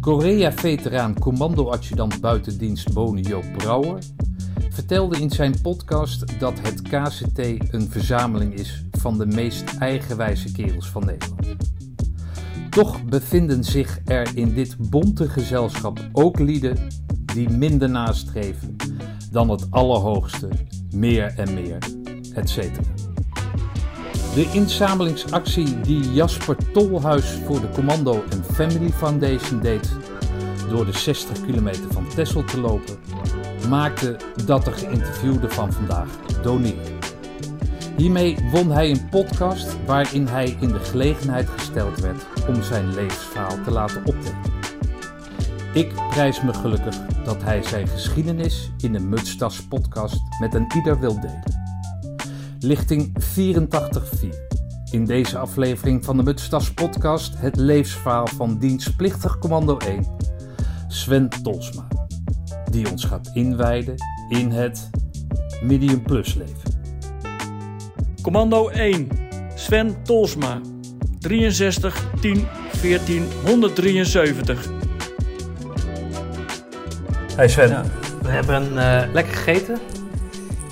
[0.00, 4.02] Korea-veteraan commando-adjudant buitendienst Boni Joop Brouwer
[4.70, 7.38] vertelde in zijn podcast dat het KCT
[7.74, 11.56] een verzameling is van de meest eigenwijze kerels van Nederland.
[12.70, 16.78] Toch bevinden zich er in dit bonte gezelschap ook lieden
[17.34, 18.76] die minder nastreven
[19.30, 20.48] dan het allerhoogste,
[20.90, 21.78] meer en meer,
[22.34, 22.70] etc.
[24.34, 29.96] De inzamelingsactie die Jasper Tolhuis voor de Commando en Family Foundation deed
[30.68, 32.96] door de 60 kilometer van Texel te lopen,
[33.68, 36.08] maakte dat de geïnterviewde van vandaag
[36.42, 36.90] doneerde.
[37.96, 43.62] Hiermee won hij een podcast waarin hij in de gelegenheid gesteld werd om zijn levensverhaal
[43.64, 44.58] te laten optekenen.
[45.74, 51.00] Ik prijs me gelukkig dat hij zijn geschiedenis in de Mutstas podcast met een ieder
[51.00, 51.59] wil delen.
[52.62, 54.28] Lichting 84.4.
[54.90, 60.06] In deze aflevering van de Mutstas podcast het levensverhaal van dienstplichtig commando 1,
[60.88, 61.86] Sven Tolsma,
[62.70, 63.94] die ons gaat inwijden
[64.28, 64.90] in het
[65.62, 66.80] Medium Plus leven.
[68.22, 69.08] Commando 1,
[69.54, 70.60] Sven Tolsma,
[71.18, 74.68] 63 10 14 173.
[77.36, 77.82] Hey Sven,
[78.22, 79.78] we hebben uh, lekker gegeten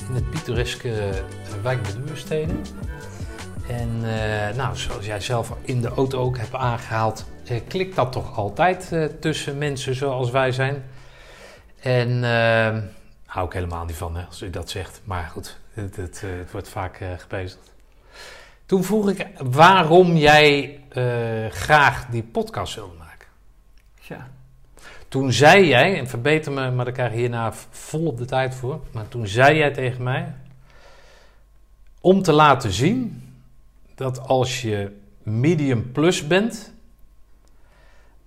[0.08, 1.10] in het pittoreske
[1.58, 2.52] uh, wijk Duurstede.
[3.68, 7.26] En uh, nou, zoals jij zelf in de auto ook hebt aangehaald,
[7.68, 10.84] klikt dat toch altijd tussen mensen zoals wij zijn.
[11.80, 12.82] En daar
[13.26, 15.00] hou ik helemaal niet van hè, als u dat zegt.
[15.04, 17.72] Maar goed, het, het, het wordt vaak gebezigd.
[18.66, 20.80] Toen vroeg ik waarom jij
[21.50, 23.28] graag die podcast wilde maken.
[24.00, 24.28] Ja.
[25.08, 28.80] Toen zei jij, en verbeter me, maar daar krijg je hierna volop de tijd voor.
[28.92, 30.34] Maar toen zei jij tegen mij,
[32.00, 33.22] om te laten zien
[33.94, 36.72] dat als je medium plus bent,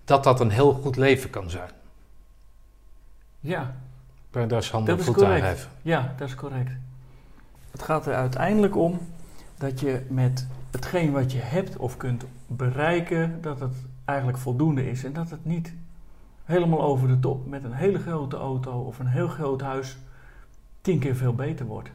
[0.04, 1.70] dat dat een heel goed leven kan zijn.
[3.40, 3.76] Ja.
[4.32, 5.70] Dat is handig dat is goed aangeven.
[5.82, 6.72] Ja, dat is correct.
[7.72, 9.00] Het gaat er uiteindelijk om
[9.58, 13.74] dat je met hetgeen wat je hebt of kunt bereiken, dat het
[14.06, 15.74] eigenlijk voldoende is en dat het niet
[16.44, 19.98] helemaal over de top met een hele grote auto of een heel groot huis
[20.82, 21.90] tien keer veel beter wordt.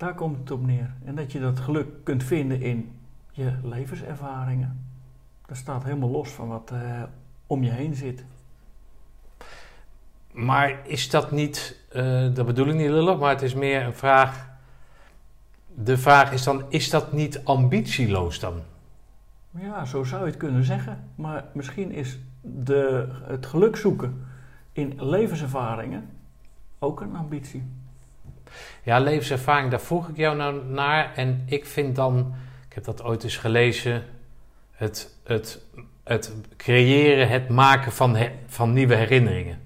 [0.00, 0.90] Daar komt het op neer.
[1.04, 2.92] En dat je dat geluk kunt vinden in
[3.30, 4.86] je levenservaringen.
[5.46, 7.02] Dat staat helemaal los van wat uh,
[7.46, 8.24] om je heen zit.
[10.32, 13.94] Maar is dat niet, uh, dat bedoel ik niet lullig, maar het is meer een
[13.94, 14.48] vraag.
[15.66, 18.60] De vraag is dan, is dat niet ambitieloos dan?
[19.50, 21.04] Ja, zo zou je het kunnen zeggen.
[21.14, 24.26] Maar misschien is de, het geluk zoeken
[24.72, 26.08] in levenservaringen
[26.78, 27.62] ook een ambitie.
[28.82, 31.12] Ja, levenservaring, daar vroeg ik jou nou naar.
[31.14, 32.34] En ik vind dan,
[32.68, 34.04] ik heb dat ooit eens gelezen,
[34.70, 35.62] het, het,
[36.04, 38.16] het creëren, het maken van,
[38.46, 39.58] van nieuwe herinneringen.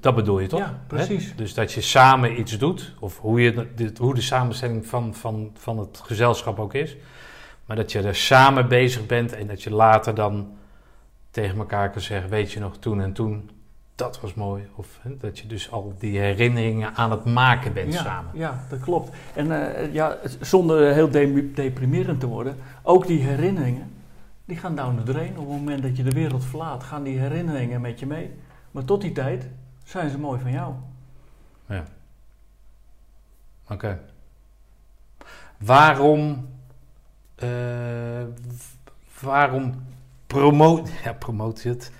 [0.00, 0.60] Dat bedoel je toch?
[0.60, 1.28] Ja, precies.
[1.28, 1.34] Hè?
[1.34, 5.78] Dus dat je samen iets doet, of hoe, je, hoe de samenstelling van, van, van
[5.78, 6.96] het gezelschap ook is.
[7.64, 10.56] Maar dat je er samen bezig bent en dat je later dan
[11.30, 13.50] tegen elkaar kan zeggen: Weet je nog toen en toen,
[14.00, 14.68] dat was mooi.
[14.74, 18.30] Of hè, dat je dus al die herinneringen aan het maken bent samen.
[18.34, 19.16] Ja, dat klopt.
[19.34, 23.92] En uh, ja, zonder heel de deprimerend te worden, ook die herinneringen,
[24.44, 25.30] die gaan down the drain.
[25.30, 28.30] Op het moment dat je de wereld verlaat, gaan die herinneringen met je mee.
[28.70, 29.48] Maar tot die tijd
[29.84, 30.74] zijn ze mooi van jou.
[31.66, 31.84] Ja.
[33.68, 34.00] Oké.
[35.58, 36.48] Waarom,
[37.42, 37.48] uh,
[39.20, 39.74] waarom
[40.26, 41.92] promoot, ja, promoot je het.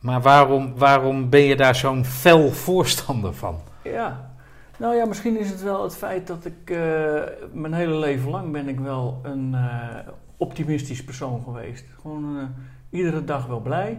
[0.00, 3.58] Maar waarom, waarom ben je daar zo'n fel voorstander van?
[3.82, 4.30] Ja,
[4.78, 7.22] nou ja, misschien is het wel het feit dat ik uh,
[7.52, 9.96] mijn hele leven lang ben ik wel een uh,
[10.36, 11.84] optimistisch persoon geweest.
[12.00, 12.42] Gewoon uh,
[12.90, 13.98] iedere dag wel blij.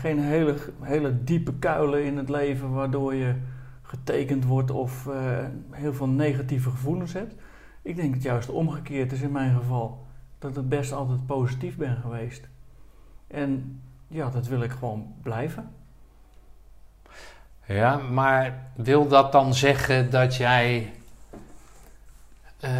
[0.00, 3.34] geen hele, hele diepe kuilen in het leven waardoor je
[3.82, 5.08] getekend wordt of
[5.70, 7.34] heel veel negatieve gevoelens hebt.
[7.82, 10.06] Ik denk het juist omgekeerd is in mijn geval
[10.38, 12.48] dat ik best altijd positief ben geweest.
[13.26, 15.70] En ja, dat wil ik gewoon blijven.
[17.66, 20.92] Ja, maar wil dat dan zeggen dat jij.
[22.64, 22.70] Uh,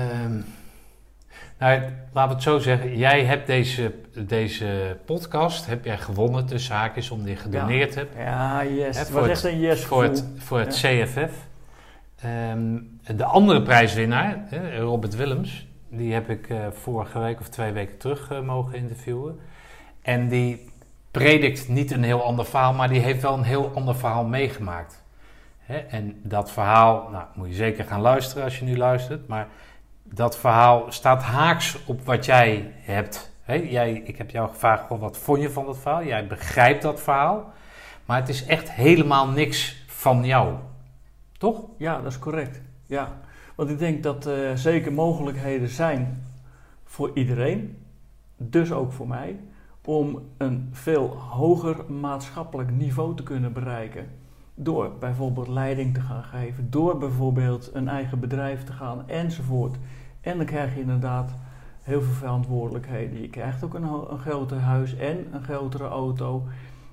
[1.58, 1.80] nou,
[2.12, 2.96] laten we het zo zeggen.
[2.96, 7.98] Jij hebt deze, deze podcast heb jij gewonnen, de zaak is om die gedoneerd ja.
[7.98, 8.14] hebt.
[8.16, 8.98] Ja, yes.
[8.98, 11.46] Het was echt een yes Voor het, voor het CFF.
[12.25, 14.48] Um, ehm, de andere prijswinnaar,
[14.78, 19.40] Robert Willems, die heb ik uh, vorige week of twee weken terug uh, mogen interviewen.
[20.02, 20.67] En die
[21.10, 25.02] predikt niet een heel ander verhaal, maar die heeft wel een heel ander verhaal meegemaakt.
[25.88, 29.49] En dat verhaal, nou moet je zeker gaan luisteren als je nu luistert, maar
[30.02, 35.40] dat verhaal staat haaks op wat jij hebt jij, ik heb jou gevraagd, wat vond
[35.40, 36.05] je van dat verhaal?
[36.05, 37.52] Jij begrijpt dat verhaal.
[38.04, 40.54] Maar het is echt helemaal niks van jou.
[41.38, 41.61] Toch?
[41.78, 42.61] Ja, dat is correct.
[42.87, 43.16] Ja.
[43.54, 46.26] Want ik denk dat er zeker mogelijkheden zijn
[46.84, 47.84] voor iedereen,
[48.37, 49.37] dus ook voor mij,
[49.88, 54.06] om een veel hoger maatschappelijk niveau te kunnen bereiken.
[54.55, 59.76] Door bijvoorbeeld leiding te gaan geven, door bijvoorbeeld een eigen bedrijf te gaan enzovoort.
[60.20, 61.35] En dan krijg je inderdaad
[61.82, 63.20] heel veel verantwoordelijkheden.
[63.20, 66.43] Je krijgt ook een, een groter huis en een grotere auto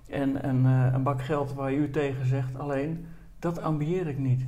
[0.10, 2.60] en een, uh, een bak geld waar je u tegen zegt.
[2.60, 3.06] Alleen,
[3.40, 4.44] dat ambieer ik niet.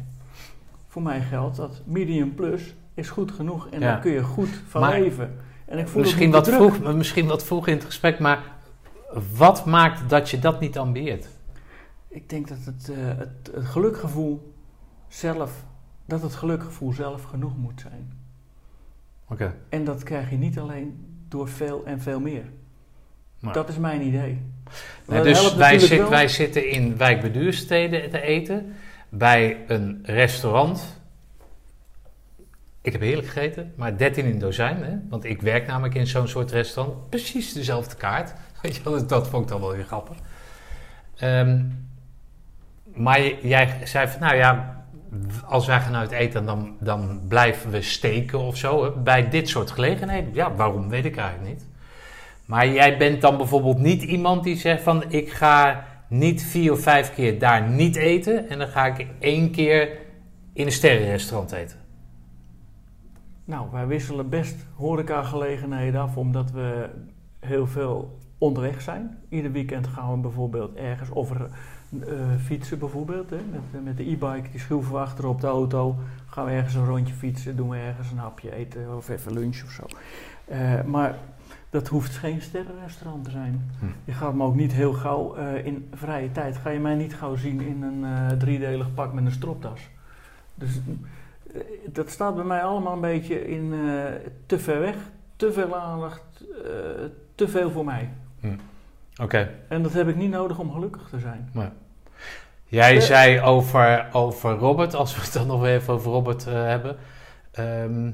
[0.87, 3.85] Voor mij geldt dat medium plus is goed genoeg en Ja.
[3.85, 5.35] daar kun je goed van Maar leven.
[5.67, 6.73] En ik voel Misschien wat, druk.
[6.73, 8.43] vroeg, misschien wat vroeg in het gesprek, maar
[9.35, 11.27] wat maakt dat je dat niet ambieert?
[12.07, 14.53] Ik denk dat het, eh, het, het gelukgevoel
[15.07, 15.51] zelf,
[16.05, 18.19] dat het gelukgevoel zelf genoeg moet zijn.
[19.29, 19.55] Oké.
[19.69, 22.43] En dat krijg je niet alleen door veel en veel meer.
[23.39, 24.41] Maar- Dat is mijn idee.
[25.07, 28.73] Nee, dus wij, zit, wij zitten in wijkbeduursteden te eten.
[29.09, 30.96] Bij een restaurant.
[32.87, 34.83] Ik heb heerlijk gegeten, maar 13 in dozijn.
[34.83, 34.91] Hè?
[35.09, 37.09] Want ik werk namelijk in zo'n soort restaurant.
[37.09, 38.33] Precies dezelfde kaart.
[38.83, 40.17] Dus dat vond ik dan wel weer grappig.
[41.17, 41.63] Ehm,
[42.93, 44.83] maar jij zei van, nou ja,
[45.45, 48.91] als wij gaan uit eten, dan, dan blijven we steken of zo.
[49.03, 50.33] Bij dit soort gelegenheden.
[50.33, 51.65] Ja, waarom weet ik eigenlijk niet.
[52.45, 56.79] Maar jij bent dan bijvoorbeeld niet iemand die zegt van ik ga niet vier of
[56.79, 59.89] vijf keer daar niet eten en dan ga ik één keer
[60.53, 61.85] in een sterrenrestaurant eten.
[63.47, 66.89] Nou, wij wisselen best horecagelegenheden af omdat we
[67.39, 69.17] heel veel onderweg zijn.
[69.29, 71.49] Ieder weekend gaan we bijvoorbeeld ergens of er,
[71.99, 73.29] eh, fietsen bijvoorbeeld.
[73.29, 75.95] Hè, met, met de e-bike, die schroeven we achter op de auto.
[76.25, 79.63] Gaan we ergens een rondje fietsen, doen we ergens een hapje eten of even lunch
[79.63, 79.85] of zo.
[80.45, 81.15] Eh, maar
[81.69, 83.71] dat hoeft geen sterrenrestaurant te zijn.
[83.79, 83.85] Hm.
[84.05, 86.57] Je gaat me ook niet heel gauw eh, in vrije tijd.
[86.57, 89.89] Ga je mij niet gauw zien in een eh, driedelig pak met een stropdas.
[90.55, 90.93] Dus eh,
[91.85, 93.79] dat staat bij mij allemaal een beetje in eh,
[94.45, 94.95] te ver weg,
[95.35, 96.21] te veel aandacht,
[96.63, 96.69] eh,
[97.35, 98.09] te veel voor mij.
[99.21, 99.49] Oké.
[99.67, 101.51] En dat heb ik niet nodig om gelukkig te zijn.
[102.65, 103.01] Jij Eh.
[103.01, 106.97] zei over, over Robert, als we het dan nog even over Robert hebben,
[107.51, 108.11] ehm,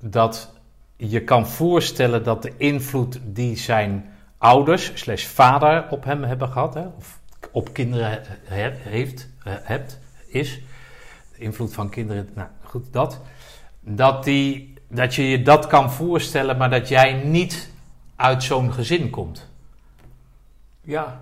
[0.00, 0.52] dat
[0.96, 6.74] je kan voorstellen dat de invloed die zijn ouders slash vader op hem hebben gehad,
[6.74, 7.20] hè, of
[7.50, 10.62] op kinderen he- heeft, hebt, is,
[11.36, 12.48] de invloed van kinderen, nou
[12.80, 13.20] goed, dat,
[13.80, 17.70] dat, die, dat je je dat kan voorstellen, maar dat jij niet
[18.16, 19.50] uit zo'n gezin komt,
[20.80, 21.20] Ja,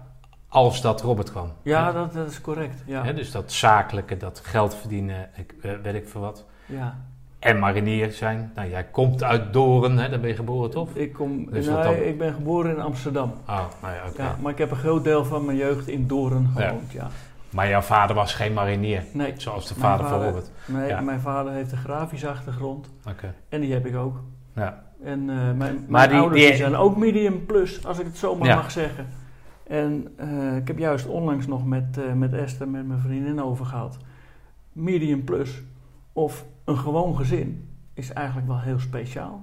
[0.48, 1.52] als dat Robert kwam.
[1.62, 2.82] ja dat, dat is correct.
[2.86, 3.12] Ja.
[3.12, 6.44] Dus dat zakelijke, dat geld verdienen, ik, eh, weet ik veel wat.
[6.66, 6.96] ja.
[7.38, 8.52] En marinier zijn.
[8.54, 10.08] Nou, jij komt uit Doren, hè?
[10.08, 10.88] daar ben je geboren toch?
[10.94, 11.94] Ik, kom, Dus dan?
[11.94, 13.32] ik ben geboren in Amsterdam.
[13.48, 14.22] Oh, nou ja, oké.
[14.22, 16.06] Ja, maar ik heb een groot deel van mijn jeugd in
[16.56, 16.68] Ja.
[16.68, 16.92] gewoond.
[16.92, 17.08] Ja.
[17.52, 20.50] Maar jouw vader was geen marinier, Nee, zoals de vader van Robert.
[20.66, 21.00] nee Ja.
[21.00, 22.90] mijn vader heeft een grafische achtergrond.
[23.08, 23.34] Oké.
[23.48, 24.20] En die heb ik ook.
[24.54, 24.82] Ja.
[25.04, 28.06] En eh, mijn, mijn Maar die- ouders die- die zijn ook medium plus, als ik
[28.06, 28.54] het zo maar Ja.
[28.54, 29.06] mag zeggen.
[29.66, 33.66] En eh, ik heb juist onlangs nog met, eh, met Esther, met mijn vriendin over
[33.66, 33.96] gehad.
[34.72, 35.62] Medium plus
[36.12, 39.42] of een gewoon gezin is eigenlijk wel heel speciaal.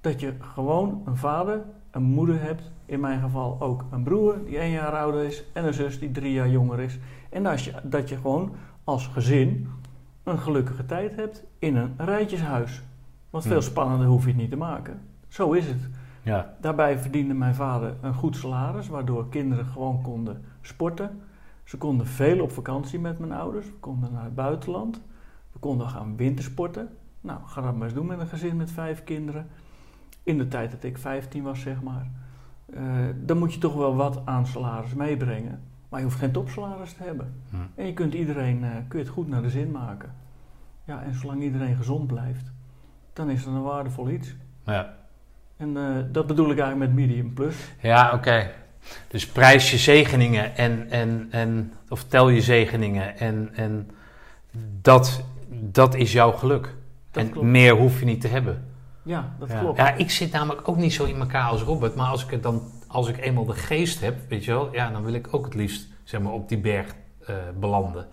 [0.00, 1.60] Dat je gewoon een vader,
[1.90, 2.70] een moeder hebt.
[2.92, 6.10] In mijn geval ook een broer die één jaar ouder is en een zus die
[6.10, 6.98] drie jaar jonger is.
[7.30, 9.68] En als je, dat je gewoon als gezin
[10.22, 12.82] een gelukkige tijd hebt in een rijtjeshuis.
[13.30, 13.62] Want veel Hmm.
[13.62, 15.00] spannender hoef je het niet te maken.
[15.28, 15.88] Zo is het.
[16.22, 16.54] Ja.
[16.60, 21.20] Daarbij verdiende mijn vader een goed salaris, waardoor kinderen gewoon konden sporten.
[21.64, 23.66] Ze konden veel op vakantie met mijn ouders.
[23.66, 25.00] We konden naar het buitenland.
[25.52, 26.88] We konden gaan wintersporten.
[27.20, 29.46] Nou, ga dat maar eens doen met een gezin met vijf kinderen.
[30.22, 32.10] In de tijd dat ik 15 was, zeg maar.
[32.74, 32.82] Eh,
[33.16, 35.60] dan moet je toch wel wat aan salaris meebrengen.
[35.88, 37.34] Maar je hoeft geen topsalaris te hebben.
[37.50, 37.56] Hm.
[37.74, 40.14] En je kunt iedereen, eh, kun je het goed naar de zin maken.
[40.84, 42.52] Ja, en zolang iedereen gezond blijft,
[43.12, 44.34] dan is dat een waardevol iets.
[44.66, 44.94] Ja,
[45.56, 47.56] En eh, dat bedoel ik eigenlijk met medium plus.
[47.80, 48.50] ja oké.
[49.08, 53.90] Dus prijs je zegeningen en, en, en, of tel je zegeningen en, en
[54.80, 56.74] dat, dat is jouw geluk.
[57.10, 57.46] Dat en klopt.
[57.46, 58.64] meer hoef je niet te hebben.
[59.02, 59.60] Ja, dat ja.
[59.60, 59.78] klopt.
[59.78, 61.94] Ja, ik zit namelijk ook niet zo in elkaar als Robert.
[61.94, 64.90] Maar als ik, het dan, als ik eenmaal de geest heb, weet je wel, ja,
[64.90, 66.94] dan wil ik ook het liefst zeg maar, op die berg
[67.26, 68.06] eh, belanden.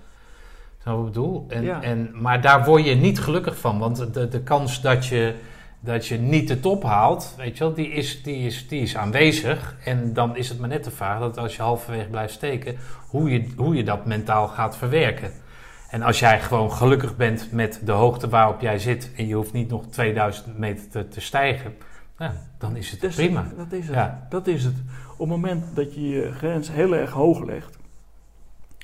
[0.81, 1.45] Snap wat ik bedoel?
[1.49, 1.81] En, Ja.
[1.81, 3.79] en, maar daar word je niet gelukkig van.
[3.79, 5.35] Want de, de kans dat je,
[5.79, 8.97] dat je niet de top haalt, weet je wel, die is, die, is, die is
[8.97, 9.75] aanwezig.
[9.85, 12.77] En dan is het maar net de vraag dat als je halverwege blijft steken,
[13.07, 15.31] hoe je, hoe je dat mentaal gaat verwerken.
[15.89, 19.53] En als jij gewoon gelukkig bent met de hoogte waarop jij zit en je hoeft
[19.53, 21.75] niet nog 2000 meter te, te stijgen,
[22.19, 23.51] ja, dan is het Dat prima.
[23.57, 23.95] Dat is het.
[23.95, 24.27] Ja.
[24.29, 24.75] Dat is het.
[25.11, 27.77] Op het moment dat je je grens heel erg hoog legt,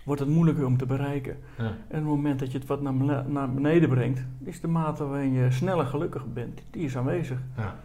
[0.03, 1.37] wordt het moeilijker om te bereiken.
[1.57, 1.63] Ja.
[1.63, 5.05] En op het moment dat je het wat naar naar beneden brengt, is de mate
[5.05, 7.37] waarin je sneller gelukkig bent, die is aanwezig.
[7.57, 7.75] Ja.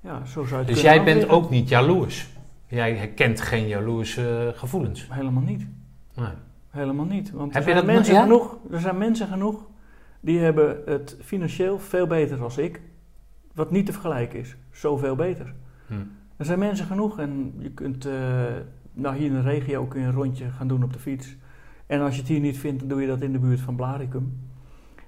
[0.00, 2.28] Ja, zo zou je Dus jij bent ook niet jaloers.
[2.66, 5.06] Jij herkent geen jaloerse gevoelens.
[5.10, 5.66] Helemaal niet.
[6.14, 6.32] Nee.
[6.74, 7.30] Helemaal niet.
[7.30, 8.22] Want Heb er, je zijn dat- mensen ja?
[8.22, 9.66] genoeg, er zijn mensen genoeg
[10.20, 12.80] die hebben het financieel veel beter als ik.
[13.54, 14.56] Wat niet te vergelijken is.
[14.70, 15.54] Zoveel beter.
[15.86, 15.94] Hm.
[16.36, 18.12] Er zijn mensen genoeg en je kunt, eh,
[18.92, 21.36] nou hier in de regio kun je een rondje gaan doen op de fiets.
[21.86, 23.76] En als je het hier niet vindt, dan doe je dat in de buurt van
[23.76, 24.40] Blaricum.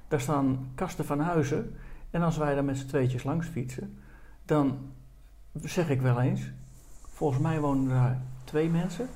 [0.08, 1.75] Daar staan kasten van huizen.
[2.11, 3.99] En als wij daar met z'n tweetjes langs fietsen,
[4.44, 4.78] dan
[5.62, 6.50] zeg ik wel eens,
[7.08, 9.08] volgens mij wonen daar twee mensen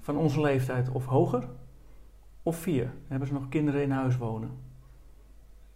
[0.00, 1.48] van onze leeftijd of hoger,
[2.50, 2.92] of vier.
[3.08, 4.50] Hebben ze nog kinderen in huis wonen.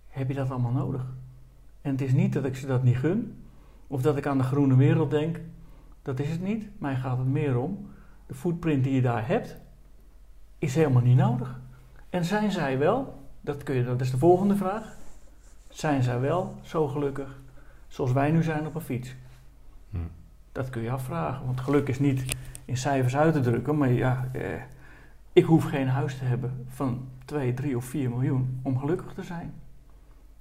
[0.08, 1.06] Heb je dat allemaal nodig?
[1.80, 3.44] En het is niet dat ik ze dat niet gun,
[3.86, 5.40] of dat ik aan de groene wereld denk.
[6.02, 6.68] Dat is het niet.
[6.78, 7.88] Mij gaat het meer om.
[8.26, 9.56] De footprint die je daar hebt,
[10.58, 11.60] is helemaal niet nodig.
[12.10, 14.96] En zijn zij wel, dat, kun je, dat is de volgende vraag.
[15.68, 17.40] Zijn zij wel zo gelukkig
[17.88, 19.14] zoals wij nu zijn op een fiets?
[19.90, 19.98] Hm.
[20.52, 21.46] Dat kun je afvragen.
[21.46, 23.78] Want geluk is niet in cijfers uit te drukken.
[23.78, 24.42] Maar ja, eh,
[25.34, 29.22] ik hoef geen huis te hebben van 2, 3 of 4 miljoen om gelukkig te
[29.22, 29.54] zijn.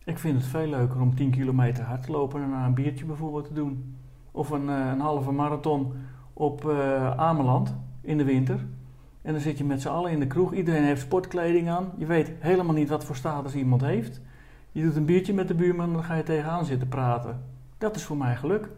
[0.04, 3.46] Ik vind het veel leuker om 10 kilometer hard te lopen en een biertje bijvoorbeeld
[3.46, 3.96] te doen.
[4.32, 5.94] Of een, eh, een halve marathon
[6.34, 8.66] op eh, Ameland in de winter.
[9.22, 10.54] En dan zit je met z'n allen in de kroeg.
[10.54, 11.92] Iedereen heeft sportkleding aan.
[11.98, 14.22] Je weet helemaal niet wat voor status iemand heeft.
[14.72, 17.44] Je doet een biertje met de buurman en dan ga je tegenaan zitten praten.
[17.78, 18.70] Dat is voor mij geluk.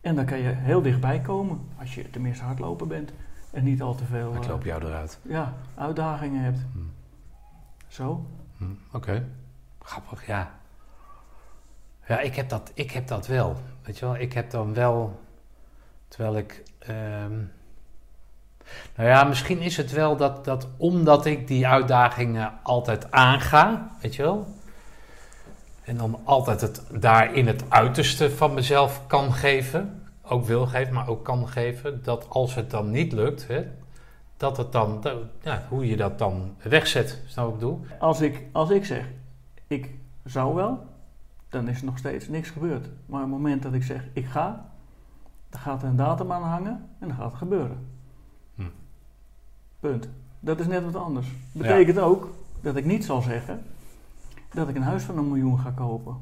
[0.00, 1.58] En dan kan je heel dichtbij komen.
[1.78, 3.12] Als je tenminste hardlopen bent.
[3.56, 5.18] En niet al te veel Ik eh, loop jou eruit.
[5.22, 6.58] ja, uitdagingen hebt.
[6.72, 6.78] Hm.
[7.88, 8.26] Zo.
[8.56, 9.26] Hm, Oké.
[9.82, 10.50] Grappig, ja.
[12.08, 13.56] Ja, ik heb, dat, ik heb dat wel.
[13.82, 15.20] Weet je wel, ik heb dan wel...
[16.08, 16.62] Terwijl ik...
[16.78, 17.36] ehm,
[18.96, 24.14] nou ja, misschien is het wel dat, dat omdat ik die uitdagingen altijd aanga, weet
[24.14, 24.54] je wel...
[25.84, 30.05] En dan altijd het daarin het uiterste van mezelf kan geven.
[30.28, 32.02] Ook wil geven, maar ook kan geven.
[32.02, 33.66] Dat als het dan niet lukt, hè,
[34.36, 35.00] dat het dan...
[35.00, 37.86] dat- ja, hoe je dat dan wegzet, snap wat ik bedoel?
[37.98, 39.08] Als ik, als ik zeg,
[39.66, 40.86] ik zou wel,
[41.48, 42.88] dan is er nog steeds niks gebeurd.
[43.06, 44.70] Maar op het moment dat ik zeg, ik ga,
[45.50, 47.86] dan gaat er een datum aan hangen en dan gaat het gebeuren.
[48.54, 48.62] Hm.
[49.80, 50.08] Punt.
[50.40, 51.26] Dat is net wat anders.
[51.52, 52.30] Betekent ook
[52.60, 53.62] dat ik niet zal zeggen
[54.52, 56.16] dat ik een huis van een miljoen ga kopen.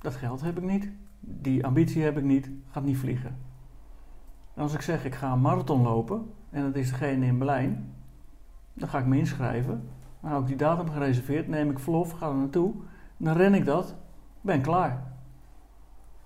[0.00, 0.88] Dat geld heb ik niet.
[1.26, 2.50] Die ambitie heb ik niet.
[2.70, 3.36] Gaat niet vliegen.
[4.54, 7.94] En als ik zeg ik ga een marathon lopen en dat is degene in Berlijn,
[8.72, 9.88] dan ga ik me inschrijven.
[10.20, 12.74] Dan hou ik die datum gereserveerd, neem ik verlof, ga er naartoe.
[13.16, 13.94] Dan ren ik dat,
[14.40, 15.12] ben klaar.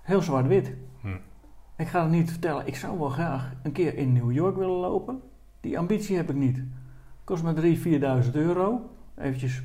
[0.01, 0.73] Heel zwart-wit.
[1.01, 1.17] Hm.
[1.77, 4.79] Ik ga er niet vertellen, ik zou wel graag een keer in New York willen
[4.79, 5.21] lopen.
[5.61, 6.63] Die ambitie heb ik niet.
[7.23, 7.77] Kost me
[8.21, 8.89] 3.000, 4.000 euro.
[9.17, 9.63] Eventjes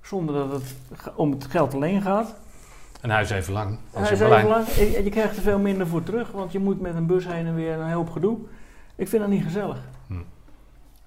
[0.00, 2.40] zonder dat het om het geld alleen gaat.
[3.02, 3.68] Een huis even lang.
[3.70, 4.40] Als Hij in is Berlijn.
[4.46, 4.66] even lang.
[4.96, 7.46] En je krijgt er veel minder voor terug, want je moet met een bus heen
[7.46, 8.38] en weer en een hoop gedoe.
[8.96, 9.78] Ik vind dat niet gezellig.
[10.06, 10.14] Hm.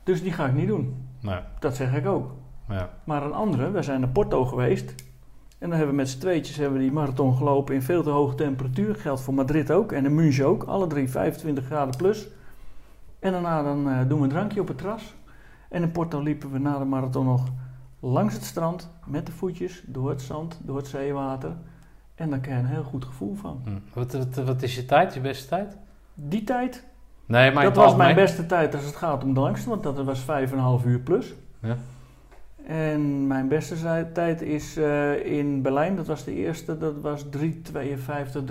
[0.04, 1.08] Dus die ga ik niet doen.
[1.20, 2.32] Nee, Dat zeg ik ook.
[2.70, 2.90] ja.
[3.04, 4.90] Maar een andere, wij zijn naar Porto geweest.
[5.58, 8.10] En dan hebben we met z'n tweetjes hebben we die marathon gelopen in veel te
[8.10, 8.96] hoge temperatuur.
[8.96, 10.64] Geldt voor Madrid ook en in München ook.
[10.64, 12.28] Alle drie 25 graden plus.
[13.20, 15.16] En daarna dan, eh, doen we een drankje op het terras.
[15.70, 17.44] En in Porto liepen we na de marathon nog
[18.00, 18.90] langs het strand.
[19.06, 21.56] Met de voetjes, door het zand, door het zeewater.
[22.16, 23.62] En daar krijg je een heel goed gevoel van.
[23.64, 23.70] Hm.
[24.00, 25.78] Wat, wat, wat is je tijd, je beste tijd?
[26.14, 26.86] Die tijd,
[27.26, 29.70] Nee, maar dat was mijn beste tijd als het gaat om de langste.
[29.70, 30.26] Want dat was
[30.82, 31.34] 5,5 uur plus.
[31.62, 31.76] Ja.
[32.68, 37.40] En mijn beste tijd is eh, in Berlijn, dat was de eerste, dat was 3,52,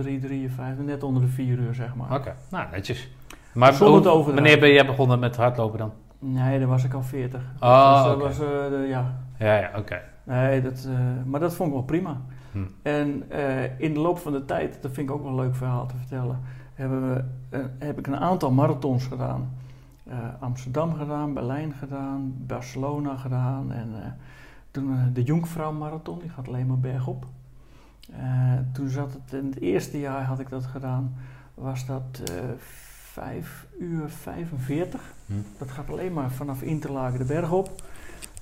[0.03, 2.15] 3,53, net onder de 4 uur zeg maar.
[2.15, 3.11] Oké, nou netjes.
[3.55, 5.93] Maar hoe- wanneer ben jij begonnen met hardlopen dan?
[6.19, 7.41] Nee, daar was ik al 40.
[7.61, 9.15] Oh, dus dat was, eh, de- ja.
[9.39, 10.01] Ja, ja, oké.
[10.25, 12.21] Nee, dat, eh, maar dat vond ik wel prima.
[12.55, 12.65] Hm.
[12.83, 15.55] En eh, in de loop van de tijd, dat vind ik ook wel een leuk
[15.55, 16.41] verhaal te vertellen,
[16.75, 19.51] hebben we, eh, heb ik een aantal marathons gedaan.
[20.05, 24.19] Eh, Amsterdam gedaan, Berlijn gedaan, Barcelona gedaan en
[24.71, 27.27] toen de Jonkvrouw Marathon, die gaat alleen maar bergop.
[28.73, 31.15] Toen zat het, in het eerste jaar had ik dat gedaan,
[31.55, 32.35] was dat eh
[33.15, 35.01] 5 uur 45.
[35.27, 35.33] Hm.
[35.59, 37.83] Dat gaat alleen maar vanaf Interlaken de berg op.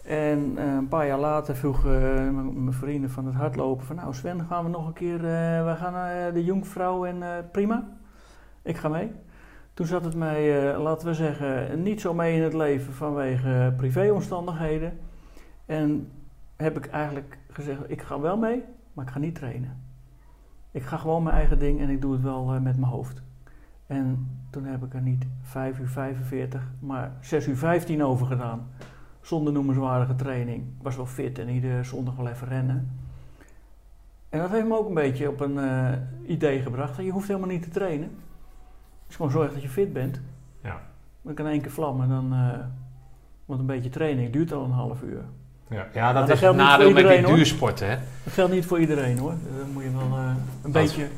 [0.02, 3.96] En eh, een paar jaar later vroeg eh, mijn vrienden van het hardlopen van...
[3.96, 5.16] Nou Sven, gaan we nog een keer...
[5.16, 7.88] eh, we gaan naar de Jonkvrouw en prima.
[8.62, 9.12] Ik ga mee.
[9.74, 14.98] Toen zat het mij, laten we zeggen, niet zo mee in het leven vanwege privéomstandigheden.
[15.66, 16.10] En
[16.56, 19.82] heb ik eigenlijk gezegd, ik ga wel mee, maar ik ga niet trainen.
[20.70, 23.22] Ik ga gewoon mijn eigen ding en ik doe het wel met mijn hoofd.
[23.86, 28.68] En toen heb ik er niet 5 uur 45, maar 6 uur 15 over gedaan.
[29.22, 30.58] Zonder noemenswaardige training.
[30.58, 32.90] Ik was wel fit en iedere zondag wel even rennen.
[34.28, 35.92] En dat heeft me ook een beetje op een eh,
[36.26, 36.96] idee gebracht.
[36.96, 38.10] Je hoeft helemaal niet te trainen.
[39.08, 40.20] Is gewoon zorg dat je fit bent.
[40.62, 40.80] Ja.
[41.22, 42.08] Dan kan één keer vlammen.
[42.08, 42.58] Dan, eh,
[43.44, 45.22] want een beetje training duurt al een half uur.
[45.68, 47.96] Ja, ja dat dat is het nadeel met die duursporten, hè?
[48.24, 49.34] Dat geldt niet voor iedereen hoor.
[49.58, 51.08] Dan moet je wel eh, een beetje...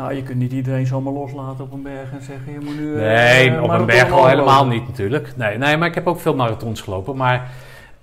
[0.00, 2.52] Nou, je kunt niet iedereen zomaar loslaten op een berg en zeggen...
[2.52, 2.94] Je moet nu...
[2.94, 5.36] eh, Nee, op marathon een berg al helemaal niet natuurlijk.
[5.36, 7.16] Nee, nee, maar ik heb ook veel marathons gelopen.
[7.16, 7.50] Maar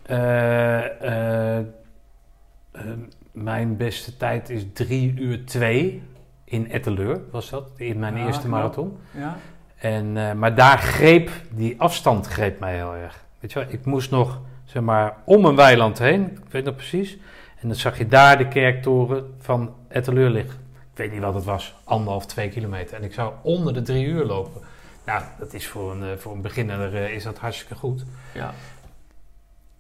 [0.01, 1.63] eh, eh, eh,
[3.31, 6.03] mijn beste tijd is 3 uur 2
[6.43, 8.97] in Etteleur, was dat, in mijn Ja, eerste marathon.
[9.11, 9.35] Ja?
[9.77, 13.25] En, eh, maar daar greep, die afstand greep mij heel erg.
[13.39, 16.75] Weet je wel, ik moest nog, zeg maar, om een weiland heen, ik weet nog
[16.75, 17.17] precies.
[17.61, 20.65] En dan zag je daar de kerktoren van Etteleur liggen.
[20.97, 22.97] Ik weet niet wat het was, anderhalf, twee kilometer.
[22.97, 24.61] En ik zou onder de drie uur lopen.
[25.05, 28.05] Nou, dat is voor een, eh, voor een beginner eh, is dat hartstikke goed.
[28.33, 28.53] Ja.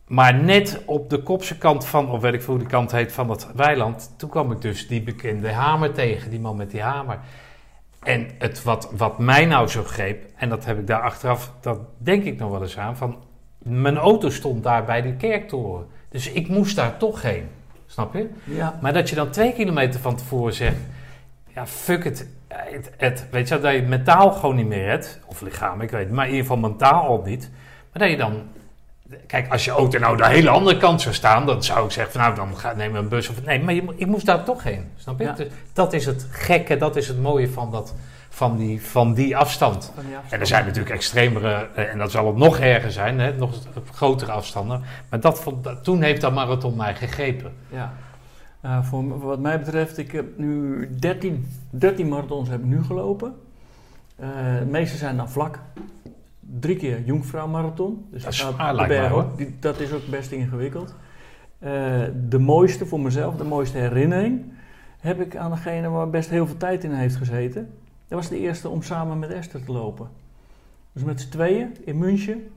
[0.07, 3.27] Maar net op de kopse kant van, of weet ik hoe die kant heet, van
[3.27, 7.19] dat weiland, toen kwam ik dus die bekende hamer tegen, die man met die hamer.
[8.03, 11.79] En het wat, wat mij nou zo greep, en dat heb ik daar achteraf, dat
[11.97, 13.23] denk ik nog wel eens aan, van
[13.57, 15.87] mijn auto stond daar bij die kerktoren.
[16.09, 17.47] Dus ik moest daar toch heen,
[17.85, 18.29] snap je?
[18.43, 18.79] Ja.
[18.81, 20.77] Maar dat je dan twee kilometer van tevoren zegt,
[21.57, 25.41] ja fuck it, het, het weet je dat je mentaal gewoon niet meer redt, of
[25.41, 27.49] lichaam, ik weet het, maar in ieder geval mentaal al niet.
[27.91, 28.41] Maar dat je dan
[29.27, 32.13] Kijk, als je auto nou de hele andere kant zou staan, dan zou ik zeggen
[32.13, 34.63] van nou, dan ga, neem een bus of nee, maar je, ik moest daar toch
[34.63, 35.25] heen, snap je?
[35.25, 35.31] Ja.
[35.33, 37.93] Dus dat is het gekke, dat is het mooie van, dat,
[38.29, 39.91] van, die, van die afstand.
[39.95, 40.33] Van die afstand.
[40.33, 43.51] En er zijn natuurlijk extremere, eh, en dat zal het nog erger zijn, hè, nog
[43.93, 44.83] grotere afstanden.
[45.09, 45.43] Maar dat-
[45.81, 47.53] toen heeft dat marathon mij gegrepen.
[47.69, 47.93] Ja.
[48.67, 52.83] Nou, voor, voor wat mij betreft, ik heb nu 13, 13 marathons heb ik nu
[52.83, 53.35] gelopen.
[54.15, 54.27] Eh,
[54.59, 55.59] de meeste zijn dan vlak.
[56.59, 58.05] Drie keer Jungfrau Marathon.
[58.11, 59.25] Dus Dat gaat de berg hoor.
[59.37, 60.95] Die- dat is ook best ingewikkeld.
[61.59, 61.71] Eh,
[62.29, 64.45] de mooiste voor mezelf, de mooiste herinnering,
[64.99, 67.69] heb ik aan degene waar best heel veel tijd in heeft gezeten.
[68.07, 70.07] Dat was de eerste om samen met Esther te lopen.
[70.93, 72.47] Dus met z'n tweeën in München.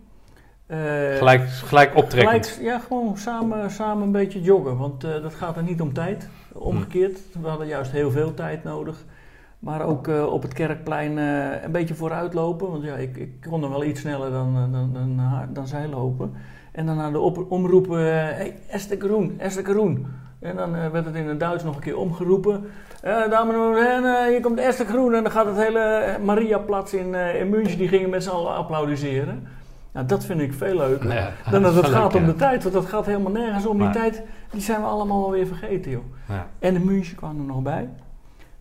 [0.70, 2.46] Eh, Gelijk, gelijk optrekkend.
[2.46, 4.76] Gelijk, ja, gewoon samen, samen een beetje joggen.
[4.76, 6.28] Want eh, dat gaat er niet om tijd.
[6.52, 9.04] Omgekeerd, we hadden juist heel veel tijd nodig.
[9.58, 12.70] Maar ook eh, op het kerkplein een beetje vooruit lopen.
[12.70, 15.20] Want ja, ik, ik kon dan wel iets sneller dan, dan, dan,
[15.52, 16.34] dan zij lopen.
[16.72, 20.06] En dan naar de op, omroepen, hey, Esther Groen, Esther Groen.
[20.38, 22.64] En dan werd het in het Duits nog een keer omgeroepen.
[23.02, 25.14] Dames en heren, hier komt Esther Groen.
[25.14, 29.58] En dan gaat het hele Mariaplatz in, in München, die gingen met z'n allen applaudisseren.
[29.92, 31.32] Nou, dat vind ik veel leuker.
[31.50, 32.32] Dan dat het gaat leuk, om ja.
[32.32, 33.76] de tijd, want dat gaat helemaal nergens om.
[33.76, 36.04] Die Maar- tijd, die zijn we allemaal alweer vergeten, joh.
[36.28, 36.46] Ja.
[36.58, 37.88] En de München kwam er nog bij.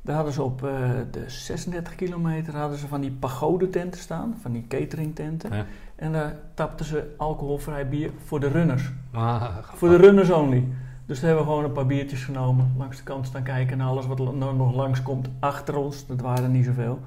[0.01, 0.71] Daar hadden ze op eh,
[1.11, 5.55] de 36 kilometer hadden ze van die pagodententen staan, van die cateringtenten.
[5.55, 5.65] Ja.
[5.95, 8.91] En daar tapten ze alcoholvrij bier voor de runners.
[9.13, 9.43] Ah,
[9.75, 10.63] Voor de runners only.
[11.05, 13.87] Dus toen hebben we gewoon een paar biertjes genomen, langs de kant staan kijken naar
[13.87, 16.07] alles wat nou nog langs komt achter ons.
[16.07, 16.99] Dat waren er niet zoveel.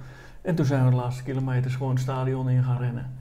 [0.42, 3.20] En toen zijn we de laatste kilometers gewoon het stadion in gaan rennen.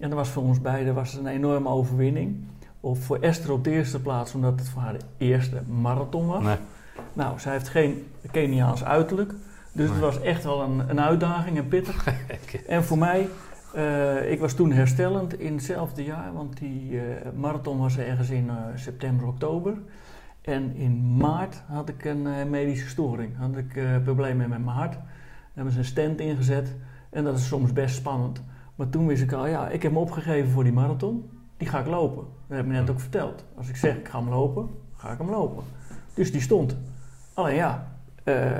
[0.00, 2.36] En dat was voor ons beiden was het een enorme overwinning.
[2.80, 6.42] Of voor Esther op de eerste plaats, omdat het voor haar de eerste marathon was.
[6.42, 6.56] Nee.
[7.12, 9.32] Nou, zij heeft geen Keniaans uiterlijk.
[9.72, 12.06] Dus het was echt wel een, een uitdaging en pittig.
[12.66, 13.28] en voor mij,
[13.74, 18.48] eh, ik was toen herstellend in hetzelfde jaar, want die eh, marathon was ergens in
[18.48, 19.74] eh, september, oktober.
[20.40, 23.36] En in maart had ik een medische storing.
[23.36, 24.92] Had ik problemen met mijn hart.
[24.92, 25.02] Daar
[25.54, 26.74] hebben ze een stent ingezet.
[27.10, 28.42] En dat is soms best spannend.
[28.80, 31.30] Maar toen wist ik al, ja, ik heb me opgegeven voor die marathon.
[31.56, 32.24] Die ga ik lopen.
[32.46, 33.44] Dat heb ik net ook verteld.
[33.56, 35.64] Als ik zeg, ik ga hem lopen, ga ik hem lopen.
[36.14, 36.76] Dus die stond.
[37.34, 37.92] Alleen ja,
[38.24, 38.50] eh,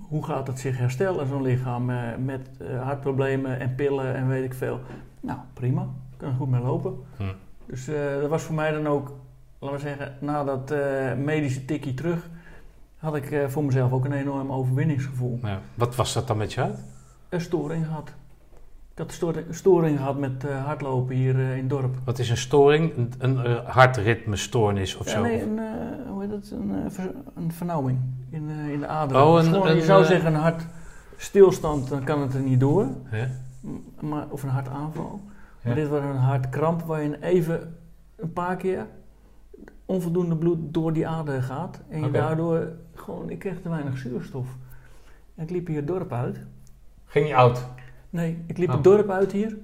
[0.00, 4.44] hoe gaat het zich herstellen, zo'n lichaam, eh, met eh, hartproblemen en pillen en weet
[4.44, 4.80] ik veel.
[5.20, 5.82] Nou, prima.
[5.82, 6.96] Ik kan er goed mee lopen.
[7.16, 7.24] Hm.
[7.66, 7.84] Dus
[8.20, 9.12] dat was voor mij dan ook,
[9.58, 10.74] laten we zeggen, na dat
[11.16, 12.28] medische tikkie terug,
[12.96, 15.38] had ik voor mezelf ook een enorm overwinningsgevoel.
[15.42, 15.60] Ja.
[15.74, 16.84] Wat was dat dan met je uit?
[17.28, 18.12] Een storing gehad.
[19.00, 21.96] Had een storing, storing gehad met eh, hardlopen hier eh, in het dorp.
[22.04, 22.96] Wat is een storing?
[22.96, 25.22] Een, een eh, hartritmestoornis of Ja, zo?
[25.22, 25.58] nee, een,
[26.08, 26.50] hoe heet het?
[26.50, 26.70] Een,
[27.34, 27.98] een vernauwing
[28.30, 29.26] in, in de aderen.
[29.26, 32.86] Oh, een- je zou zeggen een hartstilstand, dan kan het er niet door.
[33.10, 33.26] Ja?
[34.00, 35.20] Maar, of een hartaanval.
[35.24, 35.30] Ja.
[35.66, 37.76] Maar dit was een hartkramp waarin even
[38.16, 38.86] een paar keer
[39.84, 41.80] onvoldoende bloed door die ader gaat.
[41.88, 44.46] En je daardoor gewoon, ik kreeg te weinig zuurstof.
[45.34, 46.38] En ik liep hier het dorp uit.
[47.06, 47.64] Ging je oud?
[48.10, 48.74] Nee, ik liep Oh.
[48.74, 49.56] het dorp uit hier.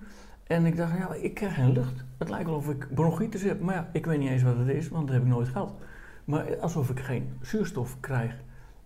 [0.46, 2.04] En ik dacht, ja, ik krijg geen lucht.
[2.18, 3.60] Het lijkt wel of ik bronchitis heb.
[3.60, 5.74] Maar ja, ik weet niet eens wat het is, want dat heb ik nooit gehad.
[6.24, 8.34] Maar alsof ik geen zuurstof krijg.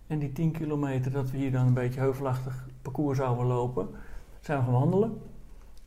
[0.07, 3.87] En die 10 kilometer dat we hier dan een beetje heuvelachtig parcours zouden lopen,
[4.39, 5.17] zijn we gaan wandelen.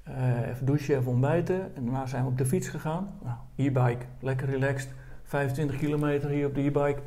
[0.02, 1.76] Eh, even douchen, even ontbijten.
[1.76, 3.08] En daarna zijn we op de fiets gegaan.
[3.22, 4.92] Nou, e-bike, lekker relaxed.
[5.22, 7.00] 25 kilometer hier op de e-bike.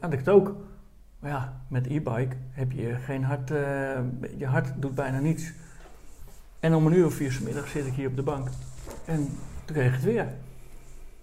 [0.00, 0.56] Had ik het ook.
[1.18, 3.58] Maar ja, met e-bike heb je geen hart, eh,
[4.36, 5.52] je hart doet bijna niets.
[6.64, 8.48] En om een uur of vier middag zit ik hier op de bank.
[9.04, 9.28] En
[9.64, 10.26] toen kreeg ik het weer.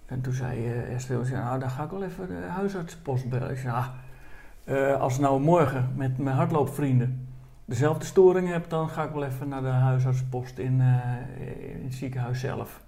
[0.06, 3.50] En toen zei uh, Esther, nou dan ga ik wel even de huisartsenpost bellen.
[3.50, 3.86] Ik zei, ah,
[4.64, 7.28] eh, als nou morgen met mijn hardloopvrienden
[7.64, 11.94] dezelfde storing heb, dan ga ik wel even naar de huisartsenpost in, eh, in het
[11.94, 12.80] ziekenhuis zelf.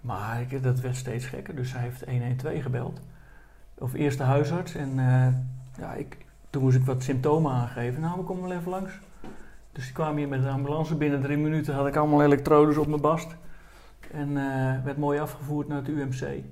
[0.00, 3.00] Maar ik, dat werd steeds gekker, dus hij heeft 112 gebeld.
[3.78, 5.26] Of eerst de huisarts en eh,
[5.78, 6.16] ja, ik,
[6.50, 8.00] toen moest ik wat symptomen aangeven.
[8.00, 8.92] Nou, we komen wel even langs.
[9.74, 10.94] Dus die kwamen hier met de ambulance.
[10.94, 13.36] Binnen drie minuten had ik allemaal elektrodes op mijn bast.
[14.12, 16.42] En eh, werd mooi afgevoerd naar het UMC.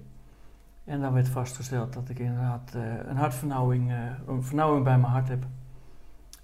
[0.84, 5.12] En dan werd vastgesteld dat ik inderdaad eh, een hartvernauwing, eh, een vernauwing bij mijn
[5.12, 5.44] hart heb.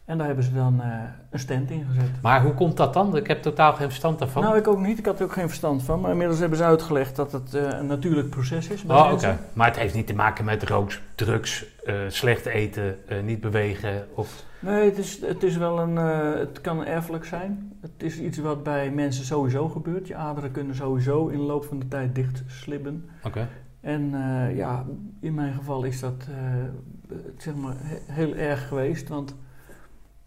[0.04, 0.82] En daar hebben ze dan
[1.30, 2.22] een stent in gezet.
[2.22, 3.16] Maar hoe komt dat dan?
[3.16, 4.42] Ik heb totaal geen verstand daarvan.
[4.42, 4.98] Nou, ik ook niet.
[4.98, 6.00] Ik had er ook geen verstand van.
[6.00, 8.84] Maar inmiddels hebben ze uitgelegd dat het een natuurlijk proces is.
[8.84, 9.38] oh, oké.
[9.52, 11.64] Maar het heeft niet te maken met rook, drugs,
[12.08, 14.46] slecht eten, niet bewegen of...
[14.61, 17.73] Nee, het, is, het, is wel een, eh, het kan erfelijk zijn.
[17.81, 20.07] Het is iets wat bij mensen sowieso gebeurt.
[20.07, 23.09] Je aderen kunnen sowieso in de loop van de tijd dicht slibben.
[23.25, 23.49] Oké.
[23.81, 24.85] En eh, ja,
[25.21, 29.09] in mijn geval is dat eh, zeg maar he- heel erg geweest.
[29.09, 29.35] Want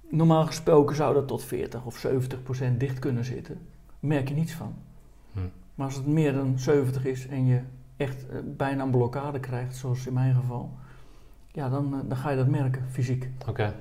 [0.09, 3.57] normaal gesproken zou dat tot 40 of 70 procent dicht kunnen zitten.
[3.99, 4.73] Merk je niets van.
[5.33, 5.39] Hm.
[5.75, 7.59] Maar als het meer dan 70 is en je
[7.97, 8.25] echt
[8.57, 10.71] bijna een blokkade krijgt, zoals in mijn geval,
[11.51, 13.29] ja, dan, dan ga je dat merken, fysiek.
[13.47, 13.73] Oké.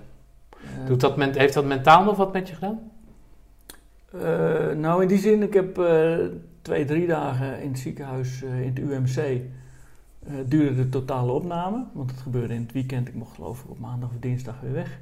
[0.86, 2.80] Doet dat Heeft dat mentaal nog wat met je gedaan?
[4.12, 6.18] Eh, nou, in die zin, ik heb eh,
[6.62, 11.84] twee, drie dagen in het ziekenhuis, eh, in het UMC, eh, duurde de totale opname.
[11.92, 13.08] Want het gebeurde in het weekend.
[13.08, 15.00] Ik mocht geloof ik op maandag of dinsdag weer weg.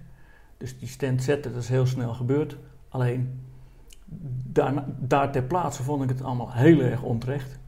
[0.57, 2.57] Dus die stand zetten, dat is heel snel gebeurd.
[2.89, 3.41] Alleen,
[4.45, 7.59] daarna, daar ter plaatse vond ik het allemaal heel erg onterecht.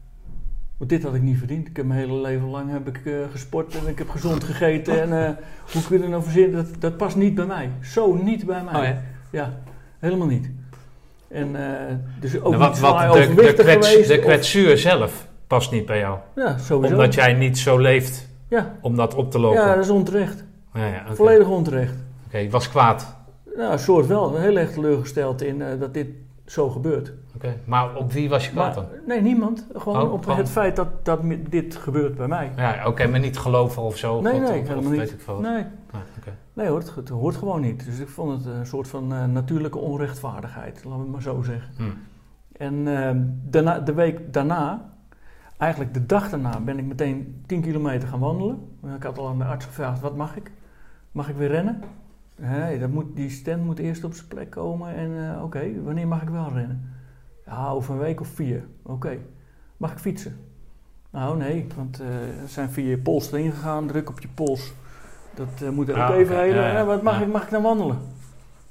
[0.81, 1.67] Want dit had ik niet verdiend.
[1.67, 5.01] Ik heb mijn hele leven lang heb ik, eh, gesport en ik heb gezond gegeten.
[5.01, 5.31] En eh,
[5.73, 6.55] hoe kun je er nou verzinnen?
[6.55, 7.69] Dat, dat past niet bij mij.
[7.81, 8.79] Zo niet bij mij.
[8.79, 9.01] Oh ja.
[9.31, 9.53] Ja,
[9.99, 10.49] helemaal niet.
[11.27, 14.07] En eh, dus ook Nou, wat, wat, de, de, kwets, geweest.
[14.07, 16.17] de of- kwetsuur zelf past niet bij jou.
[16.35, 16.93] ja, sowieso.
[16.95, 19.61] Omdat jij niet zo leeft ja, om dat op te lopen.
[19.61, 20.43] ja, dat is onterecht.
[20.73, 21.03] Ja, ja.
[21.13, 21.95] Volledig onterecht.
[22.27, 23.15] Oké, je was kwaad.
[23.55, 24.37] Nou, een soort wel.
[24.37, 26.07] Heel erg teleurgesteld in dat dit
[26.51, 27.13] zo gebeurt.
[27.35, 27.57] Oké.
[27.65, 28.85] Maar op wie was je kwaad dan?
[29.07, 29.67] nee, niemand.
[29.75, 30.37] Gewoon Oh, op gewoon.
[30.37, 32.51] het feit dat, dat dit gebeurt bij mij.
[32.55, 34.21] Ja, oké, maar niet geloven of zo.
[34.21, 34.99] Nee, nee, of, helemaal of niet.
[34.99, 35.39] weet ik.
[35.39, 35.65] Nee,
[36.53, 37.85] Nee, hoor, het, het hoort gewoon niet.
[37.85, 41.41] Dus ik vond het een soort van eh, natuurlijke onrechtvaardigheid, laten we het maar zo
[41.41, 41.73] zeggen.
[41.77, 41.83] Hm.
[42.63, 43.15] En eh,
[43.49, 44.89] daarna, de week daarna,
[45.57, 48.59] eigenlijk de dag daarna, ben ik meteen 10 kilometer gaan wandelen.
[48.95, 50.51] Ik had al aan de arts gevraagd, wat mag ik?
[51.11, 51.81] Mag ik weer rennen?
[52.41, 54.95] Nee, dat moet, die stand moet eerst op zijn plek komen.
[54.95, 56.89] En eh, oké, wanneer mag ik wel rennen?
[57.45, 58.67] Ja, over een week of vier.
[58.81, 59.17] Oké.
[59.77, 60.37] Mag ik fietsen?
[61.09, 64.73] Nou, nee, want er zijn via je pols erin gegaan, druk op je pols.
[65.33, 66.53] Dat eh, moet er ook Ah, even oké, heen.
[66.53, 66.73] ja, ja.
[66.77, 67.25] Ja, wat mag Ja.
[67.25, 67.31] ik?
[67.31, 67.97] Mag ik dan wandelen?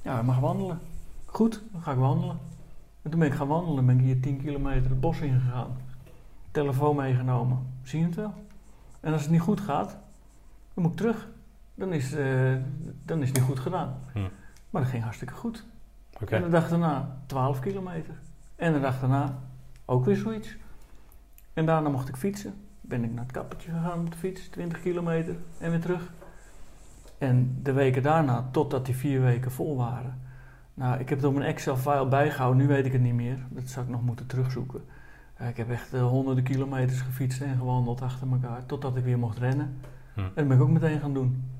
[0.02, 0.78] Ja, ik mag wandelen.
[1.24, 2.36] Goed, dan ga ik wandelen.
[3.02, 5.66] En toen ben ik gaan wandelen, ben ik hier 10 kilometer het bos ingegaan.
[6.50, 7.58] Telefoon meegenomen.
[7.82, 8.32] Zie je het wel?
[9.00, 9.88] En als het niet goed gaat,
[10.74, 11.28] dan moet ik terug.
[11.80, 12.54] Dan is, eh,
[13.04, 13.94] dan is het niet goed gedaan.
[14.12, 14.18] Hm.
[14.70, 15.64] Maar dat ging hartstikke goed.
[16.28, 18.14] En de dag daarna 12 kilometer.
[18.56, 19.38] En de dag daarna
[19.84, 20.56] ook weer zoiets.
[21.52, 22.54] En daarna mocht ik fietsen.
[22.80, 26.12] Ben ik naar het kappertje gegaan op de fiets, 20 kilometer en weer terug.
[27.18, 30.20] En de weken daarna, totdat die vier weken vol waren.
[30.74, 33.38] Nou, ik heb het op een Excel-file bijgehouden, nu weet ik het niet meer.
[33.48, 34.84] Dat zou ik nog moeten terugzoeken.
[35.34, 39.18] Eh, ik heb echt eh, honderden kilometers gefietst en gewandeld achter elkaar, totdat ik weer
[39.18, 39.76] mocht rennen.
[40.14, 40.20] Hm.
[40.20, 41.58] En dat ben ik ook meteen gaan doen.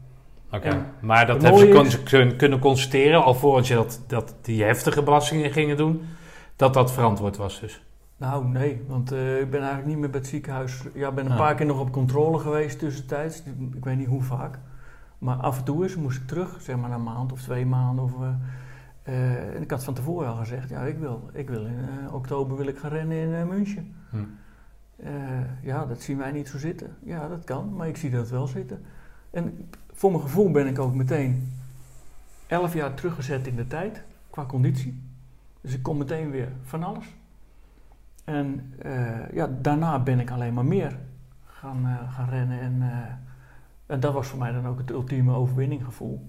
[0.52, 0.84] Oké.
[1.00, 5.50] Maar dat hebben ze is- kun- kunnen constateren, alvorens je dat, dat die heftige belastingen
[5.52, 6.02] gingen doen,
[6.56, 7.84] dat dat verantwoord was dus.
[8.16, 10.82] Nou, nee, want eh, ik ben eigenlijk niet meer bij het ziekenhuis.
[10.94, 11.38] Ja, ik ben een Ah.
[11.38, 13.42] paar keer nog op controle geweest tussentijds.
[13.74, 14.58] Ik weet niet hoe vaak.
[15.18, 17.66] Maar af en toe eens moest ik terug, zeg maar na een maand of twee
[17.66, 18.04] maanden.
[18.04, 18.28] Of, eh,
[19.02, 21.78] eh, en ik had van tevoren al gezegd, ja, ik wil, ik wil in
[22.12, 23.94] oktober wil ik gaan rennen in München.
[24.10, 24.16] Hm.
[25.62, 26.96] Ja, dat zien wij niet zo zitten.
[27.04, 28.82] Ja, dat kan, maar ik zie dat wel zitten.
[29.30, 29.68] En
[30.00, 31.52] voor mijn gevoel ben ik ook meteen
[32.46, 35.02] elf jaar teruggezet in de tijd, qua conditie.
[35.60, 37.04] Dus ik kom meteen weer van alles.
[38.24, 40.98] En eh, ja, daarna ben ik alleen maar meer
[41.44, 42.60] gaan, eh, gaan rennen.
[42.60, 43.14] En, eh,
[43.86, 46.26] en dat was voor mij dan ook het ultieme overwinninggevoel.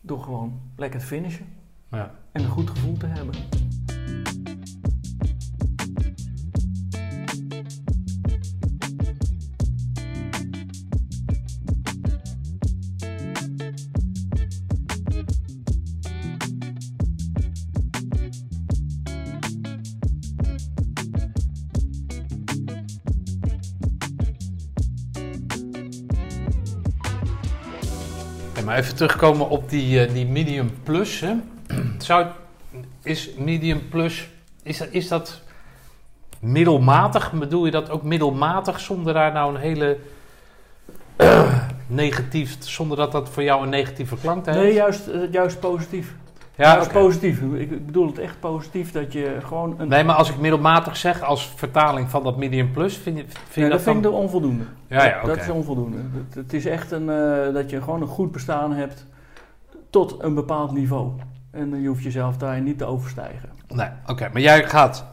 [0.00, 1.46] Door gewoon lekker te finishen
[1.88, 2.10] Ja.
[2.32, 3.34] en een goed gevoel te hebben.
[28.74, 31.20] Even terugkomen op die, eh, die medium plus.
[31.20, 31.34] Hè.
[31.98, 32.26] Zou,
[33.02, 34.28] is medium plus,
[34.62, 35.40] is dat, is dat
[36.40, 37.32] middelmatig?
[37.32, 39.98] Bedoel je dat ook middelmatig zonder daar nou een hele
[41.16, 41.52] eh,
[41.86, 44.58] negatief, zonder dat dat voor jou een negatieve klank heeft?
[44.58, 46.14] Nee, juist, eh, juist positief.
[46.56, 46.98] Ja, juist oké.
[46.98, 47.40] positief.
[47.40, 49.88] Ik bedoel het echt positief dat je gewoon een...
[49.88, 53.54] Nee, maar als ik middelmatig zeg als vertaling van dat medium plus, vind je, vind
[53.54, 54.64] je Nee, dat, dat vind ik onvoldoende.
[54.86, 55.26] Ja, ja, oké.
[55.26, 55.96] Dat is onvoldoende.
[55.96, 59.06] Het, het is echt een, eh, dat je gewoon een goed bestaan hebt
[59.90, 61.12] tot een bepaald niveau.
[61.50, 63.48] En je hoeft jezelf daar niet te overstijgen.
[63.68, 64.28] Nee, oké.
[64.32, 65.04] Maar jij gaat,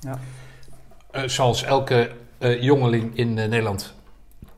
[0.00, 0.18] Ja.
[1.10, 3.94] eh, zoals elke eh, jongeling in Nederland,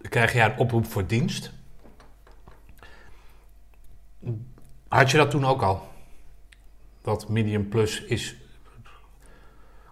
[0.09, 1.53] krijg jij een oproep voor dienst.
[4.97, 5.89] Had je dat toen ook al?
[7.03, 8.37] Dat medium plus is...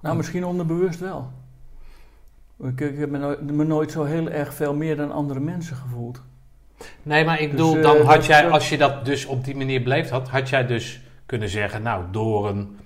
[0.02, 1.32] Nou, misschien onderbewust wel.
[2.60, 5.76] Ik, ik heb me nooit, me nooit zo heel erg veel meer dan andere mensen
[5.76, 6.22] gevoeld.
[7.02, 9.56] Nee, maar ik Dus, bedoel, eh, dan had jij, als je dat dus op die
[9.56, 12.78] manier beleefd had, had jij dus kunnen zeggen, nou, door een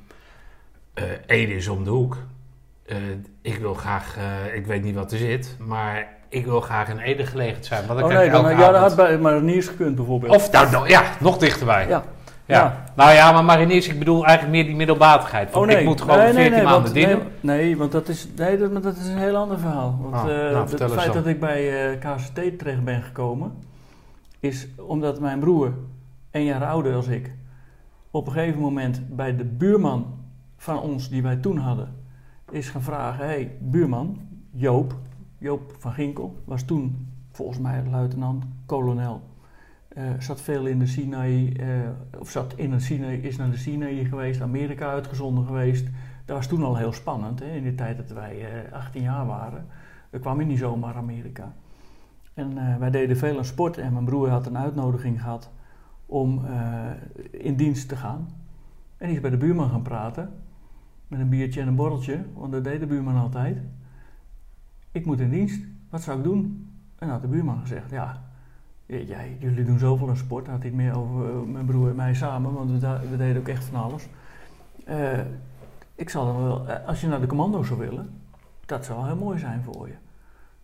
[0.95, 2.17] eh Ede is om de hoek.
[2.87, 2.97] Eh,
[3.43, 4.17] ik wil graag,
[4.55, 7.87] ik weet niet wat er zit, maar ik wil graag in Ede gelegend zijn.
[7.87, 10.35] Want dan Oh nee, je dan, elke ja, dat avond- had bij Mariniers gekund bijvoorbeeld.
[10.35, 11.83] Of, nou, nou, ja, nog dichterbij.
[11.89, 11.89] Ja.
[11.89, 12.05] ja.
[12.57, 12.85] Ja.
[12.97, 15.51] Nou ja, maar mariniers, ik bedoel eigenlijk meer die middelmatigheid.
[15.51, 17.19] Van, Oh nee, Ik moet gewoon nee, 14 nee, nee, maanden want, dienen.
[17.41, 19.99] Nee, want dat is, nee, dat, maar dat is een heel ander verhaal.
[20.01, 21.15] Want, Ah, eh, nou, het feit dan.
[21.15, 23.53] dat ik bij eh, KCT terecht ben gekomen,
[24.41, 25.73] is omdat mijn broer,
[26.31, 27.33] een jaar ouder als ik,
[28.11, 30.19] op een gegeven moment bij de buurman
[30.57, 31.95] van ons, die wij toen hadden,
[32.51, 34.95] is gaan vragen: Hé, hey, buurman, Joop,
[35.39, 39.23] Joop van Ginkel, was toen volgens mij luitenant, kolonel.
[39.89, 41.69] eh, zat veel in de Sinai, eh,
[42.19, 45.87] of zat in een Sinai, is naar de Sinai geweest, Amerika uitgezonden geweest.
[46.25, 49.27] Dat was toen al heel spannend, hè, in de tijd dat wij eh 18 jaar
[49.27, 49.67] waren.
[50.11, 51.53] Er kwam je niet zomaar Amerika.
[52.35, 55.51] En eh, wij deden veel aan sport en mijn broer had een uitnodiging gehad
[56.07, 56.91] om eh,
[57.31, 58.29] in dienst te gaan.
[58.97, 60.31] En die is bij de buurman gaan praten,
[61.09, 63.59] met een biertje en een borreltje, want dat deed de buurman altijd.
[64.93, 66.69] Ik moet in dienst, wat zou ik doen?
[66.99, 68.23] En dan had de buurman gezegd, ja,
[68.87, 70.47] jij, jullie doen zoveel aan sport.
[70.47, 73.65] Had hij meer over eh, mijn broer en mij samen, want we, deden ook echt
[73.65, 74.09] van alles.
[74.85, 75.19] Eh,
[75.95, 78.21] ik zal dan wel, eh, als je naar de commando zou willen,
[78.67, 79.95] dat zou heel mooi zijn voor je.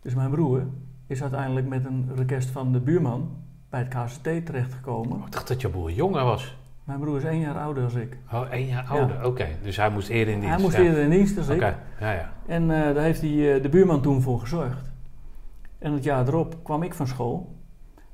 [0.01, 0.67] Dus mijn broer
[1.07, 3.31] is uiteindelijk met een request van de buurman
[3.69, 5.19] bij het KCT terechtgekomen.
[5.19, 6.57] Ik dacht dat je broer jonger was.
[6.85, 8.17] Mijn broer is één jaar ouder dan ik.
[8.33, 9.27] Oh, één jaar ouder.
[9.27, 10.55] Oké, dus hij moest eerder in dienst.
[10.55, 10.83] Hij moest ja.
[10.83, 11.77] eerder in dienst dan Oké, ik.
[12.01, 12.33] ja, ja.
[12.47, 14.93] En eh, daar heeft hij, eh, de buurman toen voor gezorgd.
[15.79, 17.57] En het jaar erop kwam ik van school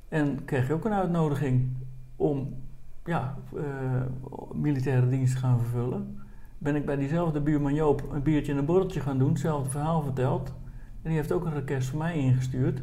[0.09, 1.69] en kreeg ik ook een uitnodiging
[2.15, 2.53] om
[3.05, 3.63] ja, eh,
[4.53, 6.19] militaire dienst te gaan vervullen.
[6.57, 10.01] Ben ik bij diezelfde buurman Joop een biertje en een borreltje gaan doen, hetzelfde verhaal
[10.01, 10.47] verteld.
[11.01, 12.81] En die heeft ook een request voor mij ingestuurd.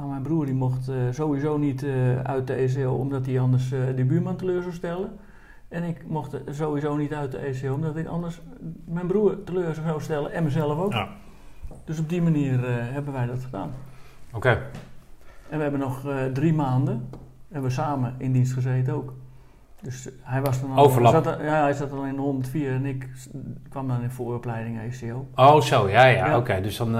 [0.00, 3.72] Nou, mijn broer die mocht eh, sowieso niet eh, uit de ECO omdat hij anders
[3.72, 5.10] eh die buurman teleur zou stellen.
[5.68, 8.40] En ik mocht sowieso niet uit de ECO omdat ik anders
[8.84, 10.92] mijn broer teleur zou stellen en mezelf ook.
[10.92, 11.08] Ja.
[11.84, 12.58] Dus op die manier
[12.92, 13.70] hebben wij dat gedaan.
[14.32, 14.48] Oké.
[15.48, 17.08] En we hebben nog drie maanden
[17.50, 19.14] hebben we samen in dienst gezeten ook.
[19.82, 20.84] Dus hij was dan al...
[20.84, 21.12] Overlap.
[21.12, 23.08] Zat er- ja, hij zat al in de 104 en ik
[23.68, 25.26] kwam dan in vooropleiding ECO.
[25.34, 26.36] Oh, zo, ja, ja, Ja.
[26.38, 26.60] oké.
[26.60, 26.94] Dus dan,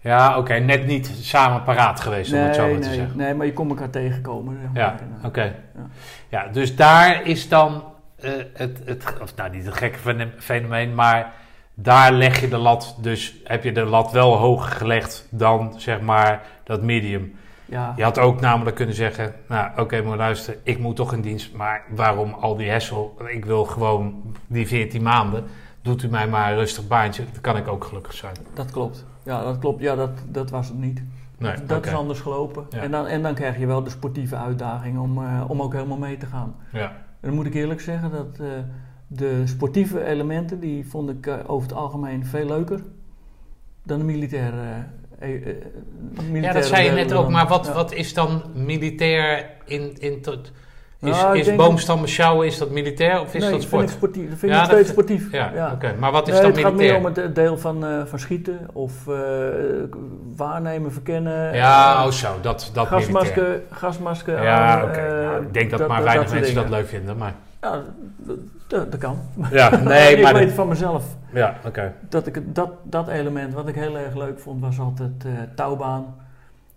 [0.00, 3.16] ja, oké, net niet samen paraat geweest, om het zo maar te zeggen.
[3.16, 4.58] nee, maar je kon elkaar tegenkomen.
[4.60, 4.82] zeg maar.
[4.82, 5.42] Ja, oké.
[5.42, 5.86] Ja.
[6.28, 7.84] Ja, dus daar is dan
[8.20, 11.32] eh, het, het, of nou niet het gekke fenomeen, maar
[11.74, 16.00] daar leg je de lat, dus heb je de lat wel hoger gelegd dan zeg
[16.00, 17.34] maar dat medium.
[17.64, 17.92] ja.
[17.96, 21.52] Je had ook namelijk kunnen zeggen, nou oké, maar luister, ik moet toch in dienst,
[21.52, 23.16] maar waarom al die hessel?
[23.26, 25.44] Ik wil gewoon die 14 maanden,
[25.82, 28.34] doet u mij maar een rustig baantje, dan kan ik ook gelukkig zijn.
[28.54, 29.04] dat klopt.
[29.28, 29.80] Ja, dat klopt.
[29.82, 31.02] Ja, dat, dat was het niet.
[31.38, 32.66] Nee, dat is anders gelopen.
[32.70, 32.78] Ja.
[32.78, 35.96] En, dan, en dan krijg je wel de sportieve uitdaging om, eh, om ook helemaal
[35.98, 36.54] mee te gaan.
[36.72, 36.86] Ja.
[37.20, 38.46] En dan moet ik eerlijk zeggen dat eh,
[39.06, 42.80] de sportieve elementen, die vond ik eh, over het algemeen veel leuker
[43.82, 44.84] dan de militaire.
[45.18, 45.52] eh, ja,
[46.30, 47.72] militaire dat zei je net ook, maar wat, Ja.
[47.72, 50.52] wat is dan militair in, in tot,
[51.00, 53.82] is, Nou, ik is boomstammen sjouwen, is dat militair of is nee, dat vind sport?
[53.82, 54.28] ik sportief.
[54.30, 55.32] Dat vind Ja, ik steeds dat- sportief.
[55.32, 55.94] Ja, oké.
[55.98, 57.00] Maar wat is Nee, dan het gaat militair?
[57.00, 59.14] meer om het deel van, eh, van schieten of eh,
[60.36, 61.54] waarnemen, verkennen.
[61.54, 63.00] Ja, eh, oh zo, dat, dat militair.
[63.16, 65.22] gasmasker, gasmasker Ja, oké.
[65.22, 67.34] Nou, ik denk dat, dat- maar dat- weinig dat mensen dat leuk vinden, maar...
[67.60, 67.82] Ja,
[68.16, 69.18] dat, dat, dat kan.
[69.50, 70.34] Ja, nee, ik maar...
[70.34, 71.92] weet de- van mezelf ja, oké.
[72.08, 75.12] dat ik dat, dat element wat ik heel erg leuk vond was altijd
[75.54, 76.14] touwbaan,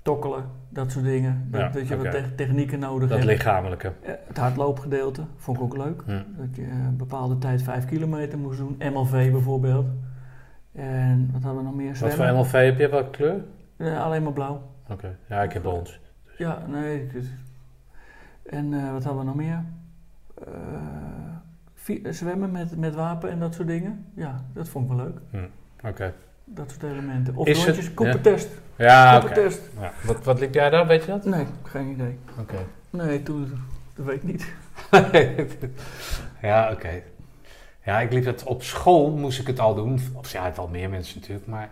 [0.01, 1.47] tokkelen, dat soort dingen.
[1.49, 3.29] Dat, Ja, dat je wat te- technieken nodig Dat hebt.
[3.31, 3.91] lichamelijke.
[4.01, 6.01] Eh, het hardloopgedeelte vond ik ook leuk.
[6.05, 6.11] Hm.
[6.37, 8.75] Dat je een bepaalde tijd 5 kilometer moest doen.
[8.93, 9.85] MLV bijvoorbeeld.
[10.71, 11.87] En wat hadden we nog meer?
[11.87, 12.17] Wat Zwemmen.
[12.27, 12.89] voor MLV heb je?
[12.89, 13.43] Welke kleur?
[13.77, 14.61] Eh, alleen maar blauw.
[14.89, 15.99] Oké, ja, ik heb ons.
[16.37, 17.07] Ja, nee.
[18.43, 19.63] En eh, wat hadden we nog meer?
[22.13, 24.05] Zwemmen met, met wapen en dat soort dingen.
[24.15, 25.47] Ja, dat vond ik wel leuk.
[25.85, 26.13] Oké.
[26.45, 27.35] Dat soort elementen.
[27.35, 28.49] Of Is het- rondjes, koppentest.
[28.81, 29.49] Ja, oké.
[29.79, 29.93] Ja.
[30.03, 31.25] Wat, wat liep jij daar, weet je dat?
[31.25, 32.17] Nee, geen idee.
[32.39, 32.65] Oké.
[32.89, 33.63] Nee, toen,
[33.95, 34.53] dat weet ik niet.
[36.49, 37.03] ja, oké.
[37.85, 39.99] Ja, ik liep het op school, moest ik het al doen.
[40.13, 41.47] Of ja, wel meer mensen natuurlijk.
[41.47, 41.69] Maar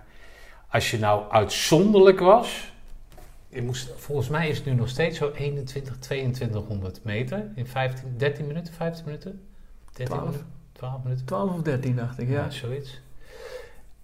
[0.69, 2.74] als je nou uitzonderlijk was.
[3.48, 7.52] Je moest, volgens mij is het nu nog steeds zo 21, 2200 meter.
[7.56, 9.48] In 15, 13 minuten, 15 minuten?
[9.93, 10.24] 13 12.
[10.26, 10.48] minuten?
[10.72, 11.26] 12 minuten?
[11.26, 12.43] 12 of 13 dacht ik, ja.
[12.43, 13.02] Ja, zoiets.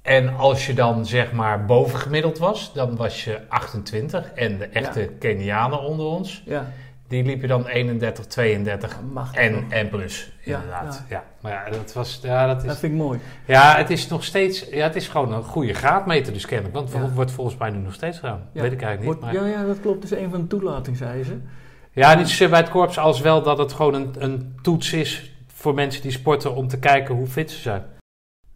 [0.06, 4.32] En als je dan zeg maar bovengemiddeld was, dan was je 28.
[4.34, 5.08] En de echte Ja.
[5.20, 6.72] Kenianen onder ons, Ja,
[7.08, 9.42] die liepen dan 31, 32 machtig.
[9.42, 11.04] en, en plus, Ja, inderdaad.
[11.10, 11.24] Ja.
[11.42, 13.20] Maar ja, dat was, ja, dat Dat is, vind ik mooi.
[13.46, 16.76] ja, het is nog steeds, ja, het is gewoon een goede graadmeter dus kennelijk.
[16.76, 17.10] Want het Ja.
[17.10, 18.42] wordt volgens mij nu nog steeds gedaan.
[18.52, 19.06] Weet ik eigenlijk niet.
[19.06, 20.02] Wordt- Maar, ja, ja, dat klopt.
[20.02, 21.50] Dat is een van de toelatingseisen.
[21.92, 25.32] ja, niet zozeer bij het korps als wel dat het gewoon een, een toets is
[25.54, 27.84] voor mensen die sporten om te kijken hoe fit ze zijn.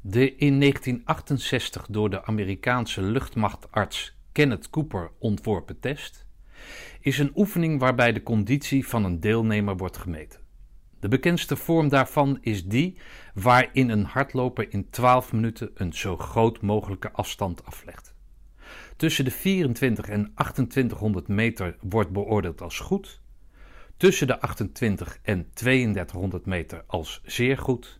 [0.01, 6.27] De in 1968 door de Amerikaanse luchtmachtarts Kenneth Cooper ontworpen test
[6.99, 10.39] is een oefening waarbij de conditie van een deelnemer wordt gemeten.
[10.99, 12.97] De bekendste vorm daarvan is die
[13.33, 18.15] waarin een hardloper in 12 minuten een zo groot mogelijke afstand aflegt.
[18.95, 23.21] Tussen de 24 en 2800 meter wordt beoordeeld als goed,
[23.97, 27.98] tussen de 28 en 3200 meter als zeer goed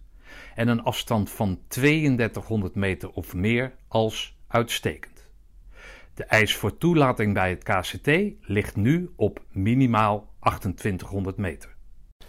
[0.60, 5.28] en een afstand van 3200 meter of meer als uitstekend.
[6.14, 8.10] De eis voor toelating bij het KCT
[8.42, 11.76] ligt nu op minimaal 2800 meter.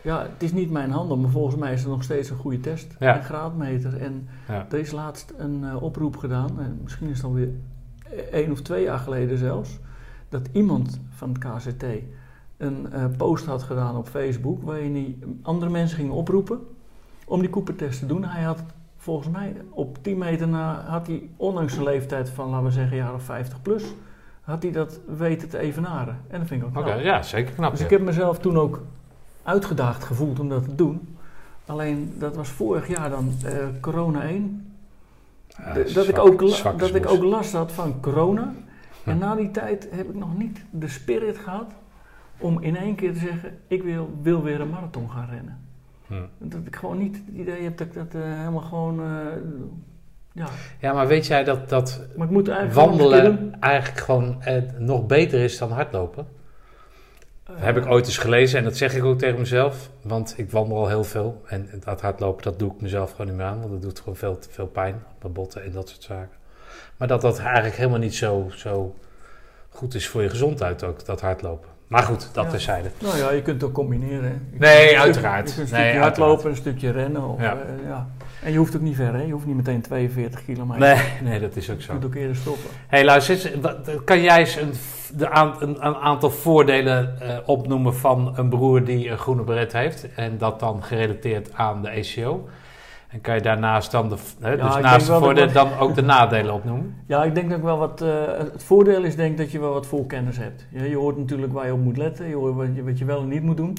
[0.03, 2.61] Ja, het is niet mijn handel, maar volgens mij is het nog steeds een goede
[2.61, 2.97] test.
[2.99, 3.17] Ja.
[3.17, 3.97] Een graadmeter.
[4.01, 4.67] En Ja.
[4.71, 7.51] er is laatst een eh, oproep gedaan, en misschien is het alweer
[8.33, 9.79] één of twee jaar geleden zelfs,
[10.29, 11.85] dat iemand van het KCT
[12.57, 16.61] een eh, post had gedaan op Facebook waarin hij andere mensen ging oproepen
[17.31, 18.25] om die Cooper-test te doen.
[18.25, 18.63] Hij had
[18.97, 22.97] volgens mij op 10 meter na, had hij ondanks zijn leeftijd van, laten we zeggen,
[22.97, 23.85] jaar of 50 plus,
[24.41, 26.19] had hij dat weten te evenaren.
[26.29, 27.01] En dat vind ik ook Oké, knap.
[27.05, 27.71] ja, zeker knap.
[27.71, 27.85] Dus ja.
[27.85, 28.83] ik heb mezelf toen ook
[29.43, 31.17] uitgedaagd gevoeld om dat te doen.
[31.67, 34.73] Alleen dat was vorig jaar dan eh, corona 1.
[35.49, 38.55] Ja, De- dat zwak- ik, ook, dat ik ook last had van corona.
[39.05, 39.11] Hm.
[39.11, 41.73] En na die tijd heb ik nog niet de spirit gehad
[42.39, 45.59] om in één keer te zeggen: ik wil, wil weer een marathon gaan rennen.
[46.11, 46.49] Hm.
[46.49, 49.01] Dat ik gewoon niet het idee heb dat ik dat eh, helemaal gewoon.
[49.01, 49.07] eh,
[50.33, 50.49] ja,
[50.81, 55.07] Ja, maar weet jij dat, dat maar ik moet eigenlijk wandelen eigenlijk gewoon eh, nog
[55.07, 56.27] beter is dan hardlopen?
[57.45, 59.91] Dat heb ik ooit eens gelezen en dat zeg ik ook tegen mezelf.
[60.03, 61.43] Want ik wandel al heel veel.
[61.47, 63.59] En dat hardlopen, dat doe ik mezelf gewoon niet meer aan.
[63.59, 66.37] Want dat doet gewoon veel veel pijn op mijn botten en dat soort zaken.
[66.97, 68.95] Maar dat dat eigenlijk helemaal niet zo, zo
[69.69, 71.69] goed is voor je gezondheid ook, dat hardlopen.
[71.91, 72.51] Maar goed, dat Ja.
[72.51, 72.91] terzijde.
[72.99, 74.49] Nou ja, je kunt het ook combineren.
[74.53, 75.49] Je Nee, uiteraard.
[75.49, 76.03] Je kunt een Nee, stukje uiteraard.
[76.17, 77.23] hardlopen, een stukje rennen.
[77.29, 77.45] Of, Ja.
[77.53, 77.59] ja.
[77.89, 78.09] ja.
[78.43, 79.23] En je hoeft ook niet ver, hè?
[79.23, 80.81] Je hoeft niet meteen 42 kilometer.
[80.81, 81.93] Nee, nee, dat is ook Je zo.
[81.93, 82.71] kunt ook eerder stoppen.
[82.87, 83.51] hey, luister
[84.05, 84.73] Kan jij eens een,
[85.15, 89.73] de aan- een, een aantal voordelen eh, opnoemen van een broer die een groene beret
[89.73, 90.07] heeft?
[90.15, 92.49] En dat dan gerelateerd aan de ACO?
[93.11, 96.03] En kan je daarnaast dan de, hè, Ja, dus naast de voordelen dan ook de
[96.03, 96.95] nadelen opnoemen?
[97.07, 98.01] Ja, ik denk dat ik wel wat.
[98.01, 100.67] eh, het voordeel is denk ik dat je wel wat voorkennis hebt.
[100.71, 102.29] Je, je hoort natuurlijk waar je op moet letten.
[102.29, 103.77] Je hoort wat je, wat je wel en niet moet doen.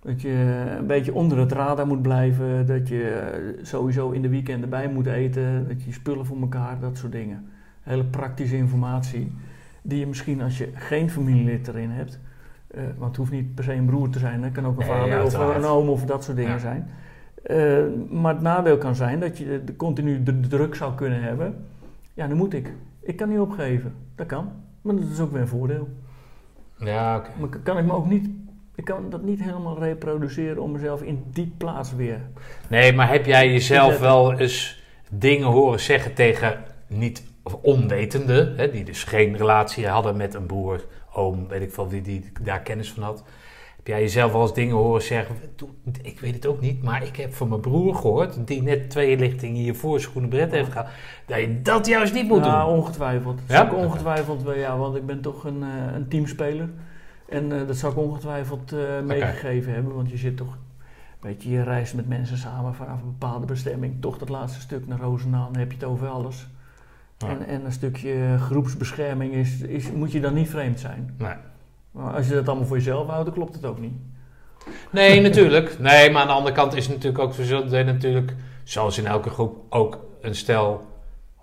[0.00, 2.66] Dat je een beetje onder het radar moet blijven.
[2.66, 5.68] Dat je eh, sowieso in de weekenden bij moet eten.
[5.68, 7.48] Dat je spullen voor elkaar, dat soort dingen.
[7.82, 9.32] Hele praktische informatie.
[9.82, 12.18] Die je misschien als je geen familielid erin hebt.
[12.70, 14.42] eh, want het hoeft niet per se een broer te zijn.
[14.42, 16.88] Het kan ook een vader of een oom of dat soort dingen zijn.
[17.44, 21.22] Eh, maar het nadeel kan zijn dat je de, de continu de druk zou kunnen
[21.22, 21.66] hebben.
[22.14, 22.72] Ja, dan moet ik.
[23.02, 23.94] Ik kan niet opgeven.
[24.14, 24.52] Dat kan.
[24.82, 25.88] Maar dat is ook weer een voordeel.
[26.78, 27.28] Ja, oké.
[27.40, 28.28] Maar kan ik me ook niet.
[28.74, 32.20] Ik kan dat niet helemaal reproduceren om mezelf in die plaats weer.
[32.68, 37.22] Nee, maar heb jij jezelf wel eens dingen horen zeggen tegen niet
[37.60, 42.02] onwetenden, hè, die dus geen relatie hadden met een broer, oom, weet ik veel, wie
[42.02, 43.24] die daar kennis van had.
[43.84, 45.68] Heb jij jezelf wel eens dingen horen zeggen, "Doe,
[46.02, 49.18] ik weet het ook niet, maar ik heb van mijn broer gehoord, die net twee
[49.18, 50.86] lichtingen hiervoor zijn groene bret heeft gehad,
[51.26, 52.74] dat je dat juist niet moet ja, doen.
[52.74, 53.36] ongetwijfeld.
[53.38, 53.54] Dat Ja?
[53.54, 56.68] zou ik ongetwijfeld wel, ja, want ik ben toch een, eh, een teamspeler.
[57.28, 60.58] En eh, dat zou ik ongetwijfeld eh, meegegeven hebben, want je zit toch.
[61.20, 64.00] Weet je, je reist met mensen samen vanaf een bepaalde bestemming.
[64.00, 66.48] Toch dat laatste stuk naar Roosendaal, dan heb je het over alles.
[67.18, 67.28] Ja.
[67.28, 71.14] En, en een stukje groepsbescherming is, is, moet je dan niet vreemd zijn.
[71.18, 71.34] Nee.
[71.94, 73.92] Maar als je dat allemaal voor jezelf houdt, dan klopt het ook niet.
[74.90, 75.78] Nee, natuurlijk.
[75.78, 78.34] Nee, maar aan de andere kant is het natuurlijk ook zo dat je natuurlijk,
[78.64, 80.86] zoals in elke groep, ook een stel,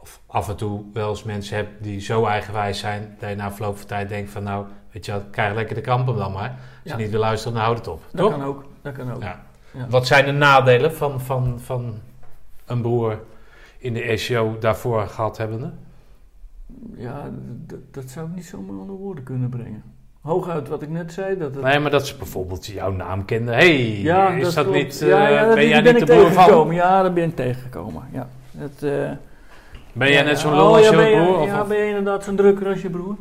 [0.02, 3.52] of af en toe wel eens mensen hebt die zo eigenwijs zijn, dat je na
[3.52, 6.50] verloop van tijd denkt van nou, weet je wel, krijg lekker de kampen dan maar.
[6.50, 6.96] Als Ja.
[6.98, 8.02] je niet wil luisteren, dan houd het op.
[8.12, 8.32] Dat Toch?
[8.32, 8.66] kan ook.
[8.82, 9.22] Dat kan ook.
[9.22, 9.42] Ja.
[9.74, 9.88] Ja.
[9.90, 12.00] Wat zijn de nadelen van, van, van
[12.66, 13.20] een broer
[13.78, 15.72] in de SEO daarvoor gehad hebbende?
[16.96, 17.30] Ja,
[17.92, 19.84] dat zou ik niet zomaar onder woorden kunnen brengen.
[20.22, 21.64] Hooguit wat ik net zei, dat het...
[21.64, 23.54] Nee, maar dat ze bijvoorbeeld jouw naam kenden.
[23.54, 26.16] hey, ja, is dat, niet, ja, eh, ja, dat- ben jij die niet de ben
[26.18, 26.36] broer van?
[26.36, 26.76] tegengekomen.
[26.76, 28.04] Ja, daar ben ik tegengekomen.
[28.12, 28.28] Ja.
[28.58, 29.10] Het, eh,
[29.94, 31.40] Ben jij ja, net zo'n oh, lul als ja, ben je- broer?
[31.40, 33.16] Of, Ja, ben je inderdaad zo'n drukker als je broer?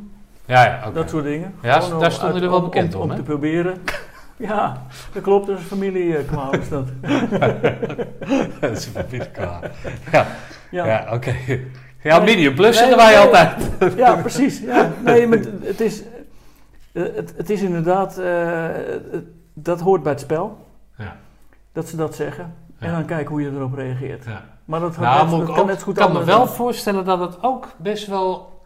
[0.44, 0.94] ja, ja, oké.
[0.94, 1.54] Dat soort dingen.
[1.62, 3.74] Ja, Gewoon daar stonden er wel bekend om, om, om te proberen.
[4.48, 4.82] ja,
[5.12, 5.46] dat klopt.
[5.46, 6.86] Dat is familiekwaal is dat.
[8.60, 9.60] dat is een familiekwaal.
[10.12, 10.26] Ja,
[10.70, 11.06] Ja, ja.
[11.14, 11.34] oké.
[12.02, 13.18] Ja, Nee, medium plus nee, wij nee.
[13.18, 13.70] altijd.
[13.96, 14.60] ja precies.
[14.60, 14.90] Ja.
[15.04, 16.06] Nee, maar het- is, eh,
[16.92, 18.18] het, het is inderdaad...
[18.18, 18.66] eh,
[19.10, 19.24] het-
[19.54, 20.66] dat hoort bij het spel.
[20.96, 21.16] Ja.
[21.72, 22.54] Dat ze dat zeggen.
[22.78, 24.24] En dan kijken hoe je erop reageert.
[24.24, 24.44] Ja.
[24.64, 27.04] Maar dat, Nou, dat, moet dat ik kan ook, net goed kan me wel voorstellen
[27.04, 28.62] dat het ook best wel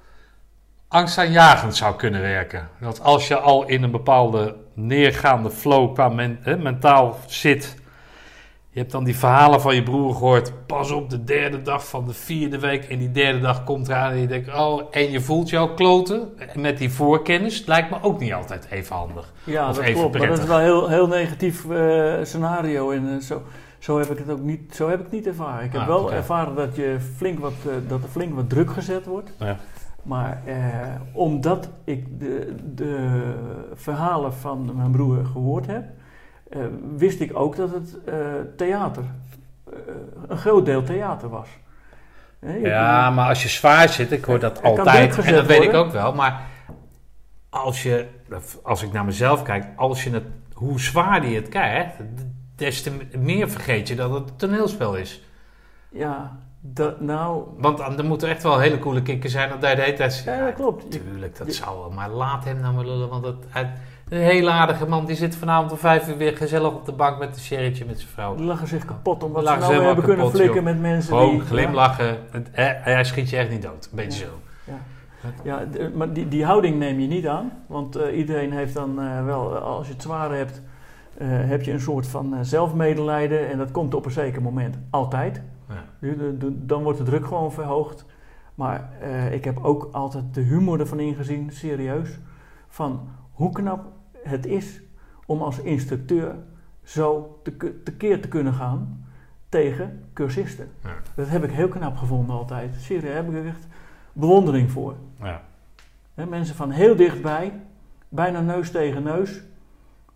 [0.89, 2.69] angstaanjagend zou kunnen werken.
[2.81, 7.83] Dat als je al in een bepaalde neergaande flow qua men- mentaal zit.
[8.75, 10.53] Je hebt dan die verhalen van je broer gehoord.
[10.67, 12.85] Pas op de derde dag van de vierde week.
[12.85, 16.29] En die derde dag komt eraan en je denkt, oh, en je voelt jou kloten.
[16.55, 19.33] Met die voorkennis lijkt me ook niet altijd even handig.
[19.45, 20.19] Ja, Of dat even klopt.
[20.19, 22.91] Maar dat is wel een heel, heel negatief eh, scenario.
[22.91, 23.43] En eh, zo,
[23.79, 25.65] zo heb ik het ook niet, zo heb ik het niet ervaren.
[25.65, 28.71] Ik heb Ah, wel ervaren dat, je flink wat, eh, dat er flink wat druk
[28.71, 29.33] gezet wordt.
[29.39, 29.57] Ja.
[30.03, 30.43] Maar
[31.13, 33.23] omdat ik de, de
[33.75, 35.85] verhalen van mijn broer gehoord heb,
[36.55, 36.61] eh,
[36.97, 38.15] wist ik ook dat het eh,
[38.57, 39.03] theater,
[39.73, 39.73] eh,
[40.29, 41.49] een groot deel theater was.
[42.63, 45.91] Ja, maar als je zwaar zit, ik hoor dat altijd, en dat weet ik ook
[45.93, 46.41] wel, maar
[47.49, 48.07] als je,
[48.63, 51.95] als ik naar mezelf kijk, als je het, hoe zwaar je het krijgt,
[52.57, 55.23] des te meer vergeet je dat het een toneelspel is.
[55.91, 59.75] Ja, dat, nou, Want dan- er moeten echt wel hele coole kikken zijn dat hij
[59.75, 60.23] de hele tijd...
[60.27, 60.91] ja, dat klopt.
[60.91, 63.73] Tuurlijk, dat je- zou wel, maar laat hem nou maar lullen, want dat, hij,
[64.09, 67.19] een hele aardige man, die zit vanavond om vijf uur weer gezellig op de bank
[67.19, 68.35] met een sherrytje met zijn vrouw.
[68.35, 71.41] Die lachen zich kapot omdat Lachen ze nou hebben kunnen flikken met mensen Gewoon die...
[71.41, 72.19] glimlachen,
[72.53, 74.31] hij, schiet je echt niet dood, een beetje Ja.
[74.31, 75.29] zo.
[75.45, 77.53] Ja, ja maar die, die houding neem je niet aan.
[77.67, 80.63] Want eh, iedereen heeft dan eh, wel, als je het zwaar hebt,
[81.19, 83.49] eh, heb je een soort van eh, zelfmedelijden.
[83.49, 85.43] En dat komt op een zeker moment altijd.
[85.69, 86.13] Ja.
[86.51, 88.05] Dan wordt de druk gewoon verhoogd.
[88.55, 92.19] Maar eh, ik heb ook altijd de humor ervan ingezien, serieus.
[92.69, 93.85] Van hoe knap
[94.25, 94.81] het is
[95.27, 96.35] om als instructeur
[96.83, 99.07] zo te, tekeer te kunnen gaan
[99.49, 100.69] tegen cursisten.
[100.83, 100.95] Ja.
[101.15, 102.75] Dat heb ik heel knap gevonden altijd.
[102.79, 103.67] Serieus, daar heb ik echt
[104.13, 104.95] bewondering voor.
[105.23, 105.43] Ja.
[106.15, 107.53] Mensen van heel dichtbij,
[108.09, 109.43] bijna neus tegen neus,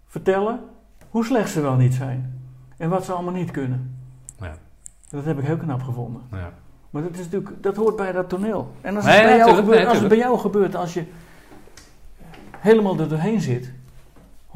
[0.07, 0.61] vertellen
[1.11, 2.41] hoe slecht ze wel niet zijn.
[2.77, 3.97] En wat ze allemaal niet kunnen.
[4.41, 4.55] Ja.
[5.09, 6.23] Dat heb ik heel knap gevonden.
[6.31, 6.53] Ja.
[6.91, 8.73] Maar dat, is natuurlijk, dat hoort bij dat toneel.
[8.81, 11.05] En als Nee, het, bij, jou gebeurt, als het bij jou gebeurt, als je
[12.59, 13.73] helemaal er doorheen zit,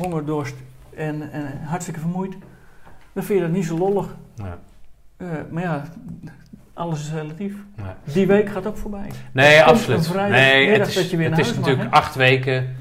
[0.03, 0.55] honger, dorst
[0.97, 2.35] en, en hartstikke vermoeid,
[3.13, 4.07] dan vind je dat niet zo lollig.
[4.35, 4.59] Ja.
[5.17, 5.85] Eh, maar ja,
[6.75, 7.55] alles is relatief.
[7.77, 7.97] Ja.
[8.05, 9.11] Die week gaat ook voorbij.
[9.33, 10.15] Nee, absoluut.
[10.15, 12.77] Nee, het is, dat je weer het is mag, natuurlijk acht weken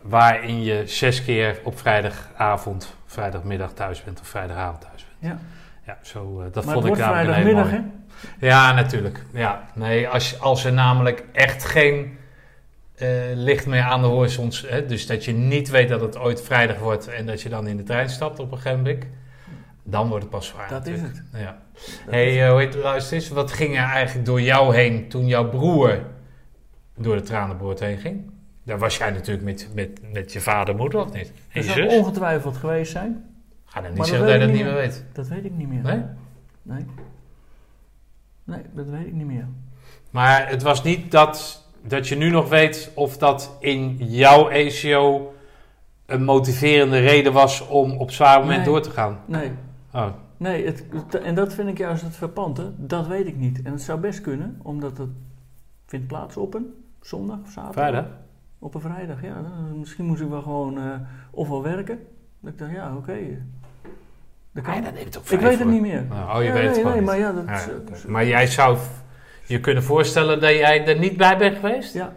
[0.00, 5.32] waarin je zes keer op vrijdagavond, vrijdagmiddag thuis bent of vrijdagavond thuis bent.
[5.32, 5.38] Ja.
[5.86, 8.50] Ja, zo, eh, dat maar vond ik namelijk een hele vrijdagmiddag, mooie.
[8.50, 9.24] Ja, natuurlijk.
[9.32, 12.18] Ja, nee, als, als er namelijk echt geen
[12.94, 16.42] eh, licht meer aan de horizon, hè, dus dat je niet weet dat het ooit
[16.42, 19.04] vrijdag wordt en dat je dan in de trein stapt op een moment,
[19.82, 20.68] dan wordt het pas zwaar.
[20.68, 21.22] Dat is het.
[21.32, 21.58] Ja.
[21.74, 25.26] Dat hey, eh, hoe heet luister eens, wat ging er eigenlijk door jou heen toen
[25.26, 25.98] jouw broer
[26.96, 28.32] door de tranenboord heen ging?
[28.62, 31.32] Daar was jij natuurlijk met, met, met je vader moeder, of niet?
[31.48, 33.24] En je zou ongetwijfeld geweest zijn.
[33.64, 35.04] Ga dan niet Maar zeggen dat dat je dat niet meer weet.
[35.12, 35.82] Dat weet ik niet meer.
[35.82, 36.02] Nee?
[36.62, 36.86] Nee.
[38.44, 39.46] Nee, dat weet ik niet meer.
[40.10, 45.34] Maar het was niet dat, dat je nu nog weet of dat in jouw ACO
[46.06, 48.66] een motiverende reden was om op zwaar moment Nee.
[48.66, 49.18] door te gaan.
[49.26, 49.52] Nee.
[49.92, 50.06] Oh,
[50.36, 52.72] Nee, het, het- en dat vind ik juist het verpante.
[52.76, 53.62] Dat weet ik niet.
[53.62, 55.08] En het zou best kunnen, omdat het
[55.86, 57.72] vindt plaats op een zondag of zaterdag.
[57.74, 58.04] vrijdag?
[58.58, 59.34] Op een vrijdag, ja.
[59.74, 60.84] Misschien moest ik wel gewoon eh
[61.30, 61.98] ofwel werken.
[62.40, 63.14] Dat ik dacht, ja, oké.
[64.52, 64.72] dat kan.
[64.72, 66.04] Ah, ja, dat neemt ik weet het niet meer.
[66.10, 67.04] Oh, oh, je Ja, weet het nee, gewoon nee, niet.
[67.10, 68.10] maar ja, dat Ja.
[68.10, 68.78] Maar jij zou
[69.46, 71.94] je kunnen voorstellen dat jij er niet bij bent geweest?
[71.94, 72.14] Ja, dat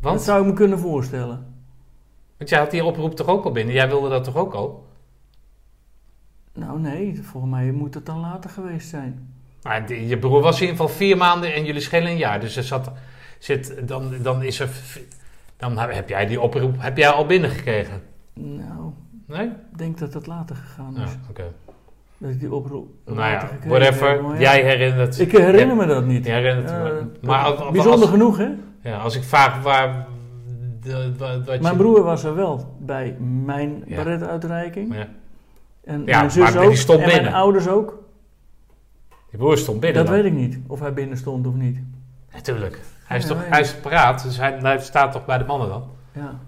[0.00, 1.46] Want, zou ik me kunnen voorstellen.
[2.36, 3.74] want jij had die oproep toch ook al binnen?
[3.74, 4.88] Jij wilde dat toch ook al?
[6.54, 9.34] Nou nee, volgens mij moet het dan later geweest zijn.
[9.62, 12.40] Maar je broer was in ieder geval vier maanden en jullie schelen een jaar.
[12.40, 12.90] Dus er zat,
[13.38, 14.68] zit, dan, dan is er...
[15.56, 18.02] Dan heb jij die oproep heb jij al binnengekregen.
[18.34, 18.92] Nou,
[19.26, 19.46] Nee?
[19.46, 21.10] ik denk dat het later gegaan Ja, is.
[21.30, 21.44] oké.
[22.20, 24.08] Dat ik die oproep Nou ja, whatever.
[24.10, 24.40] heb, maar ja.
[24.40, 25.18] Jij herinnert...
[25.18, 26.24] Ik herinner me dat niet.
[26.26, 27.06] Je herinnert me.
[27.26, 28.48] Maar als- als- bijzonder genoeg, hè?
[28.82, 30.06] Ja, als ik vraag waar
[30.80, 33.96] de- wat, wat Mijn je- broer was er wel bij mijn Ja.
[33.96, 34.94] baretuitreiking.
[34.94, 35.06] Ja.
[35.84, 36.68] En mijn zus maar ook.
[36.68, 37.98] die stond en mijn ouders ook.
[39.30, 39.98] Die broer stond binnen.
[40.04, 40.22] Dat dan.
[40.22, 41.78] weet ik niet, of hij binnen stond of niet.
[42.32, 42.80] Natuurlijk.
[43.04, 45.84] Hij is toch hij is paraat, dus hij, hij staat toch bij de mannen dan?
[46.12, 46.38] Ja.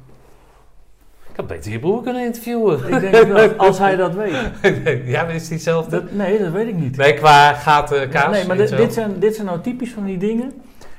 [1.33, 2.95] Ik had beter je broer kunnen interviewen.
[2.95, 4.37] Ik denk wel, als hij dat weet.
[5.15, 5.91] ja, maar is die hetzelfde?
[5.91, 6.97] Dat, nee, dat weet ik niet.
[6.97, 8.31] Nee, qua gaten, kaas.
[8.33, 10.53] nee, maar dit, zijn, dit zijn nou typisch van die dingen.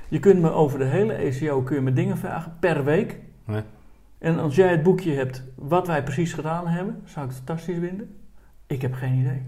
[0.08, 3.18] Je kunt me over de hele ECO kun je me dingen vragen per week.
[3.46, 3.62] Nee.
[4.20, 7.78] En als jij het boekje hebt wat wij precies gedaan hebben, zou ik het fantastisch
[7.80, 8.16] vinden.
[8.68, 9.42] Ik heb geen idee.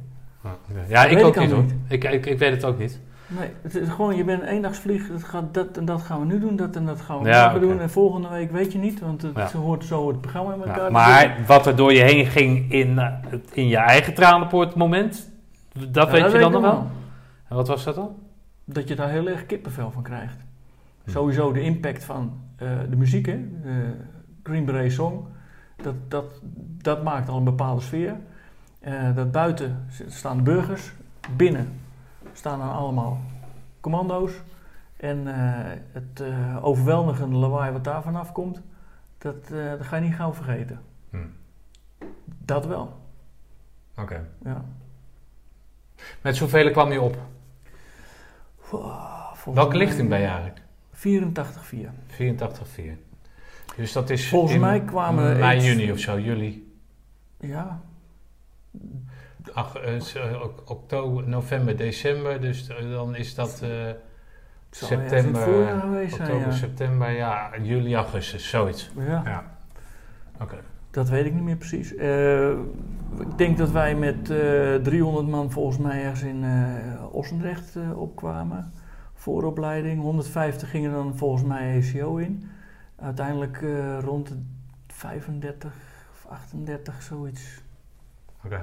[0.88, 1.48] Ja, Dat ik ook hoor.
[1.64, 1.74] niet.
[1.88, 3.00] Ik, ik, ik weet het ook niet.
[3.28, 5.08] Nee, het is gewoon, je bent een eendagsvlieg.
[5.08, 7.60] Het gaat dat en dat gaan we nu doen, dat en dat gaan we Ja,
[7.60, 7.80] doen.
[7.80, 9.58] En volgende week weet je niet, want het Ja.
[9.60, 10.92] hoort, zo het programma Ja, elkaar.
[10.92, 13.14] maar wat er door je heen ging in, eh,
[13.52, 15.30] in je eigen tranenpoort moment,
[15.90, 16.88] dat weet je dan nog wel?
[17.50, 18.16] En wat was dat dan?
[18.66, 20.38] Dat je daar heel erg kippenvel van krijgt.
[21.04, 21.10] Hm.
[21.12, 23.40] Sowieso de impact van eh, de muziek, hè?
[23.64, 23.94] De
[24.44, 25.26] Green Beret Song.
[25.82, 26.26] Dat, dat,
[26.82, 28.16] dat maakt al een bepaalde sfeer.
[28.80, 30.92] Eh, dat buiten staan de burgers,
[31.36, 31.68] binnen
[32.38, 33.22] staan dan allemaal
[33.80, 34.32] commando's.
[34.98, 38.62] En eh, het eh, overweldigende lawaai wat daar vanaf komt,
[39.18, 40.82] dat, eh, dat ga je niet gauw vergeten.
[41.10, 41.18] Hm.
[42.38, 43.00] Dat wel,
[43.98, 44.28] Oké.
[44.44, 44.66] ja.
[46.22, 47.18] Met zoveel kwam je op.
[49.54, 50.62] Welke lichting ben je eigenlijk?
[50.92, 51.92] 84,4.
[52.08, 52.98] 84,4.
[53.76, 56.74] Dus dat is Volgens in mij kwamen er mei, juni of zo, juli.
[57.40, 57.82] Ja,
[59.54, 62.42] Ach, eh, eh, oktober, november, december.
[62.42, 63.96] Dus eh, dan is dat eh, in
[64.70, 66.52] september, zijn, oktober, ja.
[66.52, 68.92] september, ja, juli, augustus, zoiets.
[68.98, 69.44] Ja, Ja.
[70.42, 70.56] Oké.
[70.92, 71.96] dat weet ik niet meer precies.
[71.96, 72.50] Eh,
[73.20, 78.00] ik denk dat wij met eh 300 man volgens mij ergens in eh Ossendrecht eh,
[78.00, 78.74] opkwamen.
[79.14, 80.02] Vooropleiding.
[80.02, 82.50] 150 gingen dan volgens mij ECO in.
[82.96, 84.38] Uiteindelijk eh, rond de
[84.88, 85.74] 35
[86.12, 87.62] of 38, zoiets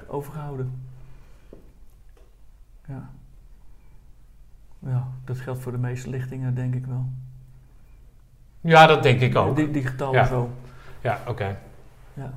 [0.06, 0.72] Overgehouden.
[2.88, 3.10] Ja.
[4.86, 7.08] Ja, dat geldt voor de meeste lichtingen, denk ik wel.
[8.60, 9.56] Ja, dat denk ik ook.
[9.56, 10.26] Die, die getallen Ja.
[10.26, 10.50] zo.
[11.02, 11.56] Ja, oké.
[12.14, 12.32] Ja.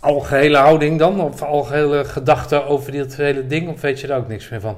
[0.00, 1.20] Algehele houding dan?
[1.20, 3.68] Of algehele gedachten over dit hele ding?
[3.68, 4.76] Of weet je daar ook niks meer van?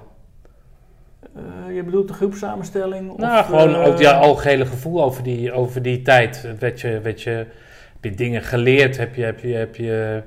[1.35, 3.17] Eh, je bedoelt de groepsamenstelling?
[3.17, 6.49] nou, of, gewoon eh, ook ja, algehele gevoel over die, over die tijd.
[6.59, 8.97] Weet je, weet je, heb je dingen geleerd?
[8.97, 10.23] Heb je, heb je, heb je,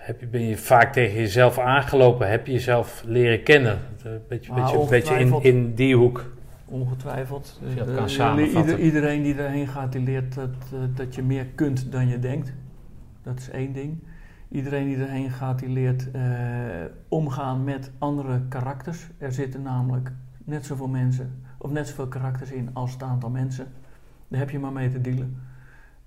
[0.00, 2.30] heb je, ben je vaak tegen jezelf aangelopen?
[2.30, 3.78] Heb je jezelf leren kennen?
[4.04, 6.32] Een beetje, Ah, beetje, beetje in, in die hoek.
[6.64, 7.60] Ongetwijfeld.
[7.76, 8.60] Dat Eh, kan samenvatten.
[8.72, 12.18] ieder- iedereen die daarheen gaat, die leert dat, eh, dat je meer kunt dan je
[12.18, 12.52] denkt.
[13.22, 13.98] Dat is één ding.
[14.48, 16.22] Iedereen die erheen gaat, die leert eh,
[17.08, 19.06] omgaan met andere karakters.
[19.18, 20.12] Er zitten namelijk
[20.44, 23.66] net zoveel mensen, of net zoveel karakters in als het aantal mensen.
[24.28, 25.36] Daar heb je maar mee te dealen.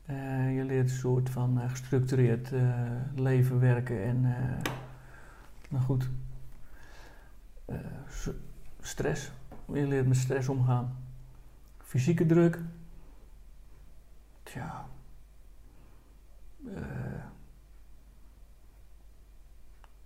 [0.06, 4.22] Eh, je leert een soort van eh, gestructureerd eh, leven, werken en,
[5.70, 6.10] nou goed,
[8.82, 9.32] stress.
[9.74, 10.98] Je leert met stress omgaan.
[11.78, 12.60] Fysieke druk.
[14.44, 14.86] Tja.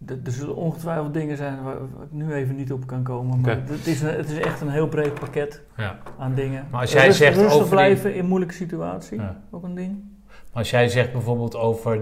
[0.06, 3.40] Er zullen ongetwijfeld dingen zijn waar, waar ik nu even niet op kan komen.
[3.42, 6.00] Maar het, is een- het is echt een heel breed pakket Ja.
[6.18, 6.68] aan dingen.
[6.72, 9.20] Maar als jij Rust- zegt rustig over die- blijven in moeilijke situatie.
[9.20, 9.42] Ja.
[9.52, 10.04] Ook een ding.
[10.28, 12.02] Maar als jij zegt bijvoorbeeld over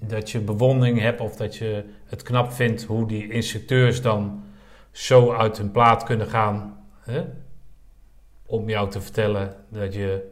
[0.00, 4.42] dat je bewondering hebt of dat je het knap vindt hoe die instructeurs dan
[4.90, 7.24] zo uit hun plaat kunnen gaan hè?
[8.46, 10.30] om jou te vertellen dat je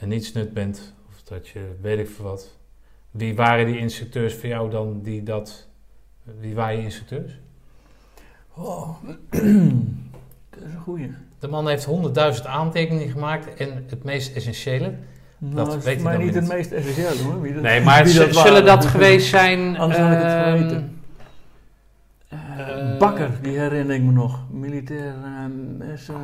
[0.00, 2.58] een nietsnut bent of dat je weet ik veel wat.
[3.10, 5.68] Wie waren die instructeurs voor jou dan die dat...
[6.40, 7.38] Wie waren je instructeurs?
[8.54, 8.88] Oh.
[9.30, 11.12] dat is een goeie.
[11.38, 14.94] De man heeft honderdduizend aantekeningen gemaakt en het meest essentiële.
[15.38, 16.52] Nou, Dat dat weet hij mij dan niet het niet.
[16.52, 17.40] meest essentiële hoor.
[17.40, 18.64] Wie dat, Nee, maar wie z- dat zullen waren.
[18.64, 19.76] dat geweest zijn...
[19.76, 20.98] Anders had ik het ehm, geweten.
[22.28, 24.44] Eh, Bakker, die herinner ik me nog.
[24.50, 26.20] Militair ehm, is ehm,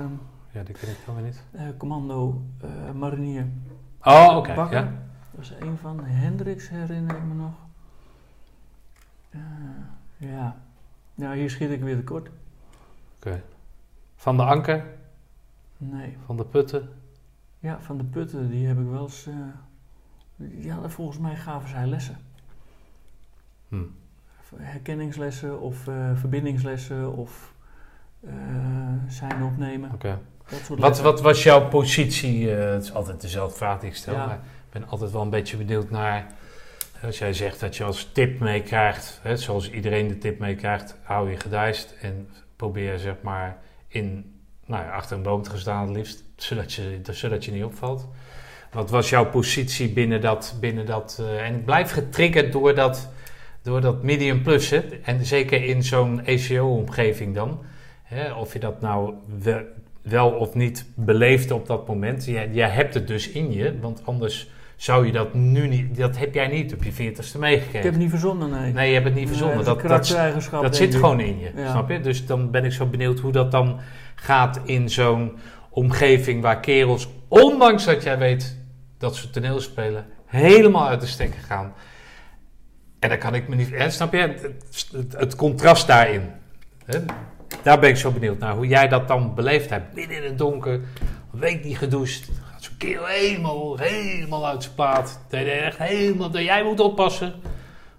[0.53, 1.43] Ja, die ken ik weer niet.
[1.53, 3.47] eh, commando eh, marinier.
[4.03, 4.55] Oh, oké.
[4.55, 4.77] Bakker.
[4.79, 4.83] ja.
[4.85, 6.01] Dat was een van.
[6.05, 7.53] Hendricks herinner ik me nog.
[9.33, 9.41] Eh,
[10.17, 10.57] ja.
[11.15, 12.31] Nou, hier schiet ik weer tekort.
[14.17, 14.85] Van de Anker,
[15.77, 16.17] Nee.
[16.27, 16.89] van de Putten.
[17.59, 19.27] Ja, van de putten, die heb ik wel eens...
[19.27, 22.17] eh, ja, volgens mij gaven zij lessen.
[23.69, 23.83] Hm.
[24.57, 27.55] Herkenningslessen of eh, verbindingslessen of
[28.21, 28.33] eh
[29.09, 29.91] zijn opnemen.
[29.95, 30.19] Oké.
[30.69, 32.49] Wat, wat was jouw positie?
[32.49, 34.15] het is altijd dezelfde vraag die ik stel.
[34.15, 34.27] Ja.
[34.27, 36.27] Maar ik ben altijd wel een beetje benieuwd naar.
[37.05, 41.37] Als jij zegt dat je als tip meekrijgt, zoals iedereen de tip meekrijgt, hou je
[41.37, 44.35] gedijst en probeer zeg maar in,
[44.67, 48.09] nou ja, achter een boom te staan het liefst, zodat je, zodat je niet opvalt.
[48.73, 50.57] Wat was jouw positie binnen dat...
[50.61, 53.09] Binnen dat eh, en ik blijf getriggerd door dat,
[53.63, 54.73] door dat medium plus.
[55.03, 57.65] En zeker in zo'n ECO-omgeving dan.
[58.03, 58.33] Hè?
[58.33, 59.15] Of je dat nou
[60.03, 62.25] wel, of niet beleeft op dat moment.
[62.25, 63.79] Jij, jij hebt het dus in je.
[63.81, 64.51] Want anders
[64.83, 65.97] zou je dat nu niet...
[65.97, 67.79] Dat heb jij niet op je veertigste meegekregen.
[67.79, 68.73] Ik heb het niet verzonnen, nee.
[68.73, 69.65] Nee, je hebt het niet verzonnen.
[69.65, 70.07] dat dat,
[70.51, 71.71] dat, zit gewoon in je, Ja.
[71.71, 72.01] snap je?
[72.01, 73.81] Dus dan ben ik zo benieuwd hoe dat dan
[74.15, 75.39] gaat in zo'n
[75.71, 78.59] omgeving waar kerels, ondanks dat jij weet
[78.99, 81.73] dat ze toneel spelen, helemaal uit de stekker gaan.
[82.99, 84.19] En dan kan ik me niet, hè, snap je?
[84.19, 84.43] Het,
[84.93, 86.23] het- het contrast daarin.
[86.85, 86.99] Hè?
[87.63, 89.95] Daar ben ik zo benieuwd naar, hoe jij dat dan beleefd hebt.
[89.95, 90.73] Midden in het donker,
[91.33, 92.31] een week niet gedoucht.
[92.83, 95.21] Helemaal, helemaal uit zijn plaat.
[95.31, 97.35] Je echt helemaal, jij moet oppassen.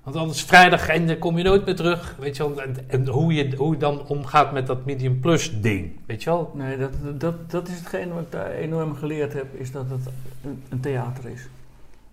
[0.03, 2.15] Want anders vrijdag en dan kom je nooit meer terug.
[2.19, 2.61] Weet je wel?
[2.61, 5.91] En, en hoe, je, hoe dan omgaat met dat medium plus ding.
[6.05, 6.51] Weet je wel?
[6.55, 10.05] Nee, dat, dat, dat is hetgeen wat ik daar enorm geleerd heb, is dat het
[10.43, 11.47] een, een theater is.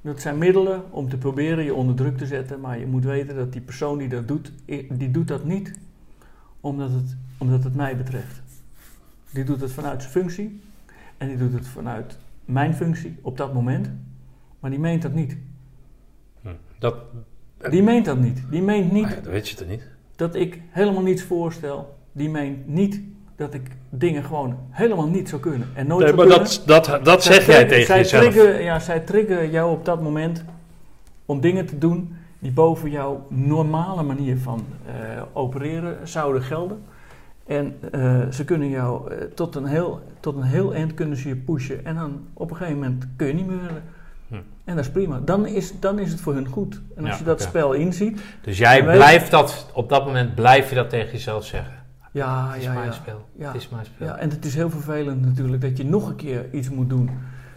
[0.01, 3.37] Dat zijn middelen om te proberen je onder druk te zetten, maar je moet weten
[3.37, 4.53] dat die persoon die dat doet,
[4.91, 5.73] die doet dat niet
[6.61, 8.41] omdat het, omdat het mij betreft.
[9.31, 10.61] Die doet het vanuit zijn functie
[11.17, 12.19] en die doet het vanuit
[12.53, 13.91] mijn functie op dat moment,
[14.61, 15.37] maar die meent dat niet.
[16.79, 16.95] Dat,
[17.71, 18.43] Die meent dat niet.
[18.51, 19.89] Die meent niet Nou ja, dat weet je toch niet?
[20.17, 21.99] dat ik helemaal niets voorstel.
[22.13, 23.01] Die meent niet
[23.37, 25.69] dat ik dingen gewoon helemaal niet zou kunnen.
[25.75, 26.67] En nooit Nee, zou maar kunnen.
[26.67, 28.23] dat, dat, dat Zij zeg jij trigger- tegen zij jezelf.
[28.23, 30.45] Triggeren, ja, zij triggeren jou op dat moment
[31.27, 36.83] om dingen te doen die boven jouw normale manier van eh, opereren zouden gelden.
[37.51, 41.29] En eh, ze kunnen jou eh, tot, een heel, tot een heel eind kunnen ze
[41.29, 41.85] je pushen.
[41.85, 43.83] En dan op een gegeven moment kun je niet meer verder.
[44.29, 44.35] Hm.
[44.65, 45.21] En dat is prima.
[45.25, 46.81] Dan is, dan is het voor hun goed.
[46.97, 50.69] En als Ja, je dat spel inziet, Dus jij blijft dat, op dat moment blijf
[50.69, 51.75] je dat tegen jezelf zeggen.
[52.13, 52.93] ja, Het is ja, mijn ja.
[52.93, 53.25] spel.
[53.37, 53.47] Ja.
[53.47, 54.07] Het is mijn spel.
[54.07, 57.11] Ja, en het is heel vervelend natuurlijk dat je nog een keer iets moet doen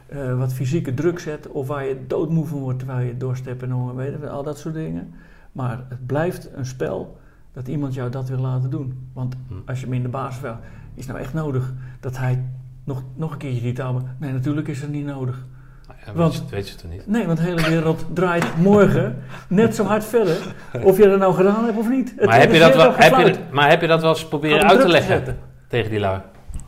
[0.07, 3.63] eh, wat fysieke druk zet of waar je doodmoe van wordt terwijl je dorst hebt
[3.63, 5.13] en honger, weet je, al dat soort dingen.
[5.51, 7.17] Maar het blijft een spel
[7.53, 9.09] dat iemand jou dat wil laten doen.
[9.13, 9.53] Want Hm.
[9.65, 10.59] als je hem in de basis vraagt,
[10.93, 12.43] is nou echt nodig dat hij
[12.83, 14.01] nog, nog een keertje die taal...
[14.19, 15.45] Nee, natuurlijk is het niet nodig.
[15.87, 17.07] Nou ja, Want- weet, je, het- weet je toch niet?
[17.07, 19.15] Nee, want de hele wereld draait morgen
[19.47, 20.37] net zo hard verder.
[20.83, 22.13] Of je dat nou gedaan hebt of niet.
[22.17, 24.69] Het Maar heb, je dat wel, heb, je, maar heb je dat wel eens proberen
[24.69, 25.37] uit te leggen
[25.67, 26.21] tegen die lui?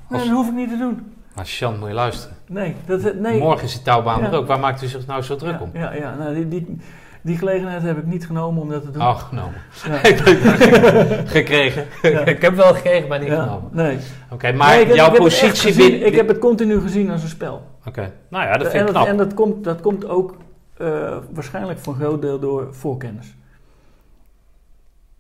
[0.10, 1.14] Nee, dat hoef ik niet te doen.
[1.36, 2.38] Maar Sjan, moet je luisteren.
[2.48, 3.40] Nee, dat, nee.
[3.40, 4.26] Morgen is die touwbaan Ja.
[4.32, 4.48] er ook.
[4.48, 5.70] Waar maakt u zich nou zo druk ja, om?
[5.74, 6.78] Ja, ja nou, die, die,
[7.26, 9.02] die gelegenheid heb ik niet genomen om dat te doen.
[9.02, 9.62] Oh, genomen.
[9.86, 9.98] Ja.
[11.38, 11.86] gekregen.
[12.02, 12.20] Ja.
[12.26, 13.70] ik heb wel gekregen, maar niet Ja, genomen.
[13.72, 13.98] nee.
[14.30, 16.08] Oké, maar Nee, ik heb- jouw ik positie gezien- binnen...
[16.08, 17.68] Ik heb het continu gezien als een spel.
[17.86, 19.08] Oké, nou ja, dat vind en ik dat, knap.
[19.08, 20.38] en dat komt, dat komt ook
[20.78, 23.36] eh, waarschijnlijk voor een groot deel door voorkennis.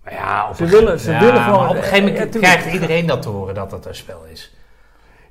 [0.03, 2.53] Maar ja, op Ze willen- ze willen gewoon- op een gegeven moment tuurlijk.
[2.53, 4.55] krijgt iedereen dat te horen dat het een spel is.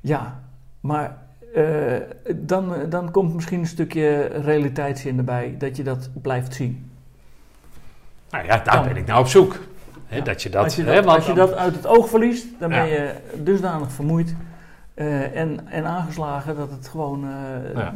[0.01, 0.39] Ja,
[0.79, 1.17] maar
[1.55, 2.01] eh,
[2.35, 6.89] dan, dan komt misschien een stukje realiteitszin erbij dat je dat blijft zien.
[8.29, 9.59] Nou ja, daar ben ik nou op zoek.
[10.07, 10.23] Hè, Ja.
[10.23, 10.63] Dat je dat...
[10.63, 13.13] als, je hè, dat, want- als je dat uit het oog verliest, dan ben je
[13.43, 14.35] dusdanig vermoeid
[14.93, 17.93] eh, en, en aangeslagen dat het gewoon eh, Ja.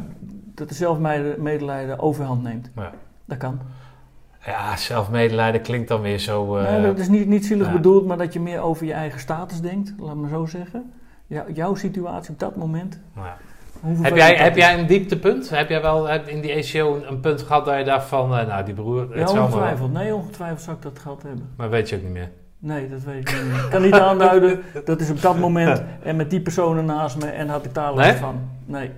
[0.54, 2.70] dat de zelfmedelijden overhand neemt.
[2.76, 2.92] Ja.
[3.24, 3.60] Dat kan.
[4.46, 6.56] Ja, zelfmedelijden klinkt dan weer zo...
[6.56, 9.20] eh, nee, dat is niet, niet zielig bedoeld, maar dat je meer over je eigen
[9.20, 10.92] status denkt, laat me zo zeggen.
[11.26, 12.98] Ja, jouw situatie op dat moment.
[13.16, 13.36] ja.
[14.02, 15.50] Heb jij, heb jij een dieptepunt?
[15.50, 18.36] Heb jij wel in die ECO een, een punt gehad dat je dacht van...
[18.36, 19.00] eh, nou, die broer...
[19.00, 19.44] het Ja, zal maar wel.
[19.52, 19.92] ongetwijfeld.
[19.92, 21.48] Nee, ongetwijfeld zou ik dat gehad hebben.
[21.56, 22.30] Maar weet je ook niet meer.
[22.58, 23.52] Nee, dat weet ik niet.
[23.52, 23.64] meer.
[23.64, 27.26] Ik kan niet aanduiden, dat is op dat moment en met die personen naast me
[27.26, 28.18] en had ik daar last Nee?
[28.18, 28.40] van.
[28.64, 28.90] Nee,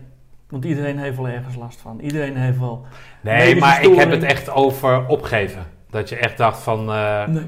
[0.48, 2.00] want iedereen heeft wel ergens last van.
[2.00, 2.86] Iedereen heeft wel...
[3.20, 5.62] Nee, maar ik heb het echt over opgeven.
[5.90, 6.92] Dat je echt dacht van...
[6.92, 7.44] eh, Nee,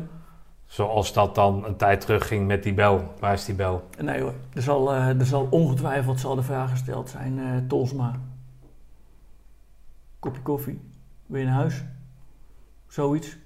[0.75, 3.15] zoals dat dan een tijd terug ging met die bel.
[3.19, 3.89] Waar is die bel?
[4.01, 8.21] nee hoor, er zal, eh, er zal ongetwijfeld zal de vraag gesteld zijn, eh Tolsma.
[10.19, 10.81] Kopje koffie,
[11.27, 11.85] je naar huis?
[12.87, 13.37] Zoiets.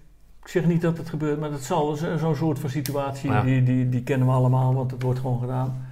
[0.43, 3.43] Ik zeg niet dat het gebeurt, maar dat zal zo- zo'n soort van situatie, Ja.
[3.43, 5.87] die, die, die kennen we allemaal, want het wordt gewoon gedaan.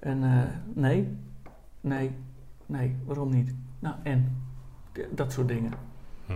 [0.00, 0.42] En eh,
[0.74, 1.16] nee,
[1.80, 2.10] nee,
[2.66, 3.54] nee, waarom niet?
[3.78, 4.42] Nou, en?
[5.10, 5.72] Dat soort dingen.
[6.26, 6.32] Hm.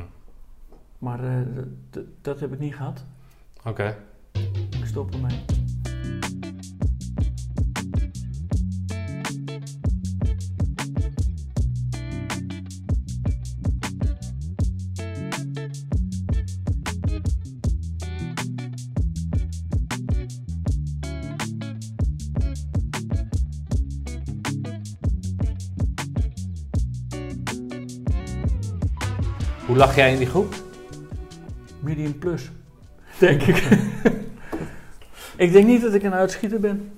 [0.99, 3.05] Maar eh, dat heb ik niet gehad.
[3.64, 3.97] Oké.
[4.80, 5.38] Ik stop ermee.
[29.66, 30.55] Hoe lag jij in die groep?
[31.80, 32.51] Medium plus,
[33.18, 33.68] denk ik.
[35.41, 36.93] ik denk niet dat ik een uitschieter ben.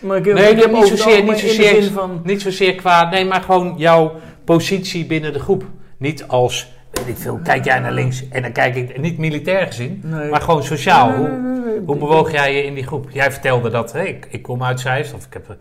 [0.00, 1.82] Maar ik heb, Nee, ik heb niet zozeer, niet zozeer.
[1.82, 2.20] van...
[2.24, 3.10] Niet zozeer qua...
[3.10, 4.12] Nee, maar gewoon jouw
[4.44, 5.64] positie binnen de groep.
[5.96, 9.66] Niet als, weet ik veel, kijk jij naar links en dan kijk ik, niet militair
[9.66, 10.30] gezien, Nee.
[10.30, 11.08] maar gewoon sociaal.
[11.10, 13.10] Nee, nee, Hoe, bewoog jij je in die groep?
[13.10, 15.56] Jij vertelde dat, ik, ik kom uit Zeist, of ik heb eh,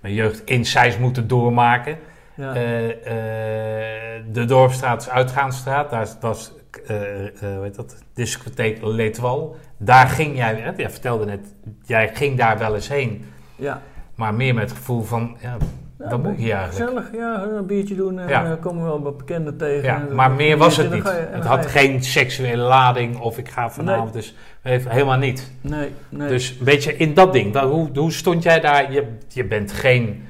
[0.00, 1.98] mijn jeugd in Zeist moeten doormaken.
[2.36, 2.54] Ja.
[2.54, 6.52] Eh, eh, de Dorpstraat is Uitgaansstraat, daar was,
[6.86, 9.48] eh, eh, heet dat, discotheek L'Etoile.
[9.76, 11.54] Daar ging jij, hè, jij vertelde net,
[11.84, 13.24] jij ging daar wel eens heen.
[13.56, 13.82] ja.
[14.14, 15.56] Maar meer met het gevoel van, ja,
[15.98, 16.90] Ja, wat moet hier eigenlijk?
[16.90, 18.44] Gezellig, ja, een biertje doen en Ja.
[18.44, 19.82] eh, komen we wel wat bekenden tegen.
[19.84, 21.02] Ja, maar meer was het niet.
[21.02, 25.52] je- Het had je- geen seksuele lading of ik ga vanavond dus helemaal niet.
[25.60, 26.28] Nee, nee.
[26.28, 27.52] Dus een beetje in dat ding.
[27.52, 28.92] Dan, hoe, hoe stond jij daar?
[28.92, 30.22] Je, je bent geen,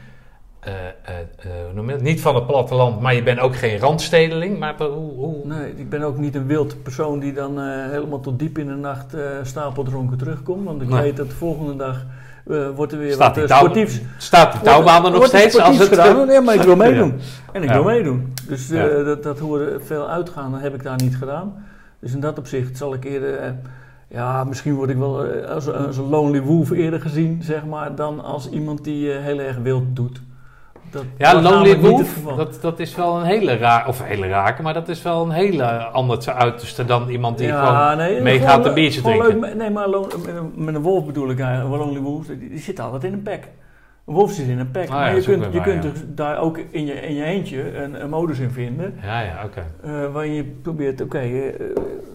[0.64, 2.02] je het?
[2.02, 4.58] Niet van het platteland, maar je bent ook geen randstedeling.
[4.58, 7.58] Maar hoe, hoe, Nee, ik ben ook niet een wild persoon die dan
[7.90, 10.64] helemaal tot diep in de nacht stapeldronken terugkomt.
[10.64, 11.02] Want ik Nee.
[11.02, 12.04] weet dat de volgende dag
[12.74, 14.00] wordt er weer staat, wat die sportiefs.
[14.18, 15.58] staat die touwbaan er nog steeds?
[15.58, 16.26] Als het, gedaan.
[16.30, 17.14] Ja, maar ik wil meedoen.
[17.52, 17.74] En ik Ja.
[17.74, 18.32] wil meedoen.
[18.48, 18.88] Dus Ja.
[19.02, 21.64] dat, dat hoorde veel uitgaan, dat heb ik daar niet gedaan.
[22.00, 23.54] Dus in dat opzicht zal ik eerder...
[24.08, 28.24] ja, misschien word ik wel als, als een lonely wolf eerder gezien, zeg maar, dan
[28.24, 30.20] als iemand die heel erg wild doet.
[30.94, 34.74] Dat Ja, Lonely Wolf, dat, dat is wel een hele raar, of hele rake, maar
[34.74, 37.96] dat is wel een hele ander uiterste dan iemand die gewoon...
[37.96, 39.40] nee, meegaat een biertje drinken.
[39.40, 39.88] leuk, nee, maar
[40.54, 41.74] met een, wolf bedoel ik eigenlijk.
[41.74, 43.42] Een lonely wolf, die, zit altijd in een pack.
[44.06, 44.88] Een wolf zit in een pack.
[44.88, 45.88] Ah, maar je kunt, je waar, kunt ja.
[45.88, 48.94] er daar ook in je, in je eentje een, een modus in vinden.
[49.02, 49.64] Ja, ja, oké.
[49.82, 51.66] eh, waarin je probeert, oké, eh,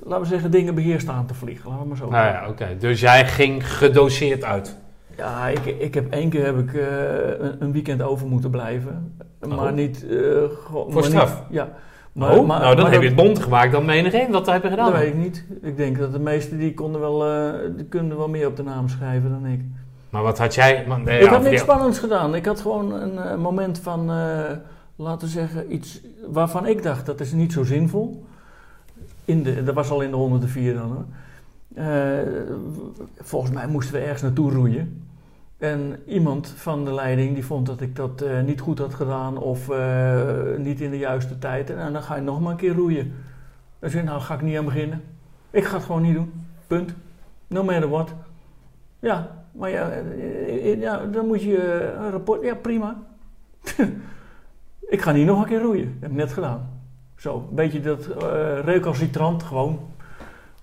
[0.04, 1.70] laten we zeggen, dingen beheerst aan te vliegen.
[1.70, 2.76] Laten we maar zo Nou ja, oké.
[2.80, 4.78] Dus jij ging gedoseerd uit.
[5.20, 9.14] Ja, ik, ik heb één keer heb ik, eh, een, weekend over moeten blijven.
[9.48, 9.72] Maar Oh.
[9.72, 10.06] niet...
[10.08, 11.40] gewoon- Voor maar straf?
[11.40, 11.70] Niet, ja.
[12.12, 14.32] Maar, oh, nou, dan maar heb je het mond gemaakt dan menig één.
[14.32, 14.92] Wat heb je gedaan?
[14.92, 15.46] Dat weet ik niet.
[15.62, 18.64] Ik denk dat de meesten die konden wel, eh, die kunnen wel meer op de
[18.64, 19.62] naam schrijven dan ik.
[20.10, 20.86] Maar wat had jij...
[20.88, 22.36] Maar, nee, ik ja, had niks spannends gedaan.
[22.36, 24.06] Ik had gewoon een moment van,
[24.96, 28.26] laten we zeggen, iets waarvan ik dacht dat is niet zo zinvol.
[29.26, 31.06] In de, dat was al in de 104 dan hoor.
[33.22, 35.09] Volgens mij moesten we ergens naartoe roeien.
[35.60, 39.38] En iemand van de leiding die vond dat ik dat eh, niet goed had gedaan
[39.38, 41.70] of eh, niet in de juiste tijd.
[41.70, 43.14] En dan ga je nog maar een keer roeien.
[43.80, 45.04] Dan zei ik, nou ga ik niet aan beginnen.
[45.52, 46.34] Ik ga het gewoon niet doen.
[46.68, 46.94] Punt.
[47.48, 48.14] No matter what.
[49.00, 52.44] Ja, maar ja, eh, ja dan moet je een rapport.
[52.44, 52.98] Ja, prima.
[54.96, 55.86] ik ga niet nog een keer roeien.
[55.86, 56.70] Dat heb ik net gedaan.
[57.16, 59.80] Zo, een beetje dat eh recalcitrant gewoon.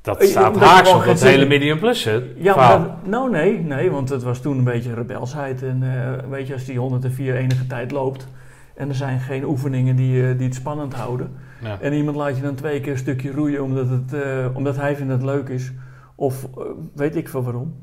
[0.07, 2.21] Dat Eh, staat haaks op dat hele medium plus, hè?
[2.37, 5.63] Ja, maar dat- nou nee, nee, want het was toen een beetje rebelsheid.
[5.63, 8.29] En eh, weet je, als die 104 enige tijd loopt
[8.75, 11.33] en er zijn geen oefeningen die, eh, die het spannend houden.
[11.63, 11.79] Ja.
[11.81, 14.15] En iemand laat je dan twee keer een stukje roeien omdat, het,
[14.55, 15.73] omdat hij vindt dat het leuk is.
[16.15, 16.49] Of
[16.95, 17.75] weet ik veel waarom.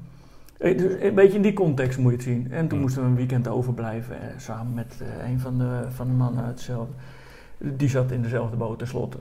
[0.57, 2.47] Dus een beetje in die context moet je het zien.
[2.51, 6.13] En toen moesten we een weekend overblijven eh, samen met een van de, van de
[6.13, 6.93] mannen uit hetzelfde.
[7.57, 9.17] Die zat in dezelfde boot tenslotte.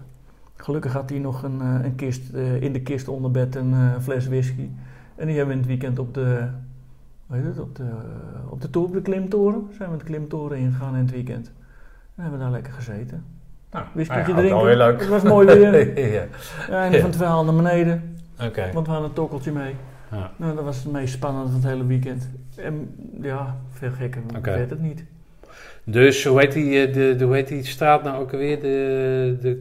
[0.63, 3.73] Gelukkig had hij nog een, eh, een kist, eh, in de kist onder bed een
[3.73, 4.69] eh, fles whisky.
[5.15, 6.47] En die hebben we in het weekend op de,
[7.31, 7.85] heet het, op de,
[8.49, 9.69] op de, op de klimtoren.
[9.77, 11.53] Zijn we de klimtoren ingegaan in het weekend.
[12.15, 13.25] En hebben we daar lekker gezeten.
[13.71, 14.65] Nou, Whisky nou ja, drinken.
[14.65, 15.01] weer leuk.
[15.01, 15.99] Het was mooi weer.
[16.13, 16.27] ja.
[16.71, 18.71] Einde van het verhaal naar beneden, Oké.
[18.73, 19.75] want we hadden een tokkeltje mee.
[20.11, 20.31] Ja.
[20.37, 22.29] Nou, dat was het meest spannende van het hele weekend.
[22.57, 24.51] En ja, veel gekker Oké.
[24.51, 25.05] werd het niet.
[25.85, 28.61] Dus hoe heet, die, de, de, hoe heet die straat nou ook alweer?
[28.61, 29.61] De, de,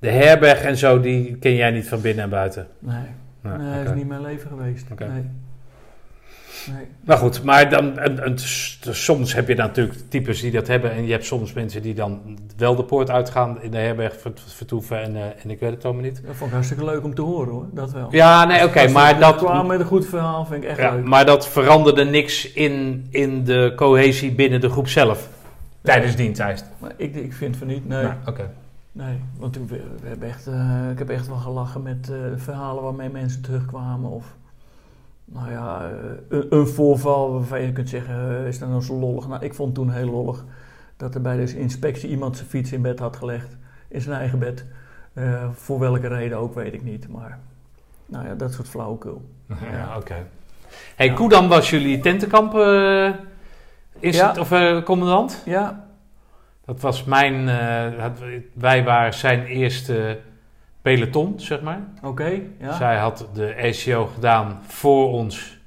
[0.00, 2.66] de herberg en zo, die ken jij niet van binnen en buiten?
[2.78, 3.04] Nee,
[3.42, 4.86] dat is niet mijn leven geweest.
[4.98, 5.08] Nee.
[5.08, 6.86] nee.
[7.04, 8.34] Maar goed, maar dan, en,
[8.90, 10.92] soms heb je dan natuurlijk types die dat hebben.
[10.92, 14.42] En je hebt soms mensen die dan wel de poort uitgaan, in de herberg vert-
[14.46, 15.02] vertoeven.
[15.02, 16.22] En, eh, en ik weet het allemaal niet.
[16.26, 18.08] Dat vond ik hartstikke leuk om te horen hoor, dat wel.
[18.10, 19.36] Ja, nee, oké, maar dat...
[19.36, 21.04] kwamen met een goed verhaal vind ik echt Ja, leuk.
[21.04, 25.28] maar dat veranderde niks in, in de cohesie binnen de groep zelf.
[25.82, 26.62] Tijdens.
[26.78, 28.02] Maar ik, ik vind van niet, nee.
[28.02, 28.50] Nou, oké.
[28.96, 29.66] Nee, want we,
[30.00, 34.10] we hebben echt, eh, ik heb echt wel gelachen met eh, verhalen waarmee mensen terugkwamen.
[34.10, 34.36] Of,
[35.24, 35.94] nou ja, eh,
[36.28, 39.28] een, een voorval waarvan je kunt zeggen, is dat nou zo lollig?
[39.28, 40.44] Nou, ik vond toen heel lollig
[40.96, 43.56] dat er bij de inspectie iemand zijn fiets in bed had gelegd.
[43.88, 44.64] In zijn eigen bed.
[45.52, 47.08] Voor welke reden ook, weet ik niet.
[47.08, 47.38] Maar,
[48.06, 49.30] nou ja, dat soort flauwekul.
[49.72, 50.26] Ja, oké.
[50.96, 52.52] Hey, Koedam was jullie tentenkamp
[54.00, 54.34] Ja.
[54.38, 55.42] of, commandant?
[55.44, 55.85] Ja,
[56.66, 57.48] Dat was mijn...
[57.48, 58.06] eh,
[58.52, 60.20] wij waren zijn eerste
[60.82, 61.80] peloton, zeg maar.
[62.02, 62.40] oké.
[62.60, 62.76] ja.
[62.76, 65.58] Zij had de ACO gedaan voor ons.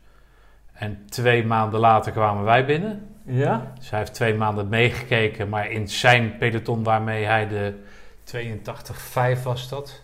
[0.73, 3.07] En twee maanden later kwamen wij binnen.
[3.25, 7.73] Ja, hij heeft twee maanden meegekeken, maar in zijn peloton waarmee hij de
[9.39, 10.01] 82-5 was dat.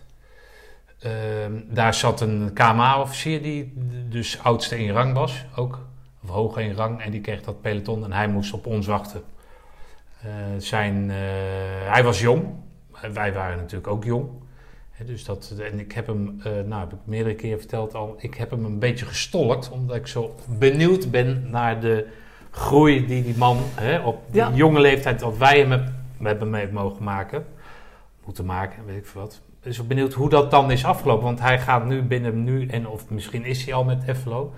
[0.98, 3.72] Ehm, daar zat een KMA-officier die
[4.08, 5.80] dus oudste in rang was, ook.
[6.22, 9.22] Of hoger in rang, en die kreeg dat peloton en hij moest op ons wachten.
[10.26, 11.16] Eh, zijn, eh,
[11.92, 12.44] hij was jong.
[13.12, 14.28] Wij waren natuurlijk ook jong.
[15.06, 18.34] Dus dat, en ik heb hem, eh, nou heb ik meerdere keren verteld al, ik
[18.34, 19.70] heb hem een beetje gestolkt.
[19.70, 22.06] Omdat ik zo benieuwd ben naar de
[22.50, 23.58] groei die die man
[24.04, 27.44] op die jonge leeftijd, wat wij hem heb- we hebben mee mogen maken,
[28.24, 29.40] moeten maken, weet ik veel wat.
[29.60, 31.24] Dus benieuwd hoe dat dan is afgelopen.
[31.24, 34.52] Want hij gaat nu binnen nu, en of misschien is hij al met Effelo.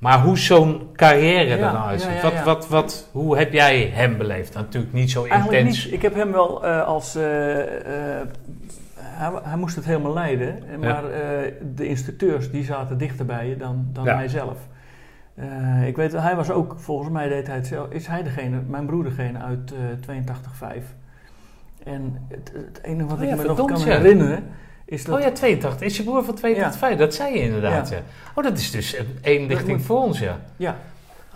[0.00, 2.22] Maar hoe zo'n carrière er nou uitziet.
[2.22, 4.54] Wat, wat, wat, hoe heb jij hem beleefd?
[4.54, 5.84] Natuurlijk niet zo Eigenlijk intens.
[5.84, 5.94] niet.
[5.94, 7.14] Ik heb hem wel eh, als...
[7.14, 8.26] eh, eh,
[8.98, 10.58] hij, hij moest het helemaal leiden.
[10.80, 11.02] Maar
[11.74, 14.14] de instructeurs die zaten dichter bij je dan, dan Ja.
[14.16, 14.56] hij zelf.
[15.34, 18.60] Eh, ik weet, hij was ook, volgens mij deed hij het zelf, is hij degene,
[18.68, 19.72] mijn broer degene uit
[20.06, 20.16] eh
[20.80, 20.82] 82-5.
[21.84, 24.44] En het, het enige wat Oh ik ja, me nog kan herinneren,
[24.90, 25.14] is dat...
[25.16, 25.86] Oh ja, 82.
[25.86, 26.98] Is je broer van 82?
[26.98, 28.02] Dat zei je inderdaad, ja.
[28.34, 30.40] Oh, dat is dus één richting moet- voor ons, ja.
[30.56, 30.76] Ja,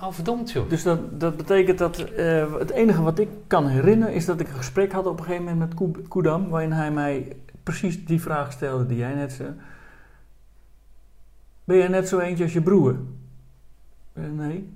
[0.03, 0.69] Oh, verdomd, joh.
[0.69, 4.49] dus dat, dat betekent dat eh, het enige wat ik kan herinneren is dat ik
[4.49, 8.21] een gesprek had op een gegeven moment met Koe- Koedam, waarin hij mij precies die
[8.21, 9.49] vraag stelde die jij net zei.
[11.65, 12.97] Ben jij net zo eentje als je broer?
[14.13, 14.73] Eh, nee,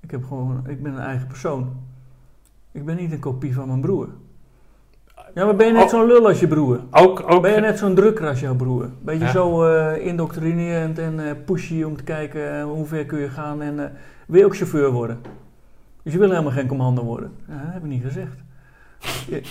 [0.00, 1.76] ik, heb gewoon, ik ben een eigen persoon.
[2.72, 4.08] Ik ben niet een kopie van mijn broer.
[5.36, 6.80] Ja, maar ben je net zo'n lul als je broer?
[6.90, 8.88] Ook, ook, Ben je net zo'n drukker als jouw broer?
[9.02, 9.30] Beetje Ja.
[9.30, 9.62] zo
[9.92, 13.92] indoctrinerend en eh, pushy om te kijken eh, hoe ver kun je gaan en
[14.26, 15.20] wil je ook chauffeur worden?
[16.02, 17.32] Dus je wil helemaal geen commando worden.
[17.48, 18.36] Ja, dat heb ik niet gezegd.
[19.28, 19.42] Je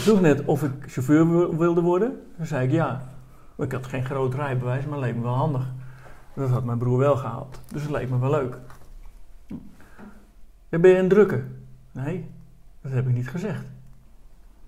[0.00, 2.20] vroeg net of ik chauffeur wil- wilde worden.
[2.36, 3.02] Dan zei ik ja.
[3.56, 5.66] Maar ik had geen groot rijbewijs, maar het leek me wel handig.
[6.34, 7.60] Dat had mijn broer wel gehaald.
[7.72, 8.56] Dus het leek me wel leuk.
[10.68, 11.44] Ben je een drukker?
[11.92, 12.30] Nee,
[12.82, 13.64] dat heb ik niet gezegd.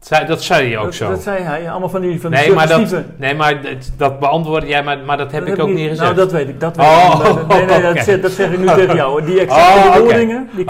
[0.07, 1.09] Zei, dat zei je ook dat, zo.
[1.11, 1.71] dat zei hij.
[1.71, 4.99] Allemaal van die, van die nee, maar dat, nee, maar dat, dat beantwoordde jij, maar,
[4.99, 6.01] maar dat heb Dat ik ook niet gezegd.
[6.01, 6.61] Nou, dat weet ik.
[6.61, 7.37] Dat weet Oh, ik.
[7.39, 7.49] niet.
[7.49, 9.25] Nee, nee, dat, zeg, dat zeg ik nu tegen jou.
[9.25, 10.21] Die exacte Oh, die kan ik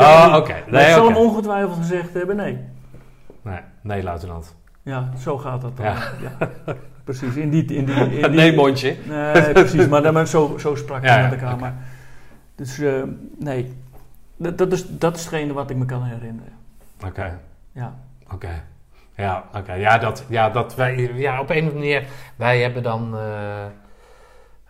[0.00, 0.70] Oh, niet.
[0.70, 2.58] Nee, ik zal hem ongetwijfeld gezegd hebben, nee.
[3.42, 4.56] Nee, nee, luitenant.
[4.82, 5.86] Ja, zo gaat dat dan.
[5.86, 5.94] Ja.
[6.38, 6.48] Ja.
[7.04, 7.64] Precies, in die...
[7.64, 8.96] In die, in die Nee, mondje.
[9.08, 11.52] Nee, precies, maar, maar zo, zo sprak Ja, met elkaar.
[11.52, 11.60] oké.
[11.60, 11.74] Maar,
[12.56, 12.92] dus eh,
[13.38, 13.76] nee,
[14.36, 16.52] dat, dat, is, dat is hetgene wat ik me kan herinneren.
[17.06, 17.38] Oké,
[17.72, 17.94] Ja,
[18.32, 18.62] oké.
[19.16, 19.72] Ja, oké.
[19.72, 22.04] Ja, dat, ja, dat wij, ja, op een of andere manier,
[22.36, 23.18] wij hebben dan,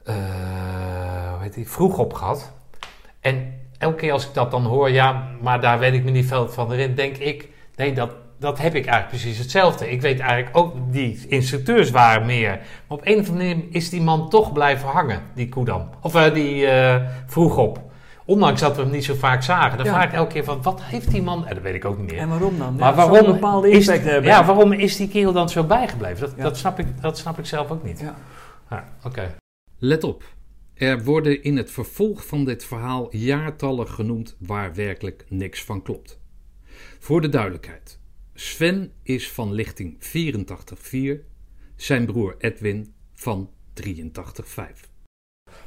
[0.05, 2.53] hoe heet vroeg op gehad.
[3.21, 6.27] En elke keer als ik dat dan hoor, ja, maar daar weet ik me niet
[6.27, 9.91] veel van erin, denk ik, nee, dat, dat heb ik eigenlijk precies hetzelfde.
[9.91, 12.51] Ik weet eigenlijk ook, die instructeurs waren meer.
[12.51, 15.89] Maar op een of andere manier is die man toch blijven hangen, die Koedam.
[16.01, 16.67] Of eh, die
[17.27, 17.92] vroeg op.
[18.33, 19.77] Ondanks dat we hem niet zo vaak zagen.
[19.77, 19.93] Dan Ja.
[19.93, 21.47] vraag ik elke keer van, wat heeft die man...
[21.47, 22.19] En dat weet ik ook niet meer.
[22.21, 22.77] en waarom dan?
[22.77, 24.31] Maar Ja, waarom een bepaalde is, impact hebben.
[24.31, 26.21] ja, waarom is die kerel dan zo bijgebleven?
[26.21, 26.43] Dat, Ja.
[26.43, 28.01] dat, snap, ik, dat snap ik zelf ook niet.
[28.01, 28.15] Ja.
[28.71, 29.35] Ja, Oké.
[29.79, 30.23] Let op.
[30.75, 36.21] Er worden in het vervolg van dit verhaal jaartallen genoemd waar werkelijk niks van klopt.
[36.99, 37.99] Voor de duidelijkheid.
[38.35, 41.25] Sven is van lichting 84.4,
[41.77, 44.91] zijn broer Edwin van 83.5.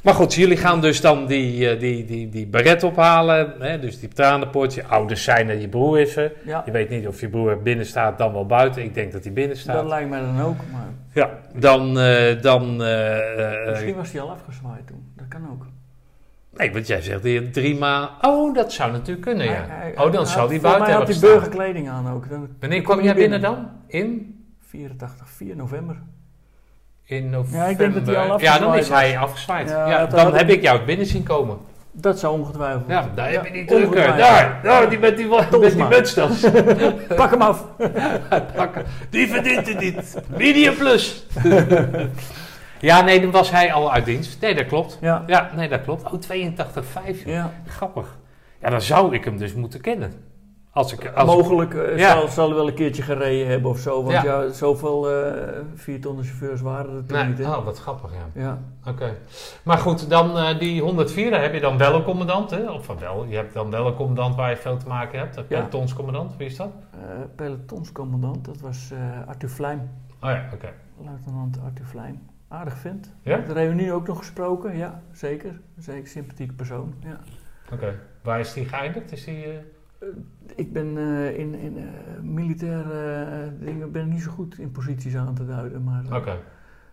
[0.03, 3.53] Maar goed, jullie gaan dus dan die, eh, die, die, die beret ophalen.
[3.59, 3.79] Hè?
[3.79, 4.73] Dus die tranenpoort.
[4.73, 6.31] Je ouders zijn er, je broer is er.
[6.45, 8.83] Ja, Je weet niet of je broer binnen staat dan wel buiten.
[8.83, 9.85] Ik denk dat hij binnen dat staat.
[9.85, 10.55] lijkt mij dan ook.
[10.71, 11.99] Maar Ja, dan...
[11.99, 15.11] eh, dan eh, misschien was hij al afgezwaaid toen.
[15.15, 15.65] Dat kan ook.
[16.57, 18.09] nee, want jij zegt hier drie maanden...
[18.21, 19.51] Oh, dat zou natuurlijk kunnen, ja.
[19.51, 21.39] Hij- hij- oh, dan hij zou had- die volgens buiten had hebben hij gestaan.
[21.39, 22.29] burgerkleding aan ook.
[22.29, 23.69] Dan, Wanneer kwam hij jij binnen dan?
[23.87, 24.33] In?
[24.67, 25.95] 84, 4 november.
[27.05, 27.59] In november.
[27.59, 29.69] Ja, ik denk dat hij al Ja, dan is hij afgezwaaid.
[29.69, 31.57] Ja, dan heb ik jou binnen zien komen.
[31.91, 32.83] Dat zou ongetwijfeld.
[32.87, 34.17] Ja, daar heb je die drukker.
[34.17, 35.27] Daar, daar, die met die,
[35.59, 36.39] met die mutstas.
[37.15, 37.65] Pak hem af!
[38.55, 38.85] Pakken.
[39.09, 40.17] Die verdient het niet.
[40.37, 41.25] Medium plus.
[42.79, 44.41] ja, nee, dan was hij al uit dienst.
[44.41, 44.97] Nee, dat klopt.
[45.01, 45.23] Ja.
[45.27, 46.03] Ja, nee, dat klopt.
[46.03, 46.25] Oh, 82,5.
[47.05, 47.25] joh.
[47.25, 47.51] ja.
[47.67, 48.17] Grappig.
[48.61, 50.13] Ja, dan zou ik hem dus moeten kennen.
[50.75, 52.11] Als ik, als Mogelijk Ja.
[52.19, 54.03] zal, zal hij wel een keertje gereden hebben of zo.
[54.03, 54.23] Want Ja.
[54.23, 57.37] ja, zoveel eh vier tonnen chauffeurs waren er toen Nee, niet.
[57.37, 57.43] Hè?
[57.55, 58.41] oh, wat grappig, ja.
[58.41, 58.59] Ja.
[58.91, 59.15] Oké.
[59.63, 62.71] Maar goed, dan eh, die 104, daar heb je dan wel een commandant, hè?
[62.71, 65.37] Of van wel, je hebt dan wel een commandant waar je veel te maken hebt.
[65.37, 66.69] Een pelotonscommandant, wie is dat?
[66.91, 66.99] Eh,
[67.35, 69.79] pelotonscommandant, dat was eh, Arthur Vlijm.
[70.21, 70.69] Oh ja, oké.
[71.05, 72.21] Luitenant Arthur Vlijm.
[72.47, 73.13] Aardig vent.
[73.21, 73.37] Ja?
[73.37, 75.59] De reunie ook nog gesproken, ja, zeker.
[75.77, 76.93] Zeker sympathieke persoon.
[76.99, 77.19] Ja.
[77.73, 77.99] Oké.
[78.23, 79.11] Waar is die geëindigd?
[79.11, 79.45] Is die...
[79.99, 80.07] eh,
[80.55, 81.83] Ik ben eh, in, in eh,
[82.21, 85.83] militaire dingen ben niet zo goed in posities aan te duiden.
[85.83, 86.37] Maar, Oké.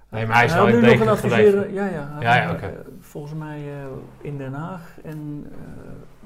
[0.09, 1.47] Nee, maar hij is wel nu nog een adviseren.
[1.47, 1.73] gebleven.
[1.73, 2.17] Ja, ja.
[2.21, 2.69] Ja, ja, eh,
[3.01, 3.63] volgens mij
[4.21, 4.99] in Den Haag.
[5.05, 5.47] En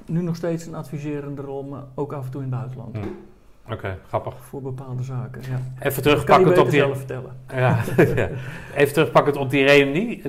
[0.06, 2.96] nu nog steeds een adviserende rol, maar ook af en toe in het buitenland.
[2.96, 3.72] Hm.
[3.72, 4.34] Oké, grappig.
[4.40, 5.42] Voor bepaalde zaken.
[5.42, 5.86] Ja.
[5.86, 6.80] Even terugpakkend beter op die...
[6.80, 7.32] zelf vertellen.
[7.48, 7.78] Ja,
[8.22, 8.28] ja.
[8.74, 10.22] Even terugpakkend op die reunie.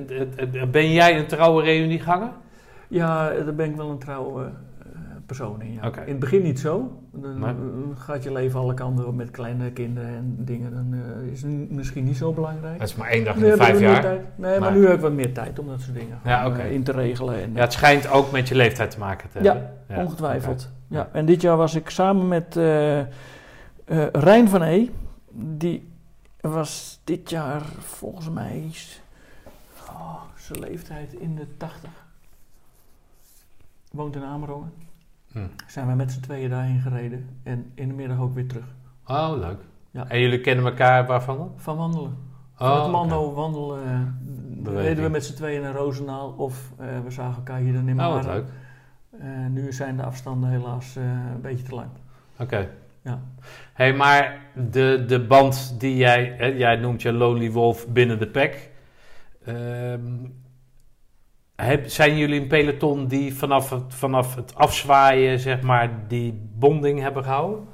[0.71, 2.31] Ben jij een trouwe reunieganger?
[2.87, 4.51] Ja, daar ben ik wel een trouwe
[5.27, 5.73] persoon in.
[5.73, 5.81] Ja.
[6.01, 7.01] In het begin niet zo.
[7.11, 7.55] Dan Maar-
[7.95, 10.71] gaat je leven alle kanten op met kleine kinderen en dingen.
[10.71, 12.79] Dan eh, is het misschien niet zo belangrijk.
[12.79, 14.03] Dat is maar één dag in de vijf jaar.
[14.03, 16.57] Nee, maar, Maar- nu heb ik wat meer tijd om dat soort dingen Ja, gewoon,
[16.57, 17.41] eh, in te regelen.
[17.41, 19.71] En, Ja, het schijnt ook met je leeftijd te maken te hebben.
[19.87, 20.69] Ja, Ongetwijfeld.
[20.87, 21.09] Ja.
[21.11, 23.01] En dit jaar was ik samen met eh
[24.11, 24.89] Rijn van E.
[25.31, 25.91] Die
[26.41, 28.71] was dit jaar volgens mij
[29.89, 31.89] oh, zijn leeftijd in de 80.
[33.91, 34.71] Woont in Amerongen.
[35.37, 35.69] Hm.
[35.69, 37.29] Zijn we met z'n tweeën daarheen gereden.
[37.43, 38.65] En in de middag ook weer terug.
[39.05, 39.59] Oh, leuk.
[39.91, 40.07] Ja.
[40.07, 41.51] En jullie kennen elkaar waarvan dan?
[41.55, 42.17] Van wandelen.
[42.53, 43.83] Van Oh, het Mando wandelen.
[44.65, 46.33] eh, reden we met z'n tweeën naar Roosendaal.
[46.37, 48.45] Of eh, we zagen elkaar hier in Oh, wat leuk.
[49.19, 51.87] Eh, nu zijn de afstanden helaas een beetje te lang.
[52.39, 52.69] Oké.
[53.01, 53.19] Ja.
[53.73, 54.39] hey, maar
[54.71, 56.33] de, de band die jij...
[56.37, 58.53] Hè, jij noemt je Lonely Wolf binnen de pack.
[59.45, 60.01] Ehm,
[61.65, 66.99] heb, zijn jullie een peloton die vanaf het, vanaf het afzwaaien, zeg maar, die bonding
[66.99, 67.65] hebben gehouden?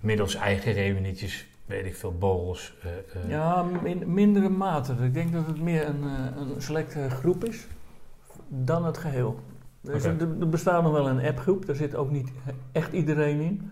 [0.00, 2.74] Middels eigen reunietjes, weet ik veel, borrels.
[2.82, 3.30] eh, eh.
[3.30, 4.94] Ja, in mindere mate.
[5.02, 7.66] Ik denk dat het meer een, eh, een selecte groep is
[8.48, 9.40] dan het geheel.
[9.80, 10.24] Dus Oké.
[10.24, 12.30] er, er bestaat nog wel een appgroep, daar zit ook niet
[12.72, 13.70] echt iedereen in.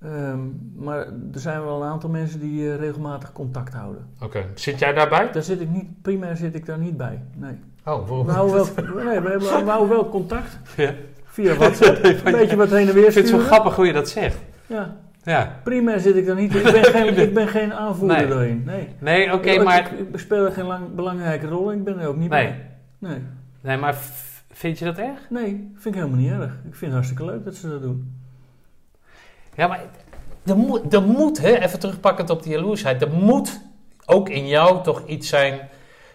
[0.00, 0.38] Ehm,
[0.74, 4.06] maar er zijn wel een aantal mensen die regelmatig contact houden.
[4.20, 4.44] Oké.
[4.54, 5.32] Zit jij daarbij?
[5.32, 7.22] Daar zit ik niet, primair zit ik daar niet bij.
[7.36, 7.58] Nee.
[7.84, 8.26] Oh, waarom?
[8.26, 10.92] We houden wel, nee, we, houden wel contact Ja.
[11.24, 12.04] via WhatsApp.
[12.04, 13.46] Een beetje wat heen en weer Ik vind het zo sturen.
[13.46, 14.36] grappig hoe je dat zegt.
[14.66, 15.60] Ja, Ja.
[15.64, 16.54] primair zit ik daar niet.
[16.54, 18.26] Ik ben geen, ik ben geen aanvoerder Nee.
[18.28, 18.62] daarin.
[18.66, 18.88] Nee.
[18.98, 19.78] Nee, oké, maar...
[19.78, 21.78] ik, ik speel er geen lang, belangrijke rol in.
[21.78, 22.46] Ik ben er ook niet Nee.
[22.48, 22.66] bij.
[23.10, 23.18] Nee.
[23.60, 23.96] Nee, maar
[24.52, 25.18] vind je dat erg?
[25.28, 26.52] Nee, vind ik helemaal niet erg.
[26.52, 28.14] Ik vind het hartstikke leuk dat ze dat doen.
[29.54, 29.80] Ja, maar
[30.46, 33.60] er moet, er moet hè, even terugpakkend op die jaloersheid, er moet
[34.06, 35.68] ook in jou toch iets zijn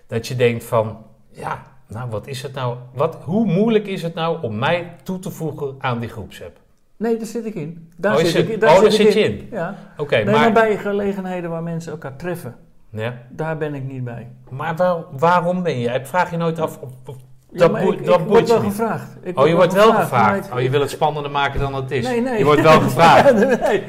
[0.07, 1.04] dat je denkt van,
[1.35, 5.19] ja, nou wat is het nou, wat, hoe moeilijk is het nou om mij toe
[5.19, 6.57] te voegen aan die groepsapp?
[6.97, 7.89] Nee, daar zit ik in.
[7.97, 9.47] Daar Oh, je zit ik, oh, daar zit je in.
[9.51, 9.75] Ja.
[9.97, 12.55] Oké, nee, maar, maar bij gelegenheden waar mensen elkaar treffen,
[12.89, 14.27] ja, daar ben ik niet bij.
[14.49, 15.89] maar waar- waarom ben je?
[15.89, 17.15] Ik vraag je nooit af, of, of-
[17.51, 18.71] Ja, Dat ik, dat ik boeit word je wel niet.
[18.71, 19.17] gevraagd.
[19.21, 20.51] Ik oh je wordt wel gevraagd.
[20.51, 22.07] Oh, je wil het spannender maken dan het is.
[22.07, 22.37] Nee, nee.
[22.37, 23.33] Je wordt wel gevraagd.
[23.59, 23.83] nee,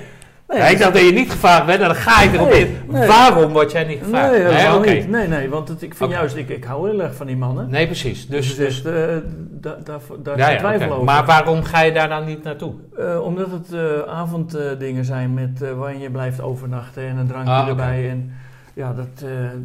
[0.49, 0.59] nee.
[0.59, 2.76] Ja, ik dacht dat je niet gevraagd werd, dan ga ik erop Nee, in.
[2.90, 3.07] nee.
[3.09, 4.30] Waarom word jij niet gevraagd?
[4.32, 4.90] Nee, helemaal oké.
[4.90, 5.09] niet.
[5.09, 7.70] Nee, nee, want het, ik vind juist, ik, ik hou heel erg van die mannen.
[7.70, 8.26] Nee, precies.
[8.28, 9.16] Dus, dus, Dus eh,
[9.51, 11.05] da- daar daar ja, is ja, twijfel over.
[11.05, 12.74] Maar waarom ga je daar dan niet naartoe?
[12.99, 17.68] Eh, omdat het eh, avonddingen zijn met waarin je blijft overnachten en een drankje Ah,
[17.68, 18.11] erbij.
[18.11, 18.32] En
[18.74, 19.24] ja, dat,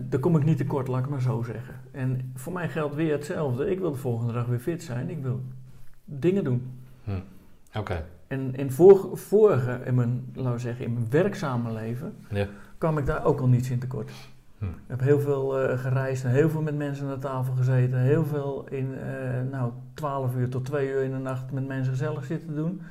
[0.10, 1.74] daar kom ik niet tekort, laat ik maar zo zeggen.
[1.92, 3.72] En voor mij geldt weer hetzelfde.
[3.72, 5.10] Ik wil de volgende dag weer fit zijn.
[5.10, 5.42] Ik wil
[6.06, 6.72] dingen doen.
[7.78, 8.04] Oké.
[8.32, 12.48] En in vor- vorige, in mijn, laten we zeggen, in mijn werkzame leven, Ja.
[12.78, 14.12] kwam ik daar ook al niets in tekort.
[14.58, 14.66] Hm.
[14.66, 18.00] Ik heb heel veel eh, gereisd heel veel met mensen aan de tafel gezeten.
[18.00, 21.92] Heel veel in, eh nou, 12 uur tot 2 uur in de nacht met mensen
[21.92, 22.82] gezellig zitten doen.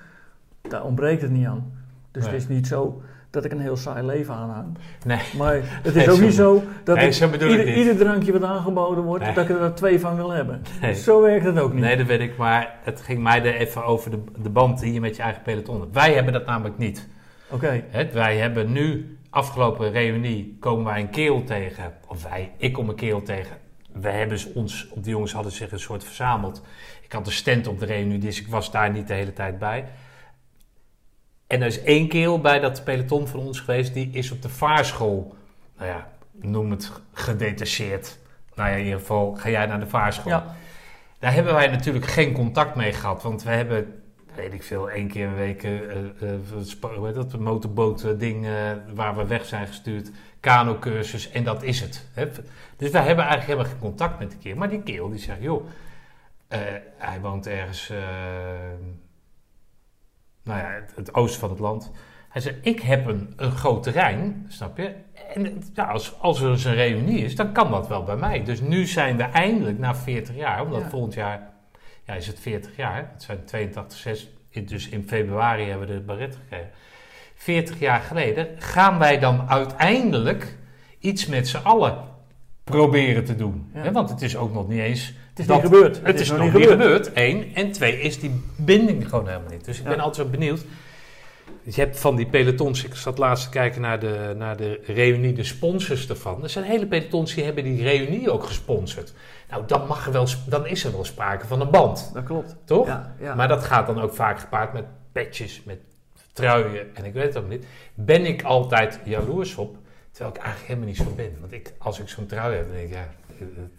[0.61, 1.73] Daar ontbreekt het niet aan.
[2.11, 2.33] Dus Nee.
[2.33, 4.79] het is niet zo dat ik een heel saai leven aanhang.
[5.07, 5.21] Nee.
[5.37, 8.43] Maar het is ook niet zo dat Nee, ik zo bedoel ik ieder, drankje wat
[8.43, 9.35] aangeboden wordt, Nee.
[9.35, 10.63] dat ik er twee van wil hebben.
[10.81, 10.95] Nee.
[10.95, 11.83] Zo werkt het ook niet.
[11.83, 14.93] Nee, dat weet ik, maar het ging mij er even over de, de band die
[14.93, 15.95] je met je eigen peloton hebt.
[15.95, 17.09] Wij hebben dat namelijk niet.
[17.51, 21.93] Oké, Hè, wij hebben nu, afgelopen reunie, komen wij een kerel tegen.
[22.07, 23.57] Of wij, ik kom een kerel tegen.
[23.93, 26.63] We hebben ons, op de jongens hadden zich een soort verzameld.
[27.03, 29.59] Ik had een stand op de reunie, dus ik was daar niet de hele tijd
[29.59, 29.85] bij.
[31.51, 34.49] En er is één kerel bij dat peloton van ons geweest, die is op de
[34.49, 35.35] vaarschool,
[35.79, 38.19] nou ja, noem het gedetacheerd.
[38.55, 40.33] Nou ja, in ieder geval ga jij naar de vaarschool.
[40.33, 40.55] ja.
[41.19, 44.03] Daar hebben wij natuurlijk geen contact mee gehad, want we hebben,
[44.35, 45.63] weet ik veel, één keer een week
[46.81, 48.53] hoe heet dat, een motorboot ding eh,
[48.95, 52.07] waar we weg zijn gestuurd, kano-cursus en dat is het.
[52.15, 52.29] Hè.
[52.77, 54.59] Dus wij hebben eigenlijk helemaal geen contact met die kerel.
[54.59, 55.67] Maar die kerel die zegt, joh,
[56.97, 57.93] hij woont ergens,
[60.43, 61.91] nou ja, het, het oosten van het land.
[62.29, 64.95] Hij zei, ik heb een, een groot terrein, snap je?
[65.35, 68.45] En ja, als, als er eens een reunie is, dan kan dat wel bij mij.
[68.45, 70.89] Dus nu zijn we eindelijk na 40 jaar, omdat Ja.
[70.89, 71.51] volgend jaar
[72.05, 73.11] ja, is het 40 jaar.
[73.13, 74.29] Het zijn 82, 6,
[74.65, 76.71] dus in februari hebben we de baret gekregen.
[77.35, 80.57] 40 jaar geleden gaan wij dan uiteindelijk
[80.99, 82.05] iets met z'n allen
[82.65, 83.71] proberen te doen.
[83.75, 83.93] Ja.
[83.93, 85.15] Want het is ook nog niet eens...
[85.41, 86.01] Het is dat- niet gebeurd.
[86.03, 87.13] Het, is, nog niet gebeurd.
[87.13, 87.55] één.
[87.55, 89.65] En twee is die binding gewoon helemaal niet.
[89.65, 89.89] Dus ik Ja.
[89.91, 90.65] ben altijd zo benieuwd.
[91.63, 95.33] Je hebt van die pelotons, ik zat laatst te kijken naar de, naar de reunie,
[95.33, 96.43] de sponsors ervan.
[96.43, 99.13] Er zijn hele pelotons die hebben die reunie ook gesponsord.
[99.51, 102.57] Nou, dan, mag er wel, dan is er wel sprake van een band, Dat klopt.
[102.65, 102.87] toch?
[102.87, 103.35] Ja, ja.
[103.35, 105.79] Maar dat gaat dan ook vaak gepaard met petjes, met
[106.33, 107.65] truien en ik weet het ook niet.
[107.95, 109.77] Ben ik altijd jaloers op,
[110.11, 111.37] terwijl ik eigenlijk helemaal niet zo ben.
[111.41, 113.09] Want ik, als ik zo'n trui heb, dan denk ik, ja,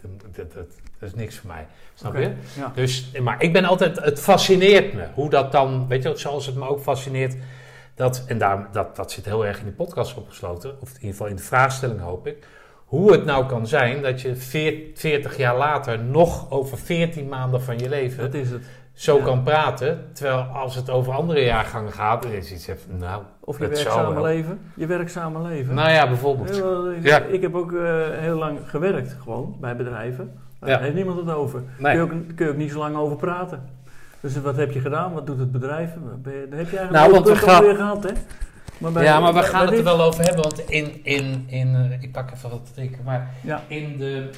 [0.00, 0.54] dat, dat,
[0.98, 1.66] dat is niks voor mij.
[1.94, 2.32] Snap je?
[2.56, 2.72] Ja.
[2.74, 6.54] Dus, maar ik ben altijd, het fascineert me hoe dat dan, weet je, zoals het
[6.54, 7.36] me ook fascineert.
[7.94, 11.10] Dat, en daar, dat, dat zit heel erg in de podcast opgesloten, of in ieder
[11.10, 12.46] geval in de vraagstelling hoop ik.
[12.84, 17.62] Hoe het nou kan zijn dat je veer- 40 jaar later nog over 14 maanden
[17.62, 18.62] van je leven Dat is het.
[19.02, 19.22] Zo Ja.
[19.24, 20.04] kan praten.
[20.12, 24.22] Terwijl als het over andere jaargangen gaat, dan is iets even, nou, Of je werkzame
[24.22, 24.60] leven.
[24.74, 25.74] Je werkzame leven.
[25.74, 26.50] nou ja, bijvoorbeeld.
[26.50, 27.18] Heel, eh, Ja.
[27.18, 27.80] Ik heb ook eh,
[28.10, 30.32] heel lang gewerkt, gewoon, bij bedrijven.
[30.60, 30.78] Daar Ja.
[30.78, 31.62] heeft niemand het over.
[31.78, 31.96] Nee.
[31.96, 33.62] Kun, je ook, kun je ook niet zo lang over praten.
[34.20, 35.12] Dus wat heb je gedaan?
[35.12, 35.90] Wat doet het bedrijf?
[36.22, 38.10] Ben je- heb je eigenlijk Nou, want we gaan- gehad, hè?
[38.78, 42.02] Maar ja, maar we gaan het er wel over hebben, want in, in, in eh,
[42.02, 43.30] ik pak even wat te drinken, maar
[43.66, 44.30] in de...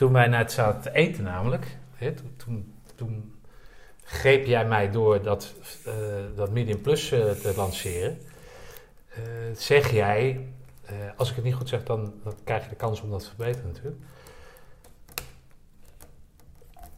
[0.00, 3.34] Toen wij net zaten te eten namelijk, hè, toen, toen, toen
[4.04, 5.94] greep jij mij door dat, eh,
[6.36, 8.18] dat Medium Plus eh, te lanceren.
[9.08, 9.22] Eh,
[9.54, 10.48] zeg jij,
[11.16, 13.26] als ik het niet goed zeg, dan, dan krijg je de kans om dat te
[13.26, 14.02] verbeteren natuurlijk.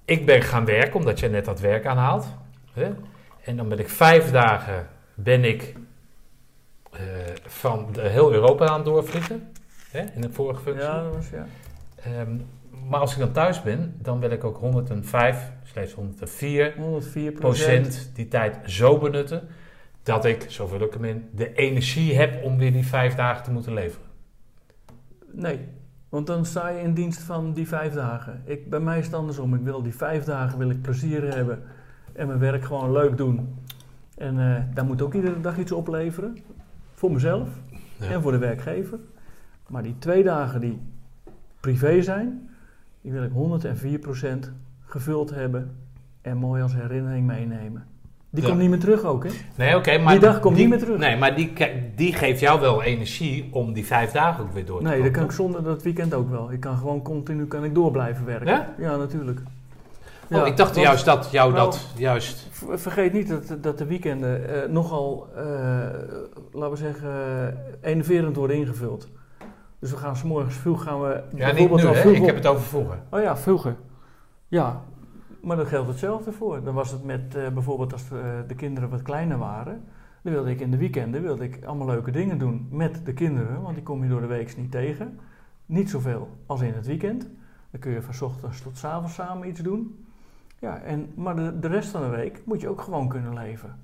[0.05, 2.27] Ik ben gaan werken, omdat jij net dat werk aanhaalt.
[2.73, 2.93] Hè?
[3.45, 5.77] En dan ben ik vijf dagen ben ik,
[7.47, 9.53] van de, heel Europa aan het doorvliegen.
[9.91, 10.01] Hè?
[10.01, 10.85] In de vorige functie.
[10.85, 11.47] Ja, dat was, ja.
[11.97, 12.39] Ehm,
[12.89, 18.11] maar als ik dan thuis ben, dan wil ik ook 105, slechts 104 104 procent
[18.15, 19.49] die tijd zo benutten
[20.03, 23.45] dat ik, zo vul ik hem in, de energie heb om weer die vijf dagen
[23.45, 24.07] te moeten leveren.
[25.33, 25.69] Nee,
[26.09, 28.43] want dan sta je in dienst van die vijf dagen.
[28.45, 29.55] Ik, bij mij is het andersom.
[29.55, 31.63] Ik wil die vijf dagen wil ik plezier hebben
[32.13, 33.59] en mijn werk gewoon leuk doen.
[34.17, 36.39] En eh, daar moet ook iedere dag iets opleveren.
[36.95, 37.49] Voor mezelf
[37.99, 38.11] Ja.
[38.11, 38.99] en voor de werkgever.
[39.69, 40.81] Maar die twee dagen die
[41.61, 42.51] privé zijn,
[43.03, 44.51] die wil ik 104%
[44.87, 45.77] gevuld hebben
[46.21, 47.85] en mooi als herinnering meenemen.
[48.31, 48.49] Die Ja.
[48.49, 49.31] komt niet meer terug ook, hè?
[49.57, 50.99] Nee, oké, maar Die dag komt niet meer terug.
[50.99, 51.53] Nee, maar die,
[51.97, 55.07] die geeft jou wel energie om die vijf dagen ook weer door te Nee, komen.
[55.09, 56.53] dat kan ik zonder dat weekend ook wel.
[56.53, 58.67] Ik kan gewoon continu kan ik door blijven werken.
[58.79, 58.97] Ja?
[58.97, 59.41] natuurlijk.
[60.31, 62.49] Oh, Ja, ik dacht want juist dat jou Nou, dat juist.
[62.51, 65.45] ver- Vergeet niet dat, dat de weekenden eh, nogal, eh,
[66.53, 69.09] laten we zeggen, eh, enerverend worden ingevuld.
[69.83, 72.17] Dus we gaan s morgens vroeg gaan we Ja, niet bijvoorbeeld nu, hè?
[72.17, 72.99] Ik heb het over vroeger.
[73.11, 73.77] Oh ja, vroeger.
[74.49, 74.83] Ja,
[75.41, 76.63] maar dat geldt hetzelfde voor.
[76.63, 79.85] Dan was het met eh, bijvoorbeeld als de, de kinderen wat kleiner waren.
[80.23, 83.63] Dan wilde ik in de weekenden wilde ik allemaal leuke dingen doen met de kinderen,
[83.63, 85.19] want die kom je door de week niet tegen.
[85.67, 87.29] Niet zoveel als in het weekend.
[87.71, 90.07] Dan kun je van ochtends tot 's avonds samen iets doen.
[90.59, 93.79] Ja, en, maar de, de rest van de week moet je ook gewoon kunnen leven.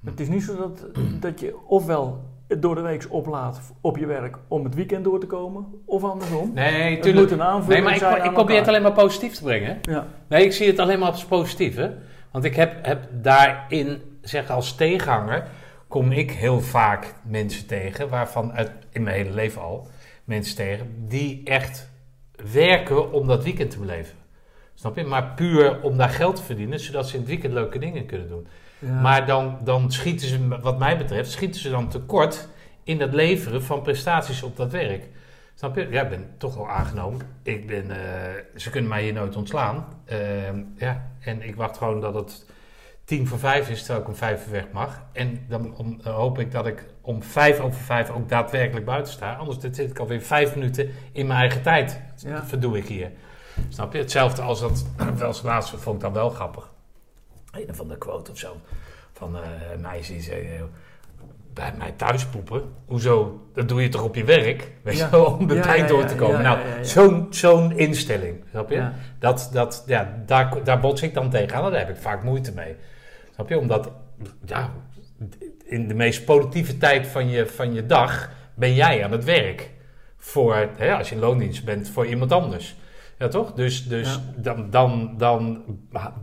[0.00, 0.08] Hm.
[0.08, 0.86] Het is niet zo dat,
[1.20, 5.20] dat je ofwel het door de week oplaat op je werk om het weekend door
[5.20, 6.50] te komen, of andersom.
[6.54, 7.28] Nee, Het tuurlijk.
[7.30, 9.78] moet een aanvulling Nee, maar ik, zijn ik probeer het alleen maar positief te brengen.
[9.82, 10.06] Ja.
[10.28, 11.76] Nee, ik zie het alleen maar als positief.
[11.76, 11.90] Hè?
[12.30, 15.48] Want ik heb, heb daarin, zeg als tegenhanger,
[15.88, 19.86] kom ik heel vaak mensen tegen, waarvan uit, in mijn hele leven al,
[20.24, 21.90] mensen tegen, die echt
[22.52, 24.16] werken om dat weekend te beleven.
[24.74, 25.04] Snap je?
[25.04, 28.28] Maar puur om daar geld te verdienen, zodat ze in het weekend leuke dingen kunnen
[28.28, 28.46] doen.
[28.78, 29.00] Ja.
[29.00, 32.48] Maar dan, dan schieten ze, wat mij betreft, schieten ze dan tekort
[32.84, 35.08] in het leveren van prestaties op dat werk.
[35.54, 35.88] Snap je?
[35.90, 37.20] Ja, ik ben toch wel aangenomen.
[37.42, 39.86] Ik ben, eh, ze kunnen mij hier nooit ontslaan.
[40.04, 42.46] Ehm, ja, en ik wacht gewoon dat het
[43.04, 45.02] tien voor vijf is, terwijl ik om vijf uur weg mag.
[45.12, 49.12] En dan om- dan hoop ik dat ik om vijf over vijf ook daadwerkelijk buiten
[49.12, 49.34] sta.
[49.34, 52.00] Anders zit ik alweer vijf minuten in mijn eigen tijd.
[52.16, 52.34] Ja.
[52.34, 53.10] Dat verdoe ik hier.
[53.68, 53.98] Snap je?
[53.98, 54.86] Hetzelfde als dat,
[55.16, 56.74] wel als laatste vond ik dan wel grappig.
[57.68, 58.56] Een van de quote of zo.
[59.12, 59.42] Van eh,
[59.74, 60.48] een meisje die zei,
[61.56, 62.62] bij mij thuis poepen.
[62.86, 63.40] Hoezo?
[63.54, 64.72] Dat doe je toch op je werk?
[64.82, 66.42] Weet je wel, om de Ja, tijd ja, door te komen.
[66.42, 68.88] nou, zo'n zo'n instelling, snap je?
[69.18, 71.70] Dat, dat, ja, daar, daar bots ik dan tegenaan.
[71.70, 72.76] Daar heb ik vaak moeite mee.
[73.34, 73.58] Snap je?
[73.58, 73.90] Omdat,
[74.44, 74.70] ja,
[75.64, 79.70] in de meest productieve tijd van je, van je dag ben jij aan het werk.
[80.16, 82.76] Voor, hè, als je in loondienst bent, voor iemand anders.
[83.18, 83.52] Ja, toch?
[83.52, 84.20] Dus, dus Ja.
[84.42, 85.62] dan, dan, dan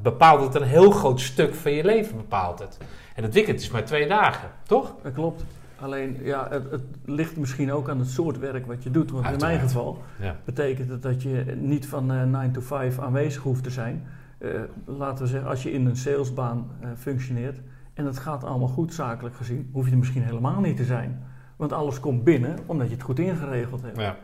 [0.01, 2.17] bepaalt het een heel groot stuk van je leven.
[2.17, 2.77] Bepaalt het.
[3.15, 4.95] En het weekend is maar twee dagen, toch?
[5.03, 5.43] Dat klopt.
[5.79, 9.11] Alleen, ja, het, het ligt misschien ook aan het soort werk wat je doet.
[9.11, 10.35] Want in mijn geval Ja.
[10.45, 14.03] betekent het dat je niet van eh 9 to 5 aanwezig hoeft te zijn.
[14.37, 14.49] Eh,
[14.85, 17.59] laten we zeggen, als je in een salesbaan eh, functioneert
[17.93, 21.23] en het gaat allemaal goed zakelijk gezien, hoef je er misschien helemaal niet te zijn.
[21.55, 23.99] Want alles komt binnen omdat je het goed ingeregeld hebt.
[23.99, 24.15] Ja.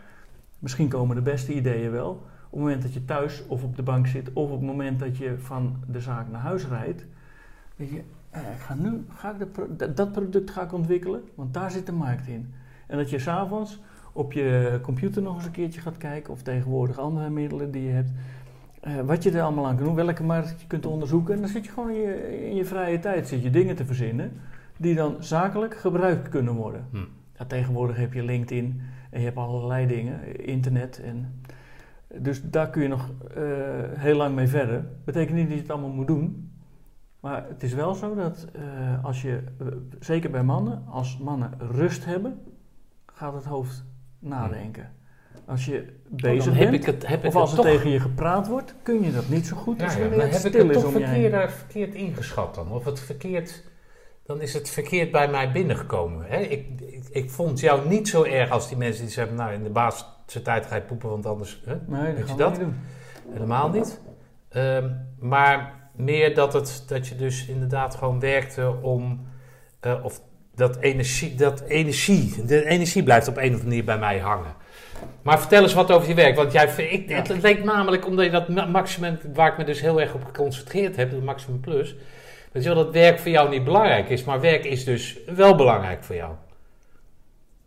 [0.60, 3.84] Misschien komen de beste ideeën wel op het moment dat je thuis of op de
[3.84, 7.06] bank zit of op het moment dat je van de zaak naar huis rijdt.
[7.76, 9.48] Denk je, eh, ik ga nu ga ik
[9.78, 12.54] dat- dat product ga ik ontwikkelen, want daar zit de markt in.
[12.88, 13.80] En dat je s'avonds
[14.14, 17.92] op je computer nog eens een keertje gaat kijken of tegenwoordig andere middelen die je
[17.92, 18.12] hebt.
[18.80, 21.34] eh, wat je er allemaal aan kan doen, welke markt je kunt onderzoeken.
[21.34, 23.86] En dan zit je gewoon in je, in je vrije tijd zit je dingen te
[23.86, 24.32] verzinnen
[24.78, 26.86] die dan zakelijk gebruikt kunnen worden.
[26.92, 26.98] Hm.
[27.38, 31.02] Ja, tegenwoordig heb je LinkedIn en je hebt allerlei dingen, internet.
[31.04, 31.42] En,
[32.16, 33.44] dus daar kun je nog eh,
[33.94, 34.86] heel lang mee verder.
[35.06, 36.52] Betekent niet dat je het allemaal moet doen.
[37.20, 39.68] Maar het is wel zo dat eh, als je, eh,
[40.00, 42.42] zeker bij mannen, als mannen rust hebben,
[43.06, 43.86] gaat het hoofd
[44.20, 44.92] nadenken.
[45.46, 47.76] Als je bezig dan heb bent, ik het, heb ik of als het er toch,
[47.76, 50.74] tegen je gepraat wordt, kun je dat niet zo goed ja, als heb ik het
[50.74, 52.72] toch verkeerd, verkeerd ingeschat dan.
[52.72, 53.64] Of het verkeerd,
[54.24, 56.26] dan is het verkeerd bij mij binnengekomen.
[56.26, 56.38] Hè?
[56.38, 59.64] Ik, ik, ik vond jou niet zo erg als die mensen die zeggen, nou in
[59.64, 59.70] de
[60.30, 61.62] baasse tijd ga je poepen, want anders...
[61.66, 61.76] Hè?
[61.88, 62.52] Nee, Weet dat je dat?
[62.52, 62.76] niet doen.
[63.34, 64.00] Helemaal niet.
[64.50, 64.90] Ehm,
[65.20, 69.28] maar meer dat, het, dat je dus inderdaad gewoon werkte om.
[69.80, 70.22] eh, of
[70.56, 72.46] dat energie, dat energie.
[72.46, 74.54] De energie blijft op een of andere manier bij mij hangen.
[75.22, 76.36] Maar vertel eens wat over je werk.
[76.36, 79.64] Want jij, ik, het, het leek namelijk, omdat je dat ma- maximum, waar ik me
[79.64, 81.96] dus heel erg op geconcentreerd heb, dat maximum plus.
[82.52, 86.16] Wel, dat werk voor jou niet belangrijk is, maar werk is dus wel belangrijk voor
[86.16, 86.34] jou.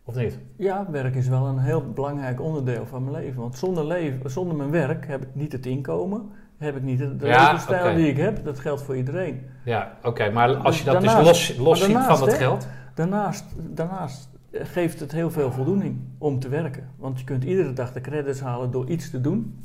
[0.05, 0.39] Of niet?
[0.57, 3.41] Ja, werk is wel een heel belangrijk onderdeel van mijn leven.
[3.41, 7.17] Want zonder, leven, zonder mijn werk heb ik niet het inkomen, heb ik niet de,
[7.17, 8.45] de Ja, levensstijl die ik heb.
[8.45, 9.43] Dat geldt voor iedereen.
[9.65, 12.45] Ja, oké, maar als je Dus dat dus los, los ziet daarnaast, van het hè?
[12.45, 12.67] geld.
[12.95, 16.89] Daarnaast, daarnaast geeft het heel veel voldoening om te werken.
[16.97, 19.61] Want je kunt iedere dag de credits halen door iets te doen.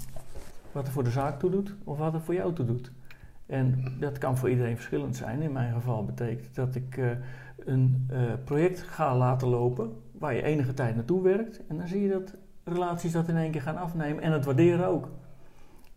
[0.71, 2.91] Wat er voor de zaak toe doet of wat er voor jou toe doet.
[3.45, 5.41] En dat kan voor iedereen verschillend zijn.
[5.41, 7.05] In mijn geval betekent dat ik eh,
[7.65, 11.65] een eh, project ga laten lopen waar je enige tijd naartoe werkt.
[11.67, 14.87] En dan zie je dat relaties dat in één keer gaan afnemen en het waarderen
[14.87, 15.09] ook.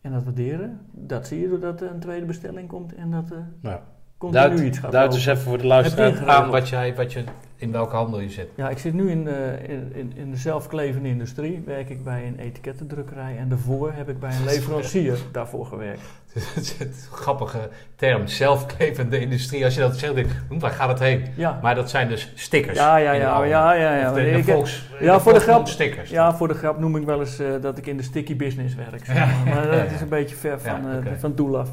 [0.01, 3.33] En dat waarderen, dat zie je doordat er een tweede bestelling komt en dat
[3.63, 3.83] Ja.
[4.21, 5.19] Continu Duid, iets gaat duid lopen.
[5.19, 7.25] eens even voor de luisteraar aan wat jij, wat je,
[7.57, 8.49] in welke handel je zit.
[8.55, 11.63] Ja, ik zit nu in de, in, in, in de zelfklevende industrie.
[11.67, 13.37] Werk ik bij een etikettendrukkerij.
[13.39, 16.01] En daarvoor heb ik bij een leverancier daarvoor gewerkt.
[16.33, 19.65] Het is een grappige term, zelfklevende industrie.
[19.65, 21.25] Als je dat zegt, denk ik, hm, waar gaat het heen?
[21.37, 22.79] Ja, Maar dat zijn dus stickers.
[22.79, 24.13] ja, ja, ja, ja, ja, ja.
[24.13, 25.69] De, volks, ja, voor de grap.
[25.69, 26.11] stickers.
[26.11, 28.75] ja, voor de grap noem ik wel eens eh, dat ik in de sticky business
[28.75, 29.05] werk.
[29.05, 29.67] zeg maar.
[29.67, 29.83] Dat ja.
[29.83, 31.71] is een beetje ver van, eh, van het doel af.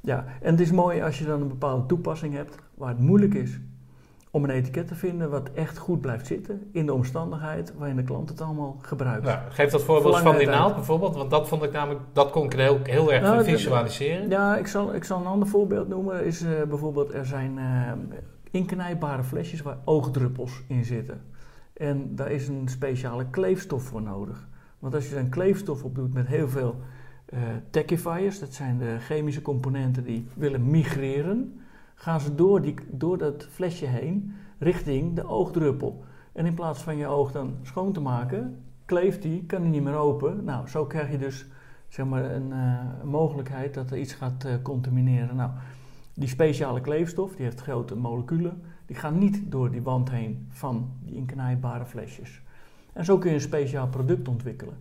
[0.00, 3.34] Ja, en het is mooi als je dan een bepaalde toepassing hebt waar het moeilijk
[3.34, 3.60] is
[4.30, 8.02] om een etiket te vinden wat echt goed blijft zitten in de omstandigheid waarin de
[8.02, 9.26] klant het allemaal gebruikt.
[9.26, 12.30] Ja, geef dat voorbeeld Voor van die naald bijvoorbeeld, want dat vond ik namelijk, dat
[12.30, 14.28] kon ik heel, heel erg Nou, visualiseren.
[14.28, 16.24] Ja, ik zal, ik zal een ander voorbeeld noemen.
[16.24, 17.92] Is, eh, bijvoorbeeld, er zijn eh,
[18.50, 21.20] inknijpbare flesjes waar oogdruppels in zitten.
[21.72, 24.48] En daar is een speciale kleefstof voor nodig.
[24.78, 26.76] Want als je een kleefstof op doet met heel veel
[27.28, 27.40] eh
[27.70, 31.60] tachifiers, dat zijn de chemische componenten die willen migreren,
[31.94, 36.04] gaan ze door, die, door dat flesje heen richting de oogdruppel.
[36.32, 39.82] En in plaats van je oog dan schoon te maken, kleeft die, kan die niet
[39.82, 40.44] meer open.
[40.44, 41.46] Nou, zo krijg je dus
[41.88, 45.36] zeg maar, een, eh, mogelijkheid dat er iets gaat eh, contamineren.
[45.36, 45.50] Nou,
[46.14, 50.90] die speciale kleefstof, die heeft grote moleculen, die gaan niet door die wand heen van
[51.04, 52.42] die inknijpbare flesjes.
[52.92, 54.76] En zo kun je een speciaal product ontwikkelen.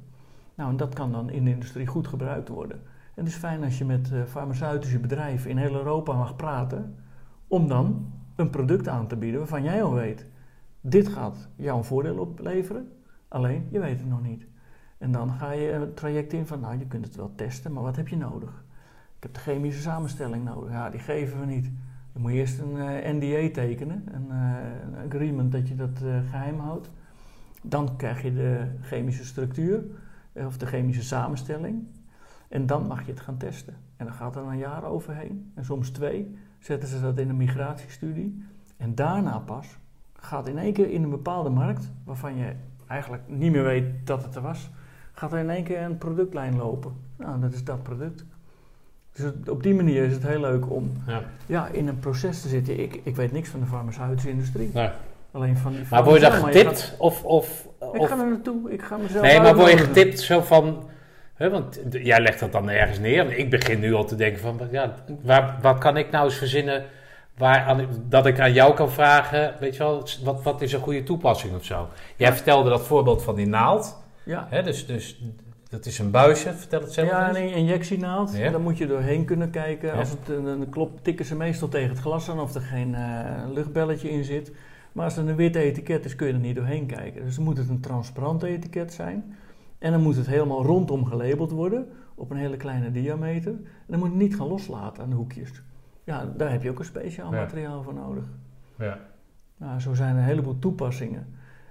[0.58, 2.78] Nou, en dat kan dan in de industrie goed gebruikt worden.
[3.14, 6.96] En het is fijn als je met eh, farmaceutische bedrijven in heel Europa mag praten,
[7.48, 10.26] om dan een product aan te bieden waarvan jij al weet,
[10.82, 12.92] dit gaat jou een voordeel opleveren,
[13.28, 14.48] alleen je weet het nog niet.
[14.98, 17.84] En dan ga je een traject in van, nou, je kunt het wel testen, maar
[17.84, 18.50] wat heb je nodig?
[19.18, 20.72] Ik heb de chemische samenstelling nodig.
[20.72, 21.72] Ja, die geven we niet.
[22.14, 26.02] Dan moet je eerst een eh, NDA tekenen, een, eh, een agreement dat je dat
[26.04, 26.90] eh, geheim houdt.
[27.62, 29.84] Dan krijg je de chemische structuur
[30.46, 31.84] of de chemische samenstelling.
[32.50, 33.74] En dan mag je het gaan testen.
[33.98, 36.36] En dan gaat er een jaar overheen, en soms twee.
[36.60, 38.44] Zetten ze dat in een migratiestudie.
[38.78, 39.68] En daarna pas
[40.14, 42.54] gaat in één keer in een bepaalde markt, waarvan je
[42.88, 44.70] eigenlijk niet meer weet dat het er was,
[45.12, 46.92] gaat er in één keer een productlijn lopen.
[47.16, 48.26] Nou, dat is dat product.
[49.12, 51.22] Dus het- op die manier is het heel leuk om Ja.
[51.46, 52.80] ja, in een proces te zitten.
[52.80, 54.70] Ik, ik weet niks van de farmaceutische industrie.
[54.74, 54.90] Nee.
[55.38, 56.96] Alleen van die Maar word je maar getipt?
[56.98, 58.72] Of, of, gaat- ik of, ga er naartoe.
[58.72, 60.90] Ik ga mezelf nee, maar word je getipt zo van...
[61.36, 63.38] Hè, want jij legt dat dan ergens neer.
[63.38, 64.60] Ik begin nu al te denken van...
[64.72, 66.84] Ja, waar, wat kan ik nou eens verzinnen...
[67.38, 69.54] Waar aan, dat ik aan jou kan vragen...
[69.60, 71.88] Weet je wel, wat, wat is een goede toepassing of zo?
[72.16, 72.34] Jij Ja.
[72.36, 73.98] vertelde dat voorbeeld van die naald.
[74.24, 75.22] Ja, Hè, dus, dus
[75.70, 76.54] dat is een buisje.
[76.54, 78.38] Vertel het zelf ja een injectienaald.
[78.38, 78.50] Ja.
[78.50, 79.88] Daar moet je doorheen kunnen kijken.
[79.88, 79.94] Ja.
[79.94, 82.96] Als het, dan dan klopt, tikken ze meestal tegen het glas aan of er geen
[82.96, 83.02] eh,
[83.54, 84.52] luchtbelletje in zit.
[84.98, 87.24] Maar als het een wit etiket is, kun je er niet doorheen kijken.
[87.24, 89.36] Dus dan moet het een transparant etiket zijn.
[89.78, 93.52] En dan moet het helemaal rondom gelabeld worden, op een hele kleine diameter.
[93.52, 95.64] En dan moet je niet gaan loslaten aan de hoekjes.
[96.04, 97.40] Ja, daar heb je ook een speciaal Ja.
[97.40, 98.24] materiaal voor nodig.
[98.78, 99.00] Ja.
[99.58, 101.28] Nou, zo zijn er een heleboel toepassingen.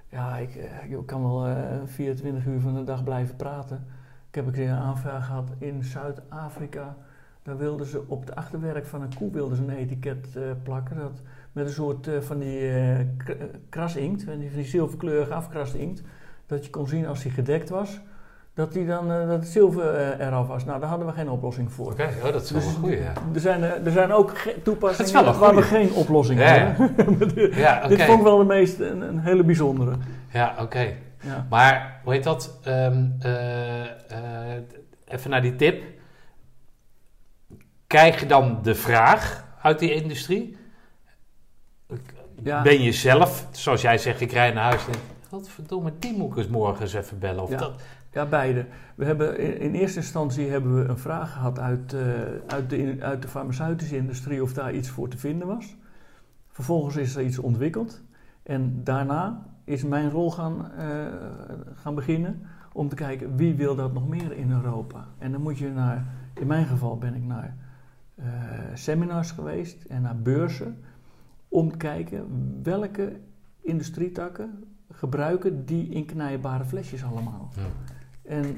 [0.08, 3.84] Ja, ik, eh, ik kan wel eh, 24 uur van de dag blijven praten.
[4.30, 6.96] heb een keer een aanvraag gehad in Zuid-Afrika.
[7.42, 10.96] Daar wilden ze op het achterwerk van een koe wilden ze een etiket eh, plakken.
[10.96, 11.22] Dat,
[11.56, 13.06] met een soort eh, van die eh, eh,
[13.68, 16.02] krasinkt, van die, van die zilverkleurige afkrasinkt.
[16.46, 18.00] Dat je kon zien als die gedekt was,
[18.54, 20.64] dat, die dan, dat het zilver eraf was.
[20.64, 21.92] Nou, daar hadden we geen oplossing voor.
[21.92, 23.12] Oké, oh, dat is wel Dus een goeie, ja.
[23.34, 27.50] Er zijn, er zijn ook toepassingen waar we geen oplossing Ja, hebben.
[27.66, 27.88] Ja.
[27.88, 29.96] Dit vond ik wel de meest een, een hele bijzondere.
[30.32, 30.92] Ja, oké.
[31.20, 31.46] Ja.
[31.50, 32.58] Maar, hoe heet dat?
[32.62, 34.62] Ehm, eh, eh,
[35.04, 35.82] even naar die tip.
[37.86, 40.64] Krijg je dan de vraag uit die industrie?
[42.42, 42.62] Ja.
[42.62, 46.30] Ben je zelf, zoals jij zegt, ik rij naar huis en denk, godverdomme, die moet
[46.30, 47.42] ik eens morgen eens even bellen.
[47.42, 47.56] Of Ja.
[47.56, 47.82] dat,
[48.12, 48.66] Ja, beide.
[48.94, 52.00] We hebben in, in eerste instantie hebben we een vraag gehad uit, eh,
[52.46, 55.76] uit, de, in- uit de farmaceutische industrie of daar iets voor te vinden was.
[56.48, 58.02] Vervolgens is er iets ontwikkeld.
[58.42, 60.86] En daarna is mijn rol gaan, eh,
[61.74, 62.42] gaan beginnen
[62.72, 65.04] om te kijken wie wil dat nog meer in Europa.
[65.18, 66.04] En dan moet je naar,
[66.34, 67.56] in mijn geval ben ik naar
[68.14, 68.24] eh,
[68.74, 70.84] seminars geweest en naar beurzen
[71.48, 72.26] om te kijken
[72.62, 73.12] welke
[73.60, 77.48] industrietakken gebruiken die inknijbare flesjes allemaal.
[77.56, 77.62] Ja.
[78.30, 78.56] En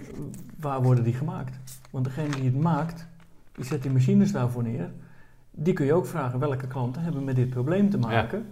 [0.61, 1.59] waar worden die gemaakt?
[1.91, 3.07] Want degene die het maakt,
[3.53, 4.91] die zet die machines daarvoor neer.
[5.51, 8.47] Die kun je ook vragen welke klanten hebben met dit probleem te maken.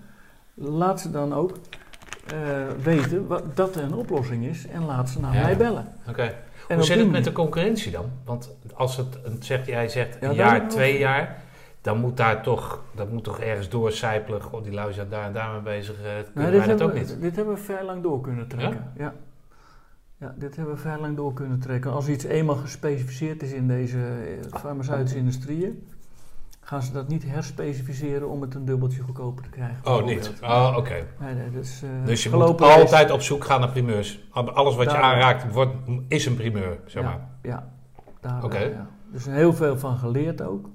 [0.54, 1.58] Laat ze dan ook
[2.26, 5.42] eh, weten wat, dat er een oplossing is en laat ze naar Ja.
[5.42, 5.86] mij bellen.
[6.08, 6.34] Oké.
[6.68, 8.04] En Hoe zit het met de concurrentie dan?
[8.24, 11.42] Want als het, zegt, jij zegt een jaar, twee jaar,
[11.86, 14.42] dan moet daar toch, dat moet toch ergens doorcijpelen.
[14.42, 15.94] God, die lui zijn daar en daar mee bezig.
[16.02, 16.02] eh,
[16.34, 17.20] kunnen wij dat hebben, ook we- niet?
[17.20, 18.92] dit hebben we vrij lang door kunnen trekken.
[18.96, 19.14] Ja?
[20.18, 20.34] Ja.
[20.36, 21.92] dit hebben we vrij lang door kunnen trekken.
[21.92, 25.88] Als iets eenmaal gespecificeerd is in deze eh, farmaceutische industrieën,
[26.60, 29.76] gaan ze dat niet herspecificeren om het een dubbeltje goedkoper te krijgen.
[29.84, 30.32] Oh, niet?
[30.42, 31.06] Oh, oké.
[31.20, 34.28] Nee, dat Dus je gelopen moet altijd op zoek gaan naar primeurs.
[34.30, 35.74] Alles wat je aanraakt wordt,
[36.08, 37.20] is een primeur, zeg maar.
[37.42, 37.68] Ja, ja
[38.20, 38.58] daar Oké.
[38.58, 38.86] ja.
[39.12, 40.68] Dus heel veel van geleerd ook.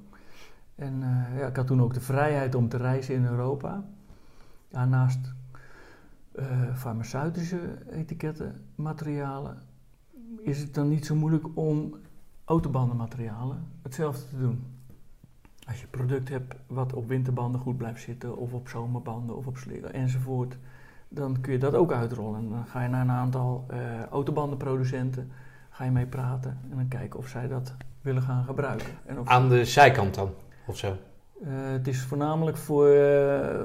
[0.81, 3.83] En eh, ja, ik had toen ook de vrijheid om te reizen in Europa.
[4.69, 5.33] Daarnaast
[6.31, 7.59] eh, farmaceutische
[7.91, 9.57] etiketten, materialen,
[10.41, 11.95] is het dan niet zo moeilijk om
[12.45, 14.63] autobandenmaterialen hetzelfde te doen.
[15.67, 19.57] Als je product hebt wat op winterbanden goed blijft zitten, of op zomerbanden, of op
[19.57, 20.57] slinger enzovoort,
[21.09, 22.39] dan kun je dat ook uitrollen.
[22.39, 25.31] En dan ga je naar een aantal eh, autobandenproducenten,
[25.69, 28.87] ga je mee praten en dan kijken of zij dat willen gaan gebruiken.
[29.05, 30.29] En of Aan de zijkant dan,
[30.71, 30.95] of zo?
[31.43, 33.59] eh, het is voornamelijk voor eh,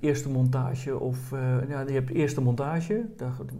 [0.00, 3.04] eerste montage of eh, ja, je hebt eerste montage,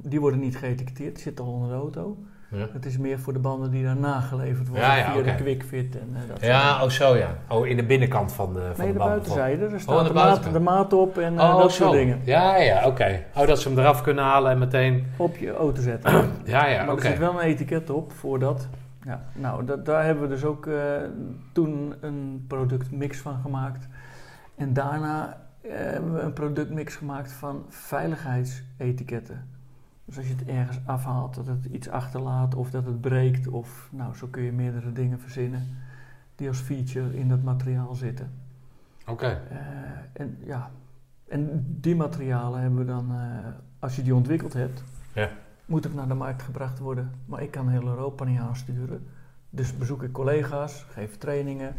[0.03, 2.17] die worden niet geëtiketteerd, die zitten al onder de auto.
[2.51, 5.35] Ja, Het is meer voor de banden die daarna geleverd worden Ja, ja, via de
[5.35, 7.37] quickfit en dat ja soort oh zo ja.
[7.49, 9.65] Oh, in de binnenkant van de, van Nee, de buitenzijde.
[9.65, 12.21] Er aan staat de de, maat, de maat op en Oh, dat soort dingen.
[12.25, 13.25] Ja, ja, oké.
[13.37, 15.07] Oh, dat ze hem eraf kunnen halen en meteen...
[15.17, 16.31] Op je auto zetten.
[16.45, 17.03] Ja, ja, maar oké.
[17.03, 18.69] er zit wel een etiket op voor dat.
[19.05, 21.03] Ja, nou, dat, daar hebben we dus ook eh,
[21.53, 23.89] toen een productmix van gemaakt.
[24.55, 29.49] En daarna eh, hebben we een productmix gemaakt van veiligheidsetiketten.
[30.05, 33.49] Dus als je het ergens afhaalt, dat het iets achterlaat of dat het breekt.
[33.49, 35.67] Of nou, zo kun je meerdere dingen verzinnen
[36.35, 38.31] die als feature in dat materiaal zitten.
[39.07, 39.43] Oké.
[39.51, 39.59] Eh,
[40.13, 40.71] en ja,
[41.29, 43.13] en die materialen hebben we dan,
[43.79, 45.29] als je die ontwikkeld hebt, Ja.
[45.73, 47.13] Moet het naar de markt gebracht worden.
[47.25, 49.07] Maar ik kan heel Europa niet aansturen.
[49.51, 51.75] Dus bezoek ik collega's, geef trainingen,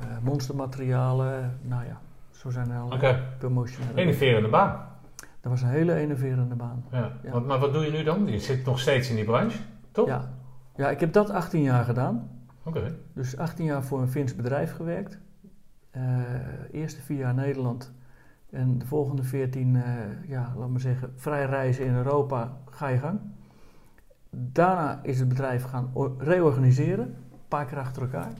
[0.00, 1.58] eh, monstermaterialen.
[1.62, 2.00] Nou ja,
[2.30, 3.22] zo zijn er allerlei Oké.
[3.38, 4.00] promotionele.
[4.00, 4.86] Innoverende baan.
[5.40, 6.84] Dat was een hele enerverende baan.
[6.90, 7.38] Ja.
[7.46, 8.26] Maar wat doe je nu dan?
[8.26, 9.58] Je zit nog steeds in die branche,
[9.92, 10.06] toch?
[10.06, 10.30] Ja.
[10.76, 12.30] ja, ik heb dat 18 jaar gedaan.
[12.62, 12.94] Oké.
[13.12, 15.18] Dus 18 jaar voor een Fins bedrijf gewerkt.
[15.90, 16.02] Eh
[16.72, 17.92] eerste vier jaar Nederland.
[18.50, 19.82] En de volgende 14, eh,
[20.28, 23.20] ja, laat maar zeggen, vrij reizen in Europa, ga je gang.
[24.30, 28.32] Daarna is het bedrijf gaan reorganiseren, een paar keer achter elkaar.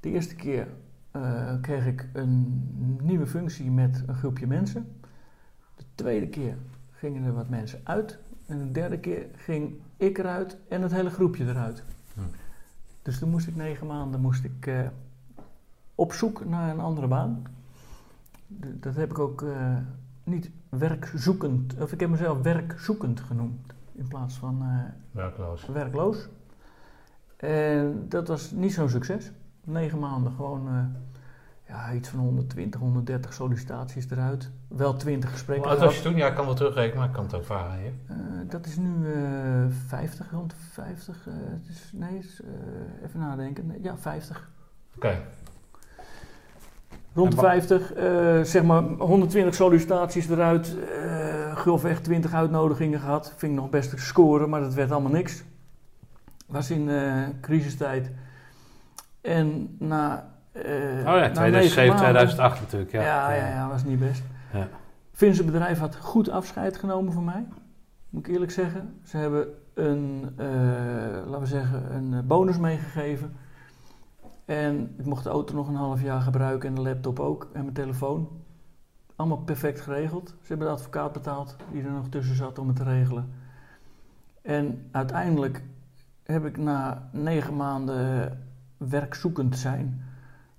[0.00, 0.68] De eerste keer
[1.10, 2.62] eh, kreeg ik een
[3.02, 4.88] nieuwe functie met een groepje mensen.
[5.76, 6.56] De tweede keer
[6.90, 8.18] gingen er wat mensen uit.
[8.46, 11.84] En de derde keer ging ik eruit en het hele groepje eruit.
[12.14, 12.20] Hm.
[13.02, 14.88] Dus toen moest ik negen maanden moest ik, eh,
[15.94, 17.42] op zoek naar een andere baan.
[18.80, 19.76] Dat heb ik ook eh,
[20.24, 25.66] niet werkzoekend, of ik heb mezelf werkzoekend genoemd in plaats van eh, Werkloos.
[25.66, 26.28] werkloos.
[27.36, 29.30] En dat was niet zo'n succes.
[29.64, 30.74] Negen maanden gewoon eh,
[31.68, 34.50] ja, iets van 120, 130 sollicitaties eruit.
[34.68, 36.16] Wel 20 gesprekken Hoe oud was je toen?
[36.16, 37.92] Ja, ik kan wel terugrekenen, maar ik kan het ook vragen hier.
[38.06, 38.16] Eh,
[38.48, 41.26] dat is nu eh 50, rond de 50.
[41.26, 42.16] eh, het is, nee,
[43.04, 43.82] even nadenken.
[43.82, 44.50] Ja, 50.
[44.96, 45.20] Oké.
[47.16, 50.76] Rond de En wa- 50, eh, zeg maar 120 sollicitaties eruit.
[51.02, 53.32] eh grofweg 20 uitnodigingen gehad.
[53.36, 55.44] Vind ik nog best te scoren, maar dat werd allemaal niks.
[56.46, 58.10] Was in uh, crisistijd.
[59.20, 60.28] En na.
[60.52, 60.62] Uh,
[60.98, 62.92] oh ja, 2007, 2008 natuurlijk.
[62.92, 64.22] Ja, ja, ja, ja, was niet best.
[64.52, 64.68] Ja.
[65.12, 67.46] Finse bedrijf had goed afscheid genomen van mij.
[68.10, 68.94] Moet ik eerlijk zeggen.
[69.04, 70.46] Ze hebben een, uh,
[71.26, 73.36] laten we zeggen, een bonus meegegeven.
[74.46, 77.62] En ik mocht de auto nog een half jaar gebruiken en de laptop ook en
[77.62, 78.28] mijn telefoon.
[79.16, 80.28] Allemaal perfect geregeld.
[80.28, 83.28] Ze hebben de advocaat betaald die er nog tussen zat om het te regelen.
[84.42, 85.62] En uiteindelijk
[86.22, 88.38] heb ik na negen maanden
[88.76, 90.04] werkzoekend zijn,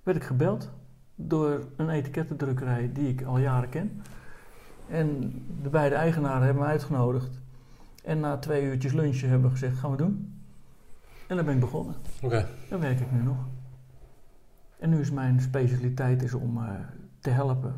[0.04, 0.70] werd ik gebeld
[1.16, 4.02] door een etikettendrukkerij die ik al jaren ken.
[4.88, 7.40] En de beide eigenaren hebben me uitgenodigd.
[8.04, 10.42] En na twee uurtjes lunchen hebben we gezegd, gaan we doen.
[11.28, 11.96] En dan ben ik begonnen.
[12.16, 12.26] Oké.
[12.26, 12.46] Okay.
[12.70, 13.38] Dan werk ik nu nog.
[14.80, 16.70] En nu is mijn specialiteit is om uh,
[17.20, 17.74] te helpen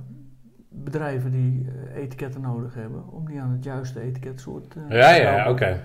[0.69, 5.21] bedrijven die uh, etiketten nodig hebben, om die aan het juiste etiketsoort uh, ja, te
[5.21, 5.81] Ja, oké.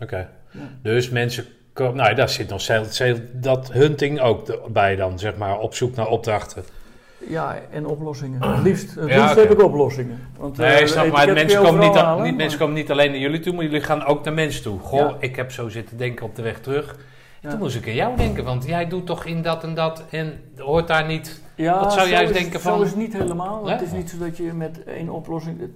[0.00, 0.28] oké.
[0.50, 0.60] Ja.
[0.82, 1.44] Dus mensen
[1.78, 3.00] nou, daar zit nog zelf,
[3.32, 6.62] dat hunting ook bij dan, zeg maar, op zoek naar opdrachten.
[7.28, 8.42] Ja, en oplossingen.
[8.54, 10.18] Het liefst, het liefst heb ik oplossingen.
[10.38, 13.20] Want, nee, uh, snap, maar mensen komen, niet, halen, niet, mensen komen niet alleen naar
[13.20, 14.78] jullie toe, maar jullie gaan ook naar mensen toe.
[14.78, 16.96] Goh, ik heb zo zitten denken op de weg terug.
[17.40, 20.40] Toen moest ik aan jou denken, want jij doet toch in dat en dat en
[20.56, 21.42] hoort daar niet...
[21.54, 22.76] Ja, wat zou jij denken van...
[22.76, 23.68] zo is het niet helemaal.
[23.68, 25.70] Het is niet zo dat je met één oplossing...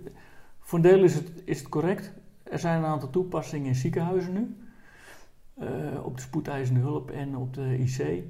[0.61, 2.13] Voor een deel is het, is het correct.
[2.43, 4.57] Er zijn een aantal toepassingen in ziekenhuizen nu.
[5.61, 8.25] Uh, op de spoedeisende hulp en op de IC.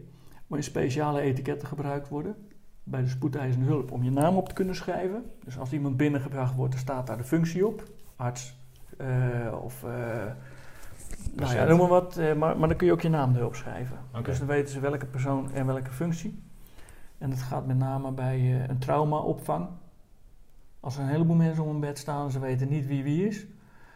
[0.47, 2.37] Waarin speciale etiketten gebruikt worden.
[2.83, 5.25] Bij de spoedeisende hulp om je naam op te kunnen schrijven.
[5.45, 7.83] Dus als iemand binnengebracht wordt, dan staat daar de functie op.
[8.17, 8.55] Arts
[9.01, 9.83] uh, of...
[9.83, 10.25] Uh,
[11.35, 13.99] nou ja, noem maar wat, maar, maar dan kun je ook je naam erop schrijven.
[14.11, 14.23] Okay.
[14.23, 16.43] Dus dan weten ze welke persoon en welke functie.
[17.19, 19.69] En het gaat met name bij een traumaopvang.
[20.81, 23.27] Als er een heleboel mensen om een bed staan en ze weten niet wie wie
[23.27, 23.47] is,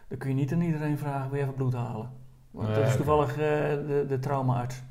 [0.08, 2.10] dan kun je niet aan iedereen vragen: wil je even bloed halen?
[2.50, 4.82] Want dat is toevallig uh, de, de traumaarts.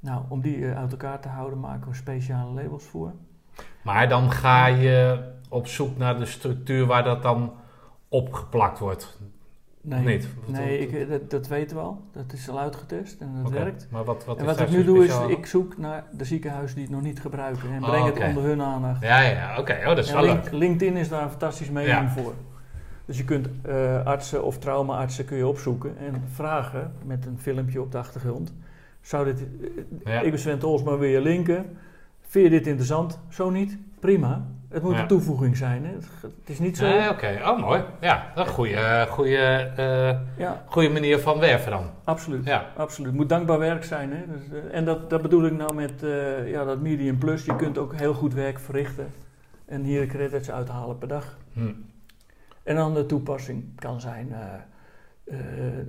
[0.00, 3.12] Nou, om die uh, uit elkaar te houden maken we speciale labels voor.
[3.82, 7.52] Maar dan ga je op zoek naar de structuur waar dat dan
[8.08, 9.18] opgeplakt wordt.
[9.82, 10.28] Nee, niet?
[10.46, 12.00] nee ik, eh, dat, dat, weten we al.
[12.12, 13.86] Dat is al uitgetest en dat werkt.
[13.90, 16.84] Maar wat, wat en wat ik nu doe is, ik zoek naar de ziekenhuizen die
[16.84, 19.02] het nog niet gebruiken en breng oh, het onder hun aandacht.
[19.02, 19.78] Ja, ja, oké.
[19.80, 20.50] Oh, dat is wel leuk.
[20.50, 22.34] LinkedIn is daar een fantastisch medium voor.
[23.04, 27.80] Dus je kunt uh, artsen of traumaartsen kun je opzoeken en vragen met een filmpje
[27.80, 28.54] op de achtergrond.
[29.00, 29.68] Zou dit, uh,
[30.04, 30.20] ja.
[30.20, 31.76] ik ben Sven Olsma, wil je linken?
[32.20, 33.18] Vind je dit interessant?
[33.28, 33.78] Zo niet?
[34.00, 34.46] Prima.
[34.70, 35.84] Het moet een toevoeging zijn.
[35.84, 35.92] Hè?
[36.20, 36.88] Het, is niet zo.
[36.88, 37.82] Nee, Oké, oh mooi.
[38.00, 40.64] Ja, een goede, goede, uh, ja.
[40.66, 41.90] goede manier van werven dan.
[42.04, 42.44] Absoluut.
[42.44, 42.72] Ja.
[42.76, 43.08] absoluut.
[43.08, 44.12] Het moet dankbaar werk zijn.
[44.12, 44.24] Hè?
[44.26, 45.92] Dus, en dat, dat bedoel ik nou met
[46.46, 47.44] ja, dat Medium Plus.
[47.44, 49.06] Je kunt ook heel goed werk verrichten
[49.64, 51.38] en hier credits uithalen per dag.
[51.52, 51.72] Hm.
[52.62, 54.34] En dan de toepassing kan zijn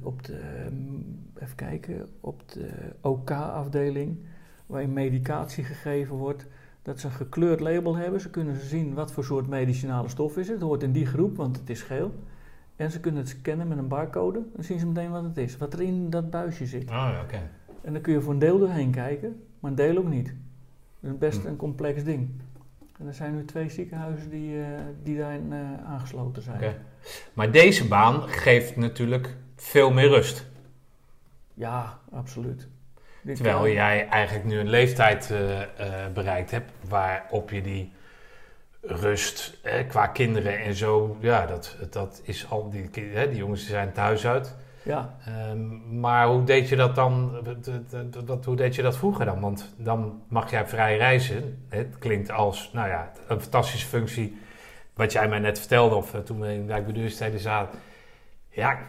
[0.01, 0.39] op de,
[1.39, 2.69] even kijken, op de
[3.01, 4.17] OK-afdeling,
[4.65, 6.47] waarin medicatie gegeven wordt,
[6.81, 8.21] dat ze een gekleurd label hebben.
[8.21, 10.61] Ze kunnen zien wat voor soort medicinale stof is het.
[10.61, 12.13] Hoort in die groep, want het is geel.
[12.75, 14.41] En ze kunnen het scannen met een barcode.
[14.55, 16.89] Dan zien ze meteen wat het is, wat er in dat buisje zit.
[16.89, 17.49] Oh, oké.
[17.81, 20.33] En dan kun je voor een deel doorheen kijken, maar een deel ook niet.
[20.99, 21.47] Dat is best hm.
[21.47, 22.29] een complex ding.
[22.99, 24.65] En er zijn nu twee ziekenhuizen die, uh,
[25.03, 26.57] die daarin uh, aangesloten zijn.
[26.57, 26.75] Okay.
[27.33, 30.45] Maar deze baan geeft natuurlijk veel meer rust.
[31.53, 32.67] Ja, absoluut.
[33.25, 35.59] Terwijl jij eigenlijk nu een leeftijd uh,
[36.13, 37.93] bereikt hebt waarop je die
[38.81, 39.57] rust
[39.87, 44.55] qua kinderen en zo, ja, dat, dat is al, die, die jongens zijn thuis uit.
[44.83, 45.17] Ja.
[45.51, 47.43] Um, maar hoe deed je dat dan?
[48.25, 49.39] Wat, hoe deed je dat vroeger dan?
[49.39, 51.65] Want dan mag jij vrij reizen.
[51.69, 54.39] Het klinkt als, nou ja, een fantastische functie.
[54.93, 57.79] Wat jij mij net vertelde, of uh, toen we in bij zaten.
[58.49, 58.79] Ja,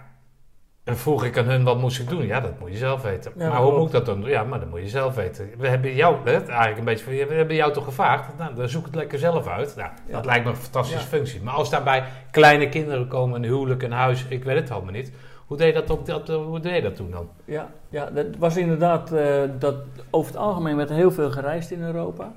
[0.84, 2.26] en vroeg ik aan hun, wat moest ik doen?
[2.26, 3.32] Ja, dat moet je zelf weten.
[3.36, 4.30] maar hoe moet ik dat dan doen?
[4.30, 5.50] Ja, maar dat moet je zelf weten.
[5.58, 8.38] We hebben jou, hè, eigenlijk een beetje van, we hebben jou toch gevraagd?
[8.38, 9.76] Nou, dan zoek het lekker zelf uit.
[9.76, 11.42] Nou, dat lijkt me een fantastische functie.
[11.42, 15.12] Maar als daarbij kleine kinderen komen, een huwelijk, een huis, ik weet het allemaal niet
[15.52, 17.28] hoe deed, dat op, dat, hoe deed je dat toen dan?
[17.44, 19.74] Ja, ja dat was inderdaad uh, dat
[20.10, 22.32] over het algemeen werd heel veel gereisd in Europa.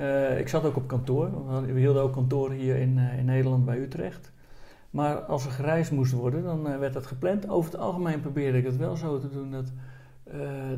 [0.00, 1.30] Uh, ik zat ook op kantoor.
[1.66, 4.32] We hielden ook kantoren hier in, uh, in Nederland bij Utrecht.
[4.94, 7.48] Maar als er gereisd moest worden, dan werd dat gepland.
[7.48, 9.72] Over het algemeen probeerde ik het wel zo te doen dat,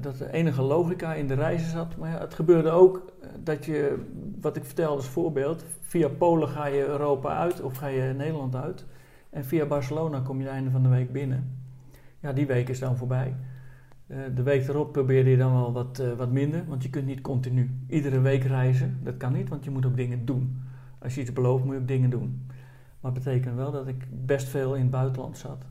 [0.01, 1.97] dat er enige logica in de reizen zat.
[1.97, 3.13] Maar ja, het gebeurde ook
[3.45, 4.05] dat je,
[4.41, 8.55] wat ik vertelde als voorbeeld, via Polen ga je Europa uit of ga je Nederland
[8.55, 8.85] uit.
[9.31, 11.59] En via Barcelona kom je het einde van de week binnen.
[12.21, 13.35] Ja, die week is dan voorbij.
[14.35, 17.71] De week erop probeer je dan wel wat, wat minder, want je kunt niet continu
[17.89, 18.99] iedere week reizen.
[19.03, 20.63] Dat kan niet, want je moet ook dingen doen.
[20.99, 22.47] Als je iets belooft, moet je ook dingen doen.
[23.07, 25.65] Maar het betekent wel dat ik best veel in het buitenland zat.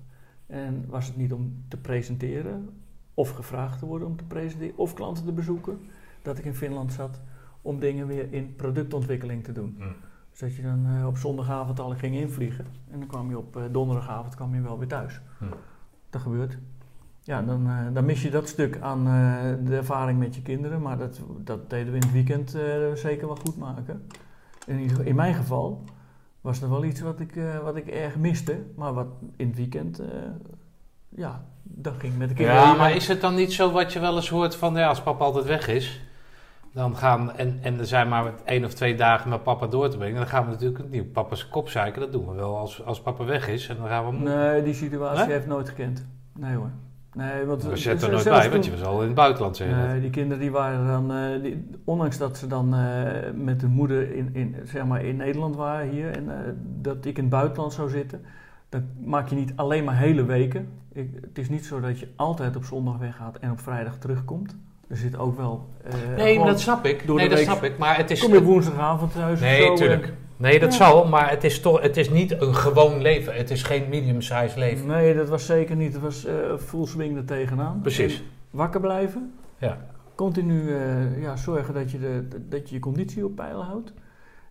[0.48, 2.70] En was het niet om te presenteren,
[3.14, 5.80] of gevraagd te worden om te presenteren, of klanten te bezoeken,
[6.22, 7.22] dat ik in Finland zat
[7.62, 9.76] om dingen weer in productontwikkeling te doen.
[9.78, 9.96] Mm.
[10.30, 13.58] Dus dat je dan eh, op zondagavond al ging invliegen en dan kwam je op
[13.58, 15.22] eh, donderdagavond kwam je wel weer thuis.
[15.38, 15.46] Hm.
[16.10, 16.58] Dat gebeurt.
[17.22, 19.04] Ja, dan, eh, dan mis je dat stuk aan
[19.66, 22.50] de ervaring met je kinderen, maar dat, dat deden we in het weekend
[22.94, 24.08] zeker wel goed maken.
[24.66, 25.84] In, in mijn geval
[26.46, 29.56] was er wel iets wat ik, eh, wat ik erg miste, maar wat in het
[29.56, 30.08] weekend, eh,
[31.10, 32.62] ja, dat ging met de kinderen.
[32.62, 35.02] Ja, maar is het dan niet zo wat je wel eens hoort van, ja, als
[35.02, 36.02] papa altijd weg is,
[36.74, 39.98] dan gaan, en, en er zijn maar één of twee dagen met papa door te
[39.98, 42.02] brengen, dan gaan we natuurlijk niet op papa's kop zeiken.
[42.02, 44.18] Dat doen we wel als, als papa weg is en dan gaan we...
[44.18, 46.06] Nee, die situatie heeft nooit gekend.
[46.34, 46.72] Nee hoor.
[47.16, 50.00] Nee, want we zetten er nooit bij, want je was al in het buitenland, zeg
[50.02, 54.16] die kinderen die waren dan, eh, die, ondanks dat ze dan eh, met de moeder
[54.16, 56.52] in, in, zeg maar in Nederland waren hier en eh,
[56.82, 58.22] dat ik in het buitenland zou zitten,
[58.70, 60.68] dan maak je niet alleen maar hele weken.
[60.94, 64.56] Ik, het is niet zo dat je altijd op zondag weggaat en op vrijdag terugkomt.
[64.88, 65.70] Er zit ook wel.
[66.16, 67.08] Nee, dat snap ik.
[67.08, 67.78] door Nee, dat week snap ik.
[67.78, 68.20] Maar het is...
[68.20, 70.14] Kom je woensdagavond thuis of Nee, zo, tuurlijk.
[70.38, 70.78] Nee, dat Ja.
[70.78, 73.34] zal, maar het is, toch, het is niet een gewoon leven.
[73.36, 74.88] Het is geen medium-size leven.
[74.88, 75.94] Nee, dat was zeker niet.
[75.94, 77.80] Het was eh full swing er tegenaan.
[77.82, 78.16] Precies.
[78.16, 78.22] En
[78.52, 79.34] wakker blijven.
[79.58, 79.78] Ja.
[80.16, 83.94] Continu eh, ja, zorgen dat je, de, dat je je conditie op peil houdt.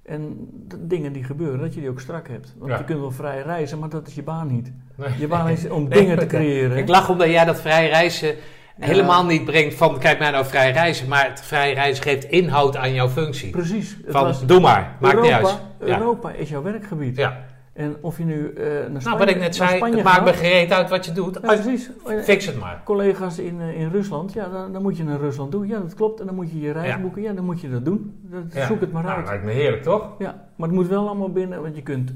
[0.02, 2.54] En de dingen die gebeuren, dat je die ook strak hebt.
[2.58, 2.78] Want Ja.
[2.78, 4.72] je kunt wel vrij reizen, maar dat is je baan niet.
[4.96, 5.08] Nee.
[5.18, 6.76] Je baan is om Nee, dingen te creëren.
[6.76, 8.34] Ik lach omdat jij dat vrij reizen.
[8.80, 11.08] Helemaal niet brengt van kijk mij nou vrij reizen.
[11.08, 13.50] Maar het vrij reizen geeft inhoud aan jouw functie.
[13.50, 13.90] Precies.
[13.90, 15.60] Het Van was doe maar, maakt niet Europa, uit.
[15.84, 15.98] Ja.
[15.98, 17.16] Europa is jouw werkgebied.
[17.16, 17.44] Ja.
[17.72, 20.24] En of je nu eh, naar Spanje, Nou, wat ik net zei, Spanje het maakt
[20.24, 21.38] me gereed uit wat je doet.
[21.42, 21.90] Ja, precies.
[22.06, 22.80] Eh, Fix het maar.
[22.84, 25.66] collega's in, eh, in Rusland, ja, dan, dan moet je naar Rusland doen.
[25.66, 26.20] Ja, dat klopt.
[26.20, 26.98] En dan moet je je reis Ja.
[27.00, 27.22] boeken.
[27.22, 28.18] Ja, dan moet je dat doen.
[28.22, 28.66] Dat, Ja.
[28.66, 29.26] Zoek het maar Nou, uit.
[29.26, 30.08] lijkt me heerlijk, toch?
[30.18, 32.12] Ja, maar het moet wel allemaal binnen, want je kunt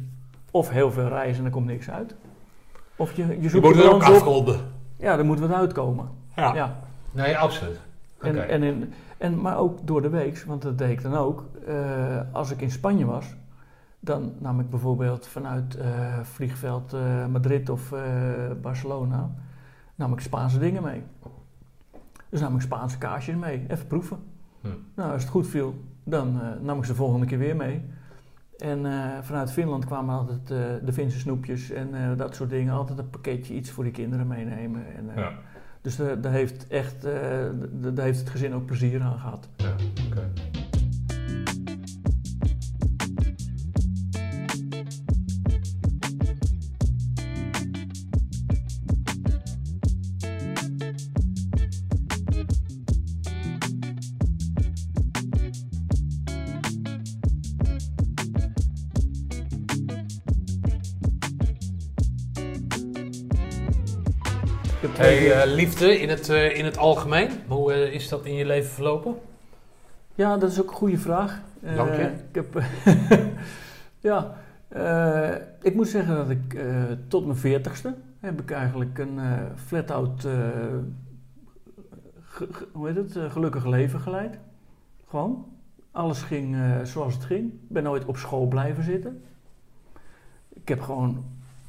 [0.51, 2.15] of heel veel reizen en er komt niks uit.
[2.97, 4.15] Of je, je zoekt je balans op.
[4.15, 4.57] afronden.
[4.99, 6.09] Ja, er moet wat uitkomen.
[6.39, 6.55] Ja.
[6.55, 6.77] Ja.
[7.13, 7.81] Nee, absoluut.
[8.21, 8.41] En, Oké.
[8.45, 11.45] en in, en, maar ook door de week, want dat deed ik dan ook.
[11.67, 13.35] eh, als ik in Spanje was,
[14.01, 18.01] dan nam ik bijvoorbeeld vanuit eh, vliegveld eh, Madrid of eh,
[18.63, 19.31] Barcelona,
[19.95, 21.03] nam ik Spaanse dingen mee.
[22.29, 24.19] Dus nam ik Spaanse kaasjes mee, even proeven.
[24.61, 24.69] Hm.
[24.95, 25.75] Nou, als het goed viel,
[26.05, 27.83] dan eh, nam ik ze de volgende keer weer mee.
[28.59, 32.75] En eh, vanuit Finland kwamen altijd eh, de Finse snoepjes en eh, dat soort dingen.
[32.75, 34.87] Altijd een pakketje, iets voor de kinderen meenemen.
[34.97, 35.33] En, eh, Ja.
[35.89, 37.13] Dus daar daar heeft, echt, eh,
[37.71, 39.49] daar heeft het gezin ook plezier aan gehad.
[39.57, 39.75] Ja,
[40.07, 40.31] oké.
[64.99, 68.35] Hey, keer- eh, liefde in het, eh, in het algemeen, hoe eh, is dat in
[68.35, 69.15] je leven verlopen?
[70.15, 71.41] Ja, dat is ook een goede vraag.
[71.63, 72.03] Eh, Dank je.
[72.29, 72.63] ik heb,
[74.11, 74.35] ja,
[74.69, 76.65] eh, ik moet zeggen dat ik eh,
[77.09, 79.33] tot mijn veertigste heb ik eigenlijk een eh
[79.67, 80.33] flat-out, eh,
[82.73, 84.39] hoe heet het, eh, gelukkig leven geleid.
[85.09, 85.47] Gewoon.
[85.91, 87.53] Alles ging eh, zoals het ging.
[87.53, 89.23] Ik ben nooit op school blijven zitten.
[90.53, 91.25] Ik heb gewoon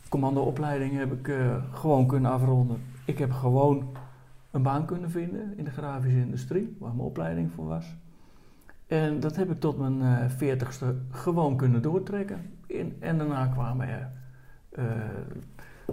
[0.10, 2.82] commandoopleiding heb ik eh, gewoon kunnen afronden.
[3.10, 3.96] Ik heb gewoon
[4.52, 7.96] een baan kunnen vinden in de grafische industrie, waar mijn opleiding voor was.
[8.88, 12.52] En dat heb ik tot mijn eh, veertigste gewoon kunnen doortrekken.
[12.68, 14.10] In, en daarna kwam er,
[14.70, 14.86] eh,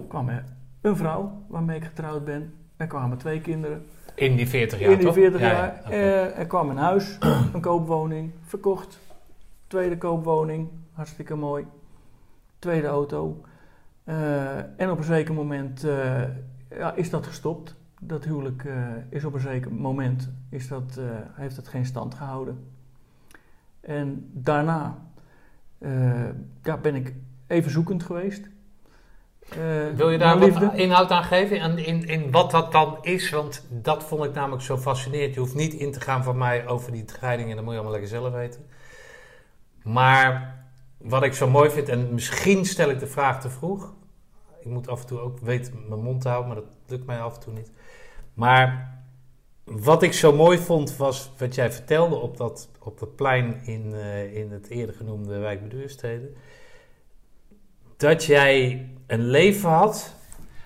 [0.09, 0.45] kwam er
[0.81, 2.55] een vrouw waarmee ik getrouwd ben.
[2.77, 5.15] Er kwamen twee kinderen In die 40 jaar, in die toch?
[5.15, 5.83] 40 Ja, ja, jaar.
[5.91, 7.19] Eh, er kwam een huis,
[7.55, 8.99] een koopwoning, verkocht.
[9.67, 11.67] Tweede koopwoning, hartstikke mooi.
[12.59, 13.41] Tweede auto.
[14.77, 15.87] En op een zeker moment
[16.71, 17.75] ja, is dat gestopt.
[18.01, 22.15] Dat huwelijk eh, is op een zeker moment is dat, eh, heeft het geen stand
[22.15, 22.65] gehouden.
[23.81, 24.99] En daarna
[25.79, 26.29] eh,
[26.63, 27.15] ja, ben ik
[27.47, 28.49] even zoekend geweest.
[29.49, 29.59] Eh,
[29.95, 31.61] Wil je daar wat inhoud aan geven?
[31.61, 33.31] En in, in wat dat dan is?
[33.31, 35.35] Want dat vond ik namelijk zo fascinerend.
[35.35, 37.51] Je hoeft niet in te gaan van mij over die scheiding.
[37.51, 38.67] En dat moet je allemaal lekker zelf weten.
[39.83, 40.55] Maar
[40.99, 43.95] wat ik zo mooi vind, en misschien stel ik de vraag te vroeg.
[44.67, 47.21] Ik moet af en toe ook weten mijn mond te houden, maar dat lukt mij
[47.21, 47.71] af en toe niet.
[48.35, 48.95] Maar
[49.65, 53.95] wat ik zo mooi vond, was wat jij vertelde op dat, op dat plein in,
[53.95, 56.31] eh, in het eerder genoemde wijk Beduurstede.
[57.97, 60.15] Dat jij een leven had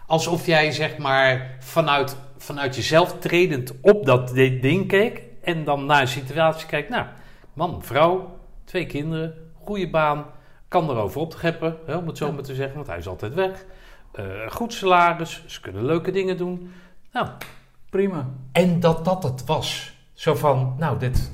[0.07, 5.23] alsof jij zeg maar vanuit, vanuit jezelf tredend op dat di- ding keek.
[5.43, 6.89] En dan naar een situatie kijkt.
[6.89, 7.07] Nou,
[7.53, 10.27] man, vrouw, twee kinderen, goede baan.
[10.69, 13.65] Kan erover opgeppen, hè, om het zo maar te zeggen, want hij is altijd weg.
[14.13, 16.73] Eh, goed salaris, ze kunnen leuke dingen doen.
[17.13, 17.29] Nou,
[17.91, 18.29] Prima.
[18.53, 19.99] En dat dat het was.
[20.13, 21.33] Zo van, nou, dit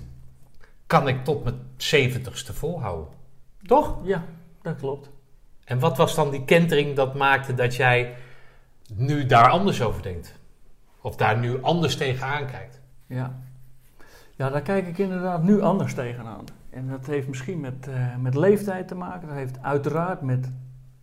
[0.86, 3.08] kan ik tot mijn zeventigste volhouden.
[3.62, 3.96] Toch?
[4.02, 4.24] Ja,
[4.62, 5.10] dat klopt.
[5.64, 8.14] En wat was dan die kentering dat maakte dat jij
[8.94, 10.38] nu daar anders over denkt?
[11.00, 12.80] Of daar nu anders tegenaan kijkt?
[13.06, 13.38] Ja.
[14.36, 16.44] ja, daar kijk ik inderdaad nu anders tegenaan.
[16.70, 19.28] En dat heeft misschien met, eh, met leeftijd te maken.
[19.28, 20.52] Dat heeft uiteraard met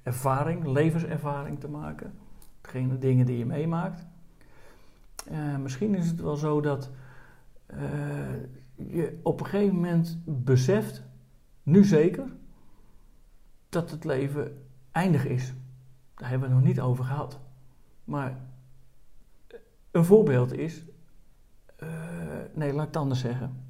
[0.03, 2.13] ervaring, levenservaring te maken.
[2.61, 4.05] Degene dingen die je meemaakt.
[5.27, 6.91] Eh, misschien is het wel zo dat
[7.65, 7.79] eh,
[8.75, 11.03] je op een gegeven moment beseft,
[11.63, 12.25] nu zeker,
[13.69, 15.53] dat het leven eindig is.
[16.15, 17.39] Daar hebben we het nog niet over gehad.
[18.03, 18.37] Maar
[19.91, 20.85] een voorbeeld is,
[21.75, 21.87] eh,
[22.53, 23.61] nee, laat ik het anders zeggen.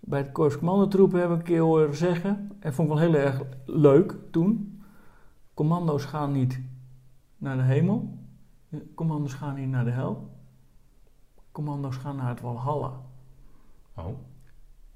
[0.00, 3.14] Bij het Korps Commandotroep heb ik een keer horen zeggen, en vond ik wel heel
[3.14, 4.75] erg leuk toen.
[5.56, 6.60] Commando's gaan niet
[7.36, 8.18] naar de hemel,
[8.94, 10.28] commando's gaan niet naar de hel,
[11.52, 12.90] commando's gaan naar het Walhalla.
[13.96, 14.04] Oh.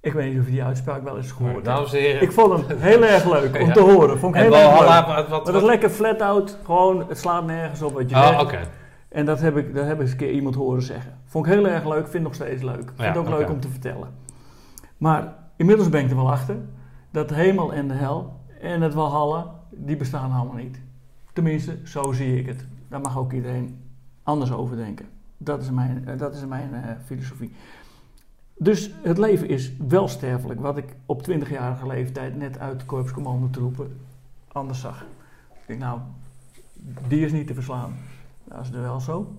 [0.00, 1.92] Ik weet niet of je die uitspraak wel eens gehoord hebt.
[1.92, 2.22] En heren.
[2.22, 3.72] Ik vond hem heel erg leuk om Ja.
[3.72, 4.18] te horen.
[4.18, 5.06] Vond ik en heel erg leuk.
[5.16, 8.26] Wat, wat, Dat is lekker flat out, gewoon, het slaat nergens op wat je Oh,
[8.26, 8.42] zegt.
[8.42, 8.60] oké.
[9.08, 11.18] En dat heb, ik, dat heb ik eens een keer iemand horen zeggen.
[11.24, 12.82] Vond ik heel erg leuk, vind nog steeds leuk.
[12.86, 14.08] Vind Ja, het ook leuk om te vertellen.
[14.96, 16.56] Maar inmiddels ben ik er wel achter
[17.10, 20.80] dat de hemel en de hel en het walhalla, die bestaan allemaal niet.
[21.32, 22.66] Tenminste, zo zie ik het.
[22.88, 23.78] Daar mag ook iedereen
[24.22, 25.06] anders over denken.
[25.36, 27.52] Dat is mijn, eh, dat is mijn eh, filosofie.
[28.56, 34.00] Dus het leven is wel sterfelijk, wat ik op 20-jarige leeftijd net uit korpscommandotroepen
[34.52, 35.02] anders zag.
[35.52, 36.00] Ik denk, nou,
[37.08, 37.96] die is niet te verslaan.
[38.44, 39.34] Dat is er wel zo.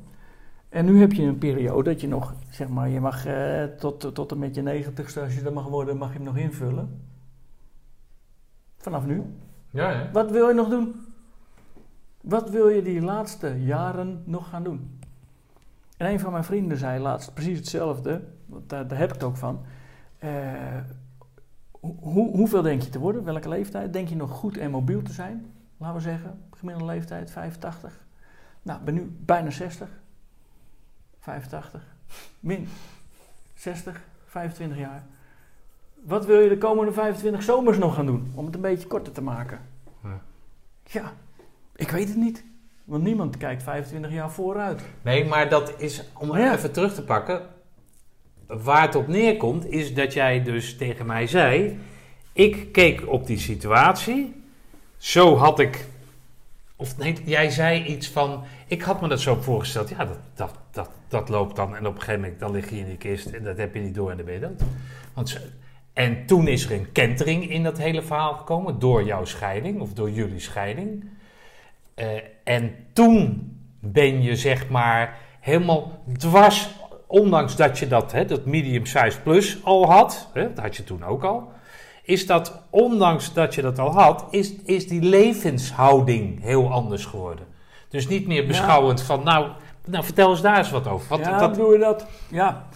[0.69, 4.15] En nu heb je een periode dat je nog, zeg maar, je mag eh, tot,
[4.15, 7.01] tot en met je negentigste, als je dat mag worden, mag je hem nog invullen.
[8.77, 9.23] Vanaf nu.
[9.71, 10.09] Ja, ja.
[10.11, 11.05] Wat wil je nog doen?
[12.21, 14.99] Wat wil je die laatste jaren nog gaan doen?
[15.97, 19.23] En een van mijn vrienden zei laatst precies hetzelfde, want daar, daar heb ik het
[19.23, 19.65] ook van.
[20.17, 20.77] Eh,
[21.79, 23.23] hoe, hoeveel denk je te worden?
[23.23, 23.93] Welke leeftijd?
[23.93, 25.53] Denk je nog goed en mobiel te zijn?
[25.77, 27.99] Laten we zeggen, gemiddelde leeftijd 85.
[28.61, 29.89] Nou, ben nu bijna 60.
[31.19, 31.95] 85.
[32.39, 32.67] Min
[33.53, 35.03] 60, 25 jaar.
[36.01, 38.31] Wat wil je de komende 25 zomers nog gaan doen?
[38.35, 39.59] Om het een beetje korter te maken.
[40.03, 40.21] Ja.
[40.85, 41.13] Ja,
[41.75, 42.43] ik weet het niet.
[42.83, 44.81] Want niemand kijkt 25 jaar vooruit.
[45.01, 46.53] Nee, maar dat is, om ja.
[46.53, 47.41] even terug te pakken.
[48.47, 51.79] Waar het op neerkomt, is dat jij dus tegen mij zei.
[52.33, 54.43] Ik keek op die situatie.
[54.97, 55.85] Zo had ik.
[56.75, 58.43] Of nee, jij zei iets van.
[58.67, 59.89] Ik had me dat zo voorgesteld.
[59.89, 61.75] Ja, dat, dat, dat, dat loopt dan.
[61.75, 63.27] En op een gegeven moment dan lig je in die kist.
[63.27, 64.61] En dat heb je niet door en dan ben je dood.
[65.13, 65.39] Want
[65.93, 68.79] en toen is er een kentering in dat hele verhaal gekomen.
[68.79, 69.81] Door jouw scheiding.
[69.81, 71.09] Of door jullie scheiding.
[71.93, 72.07] Eh,
[72.43, 73.49] en toen
[73.79, 76.69] ben je zeg maar helemaal dwars,
[77.07, 80.83] ondanks dat je dat, hè, dat medium size plus al had, hè, dat had je
[80.83, 81.51] toen ook al,
[82.03, 87.45] is dat, ondanks dat je dat al had, is, is die levenshouding heel anders geworden.
[87.89, 89.47] Dus niet meer beschouwend van, nou,
[89.85, 91.09] nou, vertel eens daar eens wat over.
[91.09, 92.05] Wat, ja, dat, doe je dat?
[92.27, 92.67] Ja,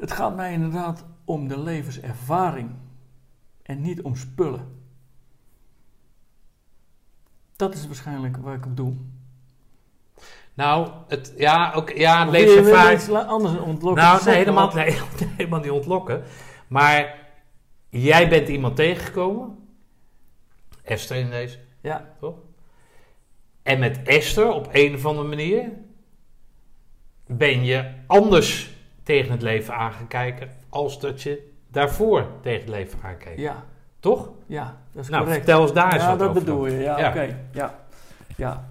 [0.00, 2.70] het gaat mij inderdaad om de levenservaring.
[3.62, 4.76] En niet om spullen.
[7.56, 8.94] Dat is waarschijnlijk waar ik op doe.
[10.54, 13.00] nou, het, ja, ook, ja, je levenservaring.
[13.00, 14.04] iets anders ontlokken?
[14.04, 14.98] Nou, nee, helemaal, nee,
[15.36, 16.22] helemaal niet ontlokken.
[16.68, 17.28] Maar
[17.88, 19.68] jij bent iemand tegengekomen.
[20.82, 22.36] Esther in deze, Ja, toch?
[23.62, 25.72] En met Esther op een of andere manier
[27.26, 28.70] ben je anders
[29.02, 33.38] tegen het leven aangekijken als dat je daarvoor tegen het leven aankeek.
[33.38, 33.64] ja,
[34.00, 34.30] Toch?
[34.46, 35.44] ja, dat is Nou, correct.
[35.44, 36.40] vertel eens daar eens ja, wat dat over.
[36.44, 36.76] bedoel je.
[36.78, 37.08] Ja, Ja.
[37.08, 37.36] oké.
[37.52, 37.74] Ja,
[38.36, 38.64] ja.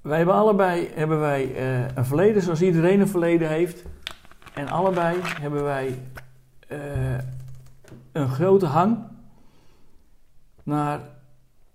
[0.00, 3.84] Wij hebben allebei hebben wij, eh, een verleden zoals iedereen een verleden heeft.
[4.54, 5.98] En allebei hebben wij
[6.68, 6.78] eh,
[8.12, 8.98] een grote hang
[10.62, 11.00] naar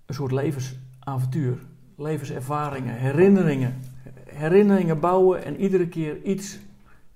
[0.05, 1.57] een soort levensavontuur.
[1.97, 3.81] Levenservaringen, herinneringen.
[4.29, 6.59] Herinneringen bouwen en iedere keer iets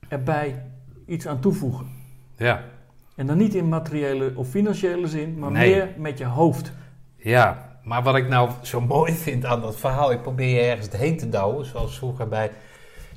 [0.07, 0.63] erbij,
[1.05, 1.87] iets aan toevoegen.
[2.35, 2.63] Ja.
[3.15, 5.75] En dan niet in materiële of financiële zin, maar Nee.
[5.75, 6.71] meer met je hoofd.
[7.15, 10.89] Ja, maar wat ik nou zo mooi vind aan dat verhaal, ik probeer je ergens
[10.91, 12.51] heen te douwen, zoals vroeger bij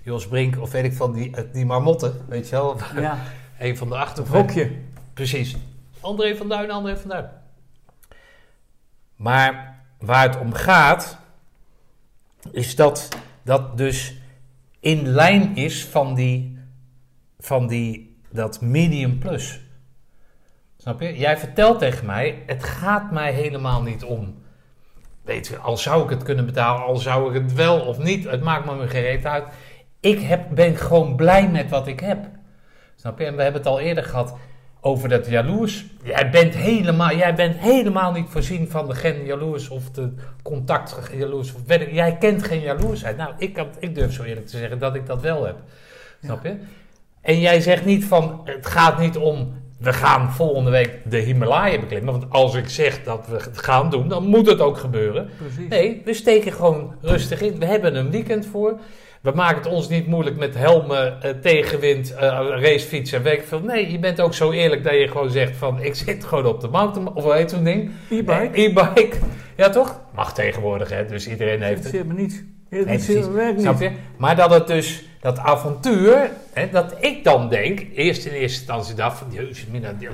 [0.03, 3.19] Jos Brink of weet ik van die, eh, die marmotten, weet je wel, Ja,
[3.59, 4.71] een van de hokje.
[5.15, 5.57] Precies.
[6.01, 7.29] André van Duin, André van Duin.
[9.17, 11.19] Maar waar het om gaat,
[12.53, 13.09] is dat
[13.43, 14.21] dat dus
[14.81, 16.59] in lijn is van die,
[17.41, 19.61] van die dat medium plus.
[20.77, 21.19] Snap je?
[21.19, 24.39] Jij vertelt tegen mij, het gaat mij helemaal niet om.
[25.23, 28.25] weet je, al zou ik het kunnen betalen, al zou ik het wel of niet,
[28.25, 29.45] het maakt me geen reet uit.
[30.01, 32.29] Ik heb, ben gewoon blij met wat ik heb.
[32.97, 33.25] Snap je?
[33.25, 34.35] En we hebben het al eerder gehad
[34.81, 35.87] over dat jaloers.
[36.03, 41.11] Jij bent helemaal, jij bent helemaal niet voorzien van de gen jaloers of de contact
[41.13, 41.55] jaloers.
[41.55, 41.61] Of
[41.91, 43.17] jij kent geen jaloersheid.
[43.17, 45.57] Nou, ik, kan, ik durf zo eerlijk te zeggen dat ik dat wel heb.
[46.23, 46.57] Snap je?
[47.23, 51.79] En jij zegt niet van, het gaat niet om, we gaan volgende week de Himalaya
[51.81, 52.13] beklimmen.
[52.13, 55.31] Want als ik zeg dat we het gaan doen, dan moet het ook gebeuren.
[55.39, 55.69] Precies.
[55.69, 57.59] Nee, we steken gewoon rustig in.
[57.59, 58.79] We hebben een weekend voor.
[59.21, 62.19] We maken het ons niet moeilijk met helmen, eh, tegenwind, eh
[62.61, 63.61] racefietsen en weet veel.
[63.61, 66.61] Nee, je bent ook zo eerlijk dat je gewoon zegt van, ik zit gewoon op
[66.61, 67.91] de mountain, of hoe heet zo'n ding?
[68.11, 68.33] E-bike.
[68.33, 69.17] Eh, E-bike.
[69.57, 70.01] Ja toch?
[70.15, 71.93] Mag tegenwoordig hè, dus iedereen heeft het.
[71.95, 72.45] Interesseert me niet.
[72.71, 73.27] Nee, precies.
[73.27, 73.91] me werk Snap niet.
[73.91, 73.97] je?
[74.17, 78.95] Maar dat het dus, dat avontuur, hè, dat ik dan denk, eerst in eerste instantie
[78.95, 79.65] dacht van, jezus,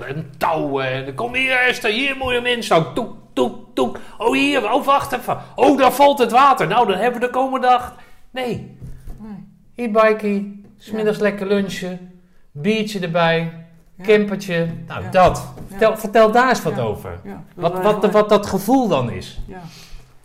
[0.09, 2.47] een touw, en kom hier Esther, hier moet je hem
[2.95, 3.99] toek, toek, toek.
[4.19, 7.33] Oh hier, oh wacht even, oh daar valt het water, nou dan hebben we de
[7.33, 7.95] komende dag.
[8.31, 8.77] Nee,
[9.19, 9.89] Nee.
[9.89, 12.21] e-bikie, smiddags lekker lunchen,
[12.53, 13.53] biertje erbij,
[13.97, 14.05] Ja.
[14.05, 15.11] campertje, nou Ja.
[15.11, 15.53] dat.
[15.69, 17.21] Vertel, vertel daar eens wat over.
[17.55, 19.39] Wat, wat, gewoon- wat dat gevoel dan is.
[19.47, 19.61] Ja,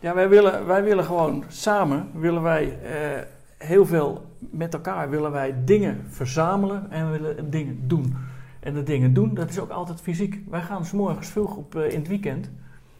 [0.01, 3.21] ja wij, willen, wij willen gewoon samen, willen wij eh,
[3.57, 8.15] heel veel met elkaar, willen wij dingen verzamelen en willen dingen doen.
[8.59, 10.43] En de dingen doen, dat is ook altijd fysiek.
[10.49, 12.51] Wij gaan s morgens vroeg eh, in het weekend,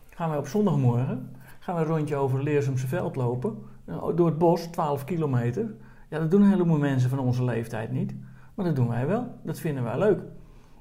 [0.10, 1.30] gaan wij op zondagmorgen,
[1.60, 5.74] gaan we een rondje over Leersumse veld lopen, eh, door het bos, 12 kilometer.
[6.10, 8.14] Ja, dat doen een heleboel mensen van onze leeftijd niet,
[8.54, 9.28] maar dat doen wij wel.
[9.44, 10.22] Dat vinden wij leuk.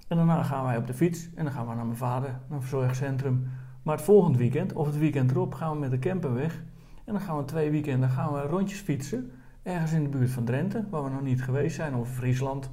[0.09, 2.57] En daarna gaan wij op de fiets en dan gaan we naar mijn vader, naar
[2.57, 3.51] een verzorgingscentrum.
[3.83, 6.63] Maar het volgende weekend, of het weekend erop, gaan we met de camper weg.
[7.05, 9.33] En dan gaan we twee weekenden gaan we rondjes fietsen.
[9.63, 12.71] Ergens in de buurt van Drenthe, waar we nog niet geweest zijn, of Friesland.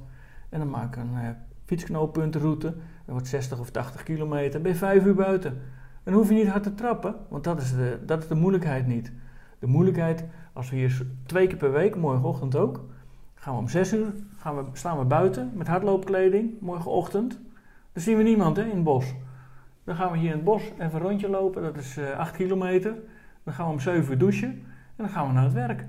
[0.48, 1.28] En dan maak ik een eh,
[1.64, 2.66] fietsknooppuntenroute.
[2.66, 2.76] Dat
[3.06, 4.60] wordt 60 of 80 kilometer.
[4.60, 5.50] Ben je vijf uur buiten.
[5.50, 8.34] En dan hoef je niet hard te trappen, want dat is de, dat is de
[8.34, 9.12] moeilijkheid niet.
[9.58, 12.84] De moeilijkheid, als we hier twee keer per week, morgenochtend ook,
[13.34, 17.40] gaan we om zes uur gaan we, staan we buiten met hardloopkleding, morgenochtend.
[17.92, 19.14] Dan zien we niemand hè, in het bos.
[19.88, 22.36] Dan gaan we hier in het bos even een rondje lopen, dat is eh 8
[22.36, 22.94] kilometer.
[23.44, 24.64] Dan gaan we om 7 uur douchen en
[24.96, 25.84] dan gaan we naar het werk.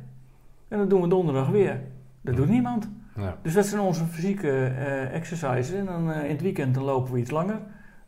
[0.68, 1.82] En dat doen we donderdag weer.
[2.22, 2.90] Dat doet niemand.
[3.16, 3.38] Ja.
[3.42, 5.72] Dus dat zijn onze fysieke eh exercises.
[5.72, 7.60] En dan eh, in het weekend dan lopen we iets langer.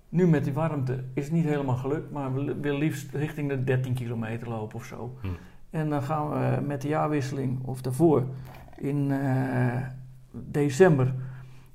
[0.09, 3.63] Nu met die warmte is het niet helemaal gelukt, maar we willen liefst richting de
[3.63, 5.18] 13 kilometer lopen of zo.
[5.22, 5.27] Hm.
[5.69, 8.23] En dan gaan we met de jaarwisseling of daarvoor
[8.77, 9.11] in
[10.31, 11.13] december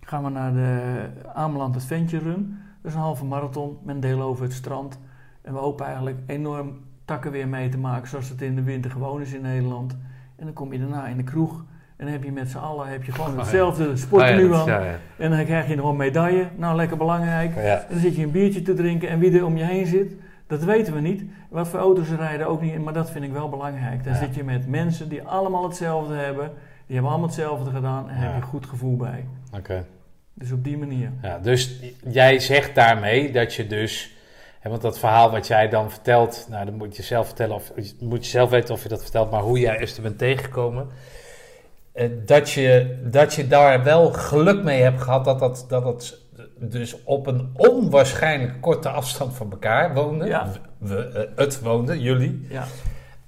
[0.00, 2.58] gaan we naar de Ameland Adventure Run.
[2.86, 4.98] Is een halve marathon met een deel over het strand.
[5.42, 8.90] En we hopen eigenlijk enorm takken weer mee te maken zoals het in de winter
[8.90, 9.96] gewoon is in Nederland.
[10.36, 11.64] En dan kom je daarna in de kroeg
[11.96, 14.66] en dan heb je met z'n allen heb je gewoon Oh hetzelfde sportmenu Ah, aan.
[14.66, 14.94] ja, ja.
[15.16, 16.46] En dan krijg je nog een medaille.
[16.56, 17.56] Nou, lekker belangrijk.
[17.56, 20.14] En dan zit je een biertje te drinken en wie er om je heen zit,
[20.46, 21.24] dat weten we niet.
[21.50, 24.04] Wat voor auto's rijden ook niet, maar dat vind ik wel belangrijk.
[24.04, 24.18] Dan Ja.
[24.18, 26.50] zit je met mensen die allemaal hetzelfde hebben,
[26.86, 28.20] die hebben allemaal hetzelfde gedaan en Ja.
[28.22, 29.24] heb je een goed gevoel bij.
[29.56, 29.84] Oké.
[30.38, 31.12] Dus op die manier.
[31.22, 31.70] Ja, dus
[32.08, 34.16] jij zegt daarmee dat je dus,
[34.60, 37.72] hè, want dat verhaal wat jij dan vertelt, nou dan moet je zelf vertellen of
[38.00, 40.88] moet je zelf weten of je dat vertelt, maar hoe jij Esther bent tegengekomen,
[41.92, 46.20] eh, dat, je, dat je daar wel geluk mee hebt gehad dat dat, dat het
[46.58, 50.26] dus op een onwaarschijnlijk korte afstand van elkaar woonde.
[50.26, 50.52] Ja.
[50.78, 52.46] We, eh, het woonde, jullie.
[52.48, 52.64] Ja,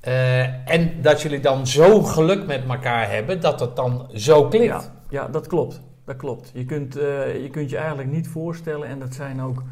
[0.01, 4.65] Eh, en dat jullie dan zo geluk met elkaar hebben dat het dan zo klikt.
[4.65, 5.81] ja, ja dat klopt.
[6.09, 6.51] Dat klopt.
[6.55, 9.63] Je kunt, eh, je kunt je eigenlijk niet voorstellen, en dat zijn ook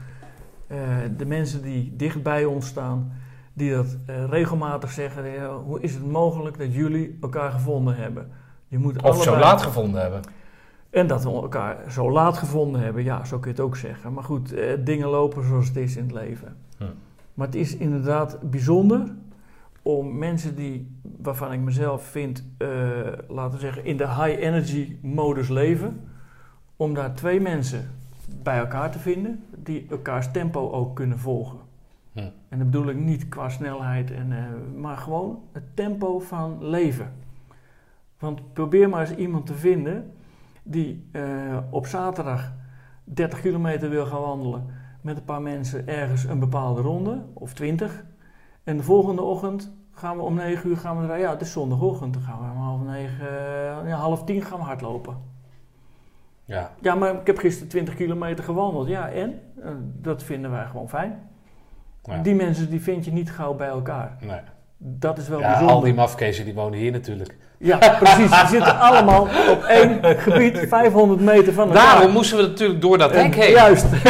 [0.66, 0.78] eh,
[1.16, 3.12] de mensen die dicht bij ons staan,
[3.52, 8.30] die dat eh, regelmatig zeggen: hoe is het mogelijk dat jullie elkaar gevonden hebben?
[8.68, 10.20] Je moet Of zo laat gevonden hebben.
[10.90, 14.12] En dat we elkaar zo laat gevonden hebben, ja, zo kun je het ook zeggen.
[14.12, 14.54] Maar goed,
[14.84, 16.56] dingen lopen zoals het is in het leven.
[16.78, 16.84] Hm.
[17.34, 19.14] Maar het is inderdaad bijzonder
[19.82, 22.44] om mensen die, waarvan ik mezelf vind,
[23.28, 26.14] laten we zeggen, in de high energy modus leven,
[26.76, 27.90] om daar twee mensen
[28.42, 31.58] bij elkaar te vinden die elkaars tempo ook kunnen volgen.
[32.12, 32.18] Hm.
[32.48, 34.44] En dat bedoel ik niet qua snelheid, en, eh,
[34.80, 37.12] maar gewoon het tempo van leven.
[38.18, 40.12] Want probeer maar eens iemand te vinden
[40.62, 41.22] die eh,
[41.70, 42.52] op zaterdag
[43.04, 44.66] 30 kilometer wil gaan wandelen
[45.00, 48.04] met een paar mensen ergens een bepaalde ronde, of 20.
[48.64, 51.52] En de volgende ochtend gaan we om 9 uur gaan we er, ja, het is
[51.52, 55.16] zondagochtend, dan gaan we om half negen, eh, ja, half tien gaan we hardlopen.
[56.46, 56.70] Ja.
[56.80, 58.88] Ja, maar ik heb gisteren 20 kilometer gewandeld.
[58.88, 59.40] Ja, en?
[59.62, 61.28] Eh, dat vinden wij gewoon fijn.
[62.02, 62.22] Ja.
[62.22, 64.16] Die mensen die vind je niet gauw bij elkaar.
[64.20, 64.40] Nee.
[64.78, 65.74] Dat is wel Ja, bijzonder.
[65.74, 67.36] al die mafkezen die wonen hier natuurlijk.
[67.58, 68.30] Ja, precies.
[68.30, 71.94] Die zitten allemaal op één gebied, 500 meter van elkaar.
[71.94, 73.50] Daarom moesten we natuurlijk door dat hek heen.
[73.50, 73.86] Juist.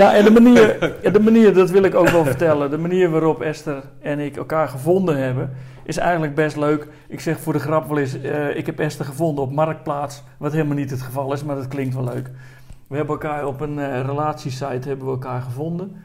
[0.00, 0.78] ja, en de manier,
[1.12, 2.70] de manier, dat wil ik ook wel vertellen.
[2.70, 5.50] De manier waarop Esther en ik elkaar gevonden hebben,
[5.84, 6.86] is eigenlijk best leuk.
[7.08, 10.22] Ik zeg voor de grap wel eens, eh, ik heb Esther gevonden op Marktplaats.
[10.36, 12.30] Wat helemaal niet het geval is, maar dat klinkt wel leuk.
[12.86, 16.02] We hebben elkaar op een eh, relatiesite hebben we elkaar gevonden.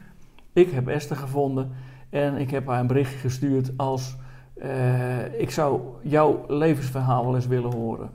[0.52, 1.72] Ik heb Esther gevonden
[2.10, 4.16] en ik heb haar een berichtje gestuurd als...
[4.54, 8.10] eh, ik zou jouw levensverhaal wel eens willen horen.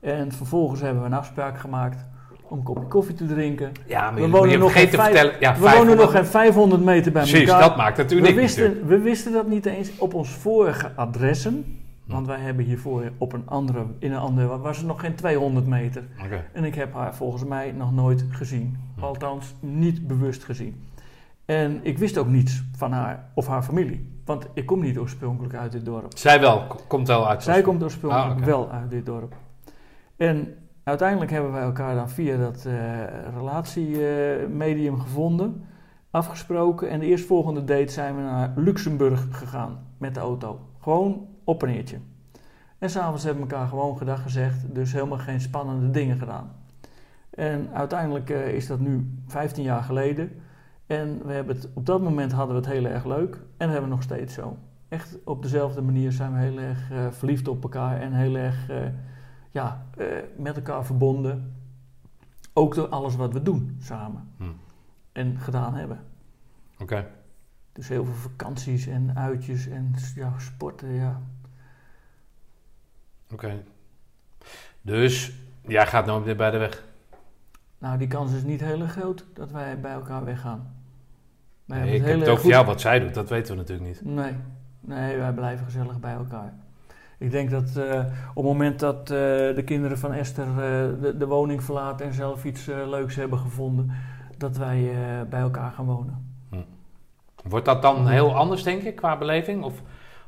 [0.00, 2.04] En vervolgens hebben we een afspraak gemaakt
[2.48, 3.72] om een kopje koffie te drinken.
[3.86, 5.34] Ja, maar We wonen nog geen vijf- vertellen.
[5.40, 7.68] Ja, we wonen 500 nog geen 500 meter bij Precies, elkaar.
[7.68, 11.78] dat maakt het we, uniek wisten, we wisten dat niet eens op ons vorige adressen.
[12.04, 15.66] Want wij hebben hiervoor op een andere, in een andere, was het nog geen 200
[15.66, 16.02] meter.
[16.24, 16.44] Oké.
[16.52, 18.76] En ik heb haar volgens mij nog nooit gezien.
[18.96, 19.04] Hm.
[19.04, 20.80] Althans, niet bewust gezien.
[21.50, 24.20] En ik wist ook niets van haar of haar familie.
[24.24, 26.18] Want ik kom niet oorspronkelijk uit dit dorp.
[26.18, 27.42] Zij wel, komt wel uit.
[27.42, 29.34] Zij komt oorspronkelijk Ah, wel uit dit dorp.
[30.16, 30.54] En
[30.84, 32.72] uiteindelijk hebben wij elkaar dan via dat eh,
[33.34, 35.64] relatiemedium gevonden,
[36.10, 36.90] afgesproken.
[36.90, 40.60] En de eerstvolgende date zijn we naar Luxemburg gegaan met de auto.
[40.80, 41.98] Gewoon op een neertje.
[42.78, 46.52] En s'avonds hebben we elkaar gewoon gedag gezegd, dus helemaal geen spannende dingen gedaan.
[47.30, 50.32] En uiteindelijk eh, is dat nu 15 jaar geleden.
[50.90, 53.34] En we hebben het, op dat moment hadden we het heel erg leuk.
[53.34, 54.56] En dat hebben we nog steeds zo
[54.90, 58.68] echt op dezelfde manier zijn we heel erg eh, verliefd op elkaar en heel erg
[58.68, 58.86] eh,
[59.50, 60.06] ja, eh,
[60.36, 61.54] met elkaar verbonden.
[62.52, 64.44] Ook door alles wat we doen samen Hm.
[65.12, 66.00] en gedaan hebben.
[66.78, 67.06] Oké.
[67.72, 70.92] Dus heel veel vakanties en uitjes en ja, sporten.
[70.92, 71.20] Ja.
[73.32, 73.62] Oké.
[74.82, 76.84] Dus jij gaat nooit meer bij de weg.
[77.78, 80.79] Nou, die kans is niet heel erg groot dat wij bij elkaar weggaan.
[81.78, 84.00] Nee, ik heb het over goed- jou, wat zij doet, dat weten we natuurlijk niet.
[84.04, 84.32] Nee,
[84.80, 86.52] nee, wij blijven gezellig bij elkaar.
[87.18, 87.98] Ik denk dat eh,
[88.28, 89.16] op het moment dat eh,
[89.54, 90.56] de kinderen van Esther eh,
[91.02, 93.90] de, de woning verlaten en zelf iets leuks hebben gevonden,
[94.38, 94.90] dat wij
[95.30, 96.28] bij elkaar gaan wonen.
[97.48, 99.62] Wordt dat dan heel anders, denk ik, qua beleving?
[99.64, 99.72] Of,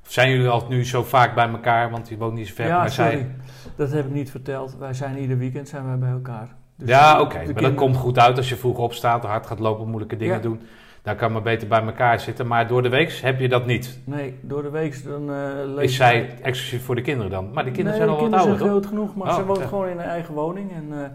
[0.05, 2.67] of zijn jullie al nu zo vaak bij elkaar, want die woont niet zo ver,
[2.67, 3.31] ja, maar sorry, zij...
[3.77, 4.77] dat heb ik niet verteld.
[4.79, 6.49] Wij zijn ieder weekend zijn wij bij elkaar.
[6.77, 9.87] Dus Ja, oké, maar dat komt goed uit als je vroeg opstaat, hard gaat lopen,
[9.89, 10.41] moeilijke dingen Ja.
[10.41, 10.61] doen.
[11.03, 13.99] Dan kan maar beter bij elkaar zitten, maar door de week heb je dat niet.
[14.05, 17.51] Nee, door de week dan uh, Is zij exclusief voor de kinderen dan?
[17.53, 18.69] Maar die kinderen nee, zijn al wat ouder, zijn toch?
[18.69, 21.09] groot genoeg, maar Oh, ze woont gewoon in haar eigen woning en eh,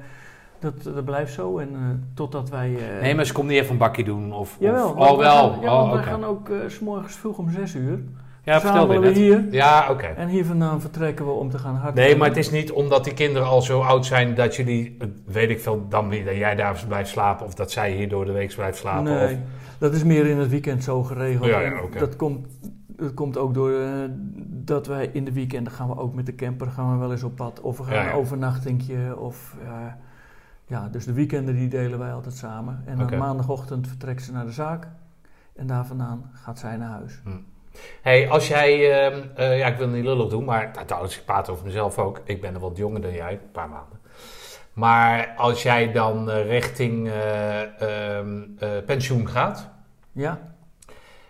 [0.59, 1.57] dat, dat blijft zo.
[1.57, 1.79] En eh,
[2.15, 2.77] totdat wij...
[3.01, 4.55] Nee, maar ze komt niet even een bakje doen of...
[4.59, 5.51] Jawel, of oh, wel.
[5.51, 7.99] Gaan, ja, oh, want wij gaan ook s morgens vroeg om 6 uur.
[8.47, 9.45] Ja, vertelde je we hier.
[9.51, 10.05] Ja, oké.
[10.05, 12.03] En hier vandaan vertrekken we om te gaan hardlopen.
[12.03, 15.49] Nee, maar het is niet omdat die kinderen al zo oud zijn dat jullie, weet
[15.49, 18.31] ik veel, dan weer dat jij daar blijft slapen of dat zij hier door de
[18.31, 19.03] week blijft slapen.
[19.03, 19.31] Nee, Of,
[19.79, 21.45] dat is meer in het weekend zo geregeld.
[21.45, 22.47] Ja, ja, dat, komt,
[22.87, 23.89] dat komt ook door eh,
[24.47, 27.23] dat wij in de weekenden gaan we ook met de camper gaan we wel eens
[27.23, 27.61] op pad.
[27.61, 28.09] Of we gaan Ja, ja.
[28.09, 29.17] een overnachtingje.
[29.17, 29.85] Of, eh,
[30.65, 32.83] ja, dus de weekenden die delen wij altijd samen.
[32.85, 34.87] En dan maandagochtend vertrekt ze naar de zaak.
[35.55, 37.21] En daar vandaan gaat zij naar huis.
[38.01, 41.25] hey, als jij, ehm, eh, ja, ik wil niet lullig doen, maar nou, trouwens, ik
[41.25, 42.21] praat over mezelf ook.
[42.23, 43.96] Ik ben er wat jonger dan jij, een paar maanden.
[44.77, 47.61] Maar als jij dan eh, richting eh,
[48.17, 49.69] ehm, eh, pensioen gaat,
[50.11, 50.39] Ja,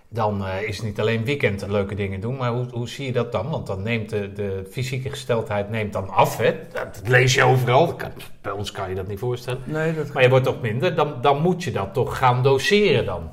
[0.10, 3.32] dan is het niet alleen weekend leuke dingen doen, maar hoe, hoe zie je dat
[3.32, 3.50] dan?
[3.50, 6.56] Want dan neemt de, de fysieke gesteldheid neemt dan af, hè?
[6.74, 7.94] Dat lees je overal.
[7.96, 8.12] Kan-
[8.42, 9.62] bij ons kan je dat niet voorstellen.
[9.66, 13.06] nee, dat Maar je wordt toch minder, dan, dan moet je dat toch gaan doseren
[13.06, 13.32] dan.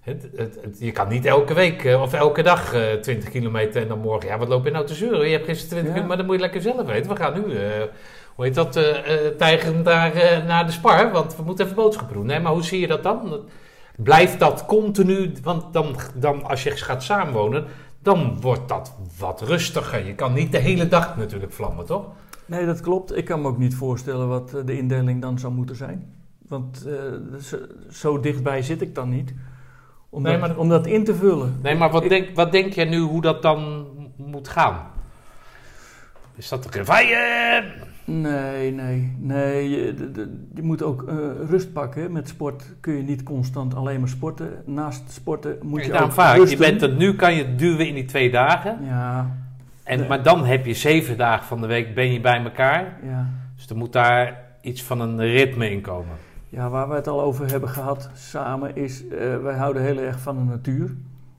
[0.00, 3.88] Het, het, het- je kan niet elke week of elke dag eh 20 kilometer en
[3.88, 5.26] dan morgen, ja wat loop je nou te zeuren?
[5.26, 5.92] Je hebt gisteren 20 Ja.
[5.94, 7.10] kilometer, maar dat moet je lekker zelf weten.
[7.10, 7.56] We gaan nu,
[8.38, 11.76] hoe heet dat, eh eh, tijgeren naar, eh, naar de spar, want we moeten even
[11.76, 12.26] boodschappen doen.
[12.26, 13.40] Nee, maar hoe zie je dat dan?
[13.96, 17.64] Blijft dat continu, want dan, dan als je gaat samenwonen,
[18.02, 20.06] dan wordt dat wat rustiger.
[20.06, 22.04] Je kan niet de hele dag natuurlijk vlammen, toch?
[22.46, 23.16] Nee, dat klopt.
[23.16, 26.14] Ik kan me ook niet voorstellen wat de indeling dan zou moeten zijn.
[26.48, 26.86] Want
[27.42, 27.56] zo,
[27.90, 29.34] zo dichtbij zit ik dan niet.
[30.10, 31.58] Om, Nee, dat, maar- om dat in te vullen.
[31.62, 33.86] Nee, maar wat, Ik- denk, wat denk jij nu hoe dat dan
[34.16, 34.90] moet gaan?
[36.36, 37.64] Is dat een fire?
[38.10, 39.68] Nee, nee, nee.
[39.70, 41.14] Je, de- de- je moet ook eh,
[41.48, 42.12] rust pakken.
[42.12, 44.48] Met sport kun je niet constant alleen maar sporten.
[44.66, 46.36] Naast sporten moet je ook vaak.
[46.38, 48.78] Je bent er, nu kan je het duwen in die twee dagen.
[48.84, 49.36] Ja,
[49.84, 50.08] En, Nee.
[50.08, 52.96] Maar dan heb je zeven dagen van de week ben je bij elkaar.
[53.02, 53.26] ja.
[53.56, 56.16] Dus er moet daar iets van een ritme in komen.
[56.48, 59.08] ja, waar we het al over hebben gehad samen is...
[59.08, 60.94] eh, wij houden heel erg van de natuur.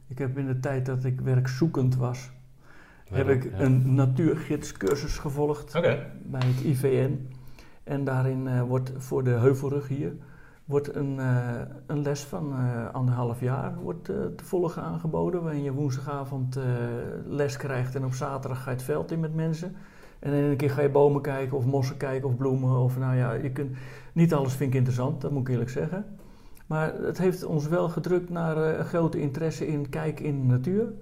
[0.08, 2.30] Ik heb in de tijd dat ik werkzoekend was...
[3.10, 3.60] heb ik Ja.
[3.60, 5.74] een natuurgidscursus gevolgd.
[6.24, 7.28] Bij het IVN.
[7.84, 10.14] En daarin eh, wordt voor de heuvelrug hier
[10.66, 15.44] wordt een, eh, een les van eh, anderhalf jaar wordt, te volgen aangeboden.
[15.44, 16.60] Waarin je woensdagavond
[17.28, 19.76] les krijgt en op zaterdag ga je het veld in met mensen.
[20.20, 22.78] En in een keer ga je bomen kijken of mossen kijken of bloemen.
[22.78, 23.78] Of nou ja, je kunt,
[24.14, 26.06] niet alles vind ik interessant, dat moet ik eerlijk zeggen.
[26.68, 30.94] Maar het heeft ons wel gedrukt naar een grote interesse in kijken in de natuur.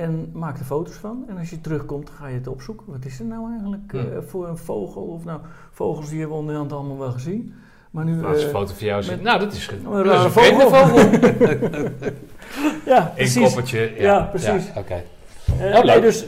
[0.00, 1.24] En maak er foto's van.
[1.28, 2.86] En als je terugkomt, ga je het opzoeken.
[2.88, 5.02] Wat is er nou eigenlijk eh, voor een vogel?
[5.02, 5.40] Of nou,
[5.70, 7.54] vogels die hebben we onderhand allemaal wel gezien.
[7.90, 8.24] Maar nu...
[8.24, 9.12] Als een eh, foto van jou ziet.
[9.12, 9.78] met- Nou, dat is goed.
[9.84, 10.70] een Dat is een vogel.
[10.70, 10.98] vogel.
[12.92, 13.42] ja, In precies.
[13.44, 13.92] koppertje.
[13.96, 14.66] Ja, Ja, precies.
[14.74, 15.02] Ja, Oké.
[15.52, 15.84] Oh, leuk.
[15.84, 16.26] nee, dus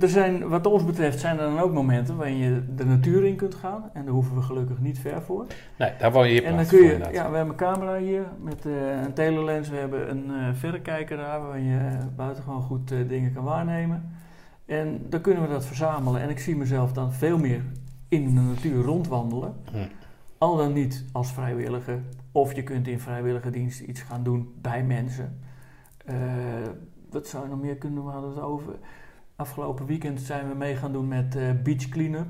[0.00, 3.36] er zijn, wat ons betreft zijn er dan ook momenten waarin je de natuur in
[3.36, 3.90] kunt gaan.
[3.92, 5.46] En daar hoeven we gelukkig niet ver voor.
[5.78, 8.24] Nee, daar woon je hier En dan kun je, ja, we hebben een camera hier
[8.40, 9.68] met eh, een telelens.
[9.68, 14.12] We hebben een eh, verrekijker daar waar je buitengewoon goed dingen kan waarnemen.
[14.66, 16.20] En dan kunnen we dat verzamelen.
[16.20, 17.62] En ik zie mezelf dan veel meer
[18.08, 19.54] in de natuur rondwandelen.
[19.70, 19.76] Hm.
[20.38, 21.98] Al dan niet als vrijwilliger.
[22.32, 25.38] Of je kunt in vrijwillige dienst iets gaan doen bij mensen.
[27.14, 28.06] Eh, wat zou je nog meer kunnen doen?
[28.06, 28.72] We hadden het over.
[29.36, 32.26] Afgelopen weekend zijn we mee gaan doen met eh, beach cleanup.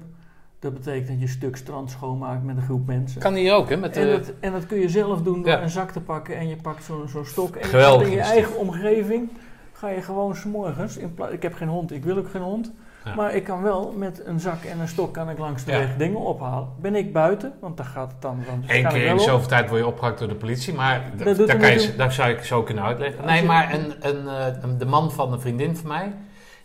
[0.58, 3.20] Dat betekent dat je een stuk strand schoonmaakt met een groep mensen.
[3.20, 3.76] Kan hier ook, hè?
[3.76, 5.62] Met En de, dat, en dat kun je zelf doen door Ja.
[5.62, 7.56] een zak te pakken en je pakt zo'n zo'n stok.
[7.56, 9.28] En Geweldig in je eigen omgeving
[9.72, 10.96] ga je gewoon s'morgens,
[11.30, 12.72] ik heb geen hond, ik wil ook geen hond.
[13.04, 13.14] Ja.
[13.14, 15.78] Maar ik kan wel met een zak en een stok kan ik langs de Ja.
[15.78, 16.68] weg dingen ophalen.
[16.80, 19.80] Ben ik buiten, want daar gaat het dan, dan Eén keer in zoveel tijd word
[19.80, 23.24] je opgepakt door de politie, maar Dat kan je, zou ik zo kunnen uitleggen.
[23.24, 26.12] Nee, maar een, een, eh, een- de man van een vriendin van mij,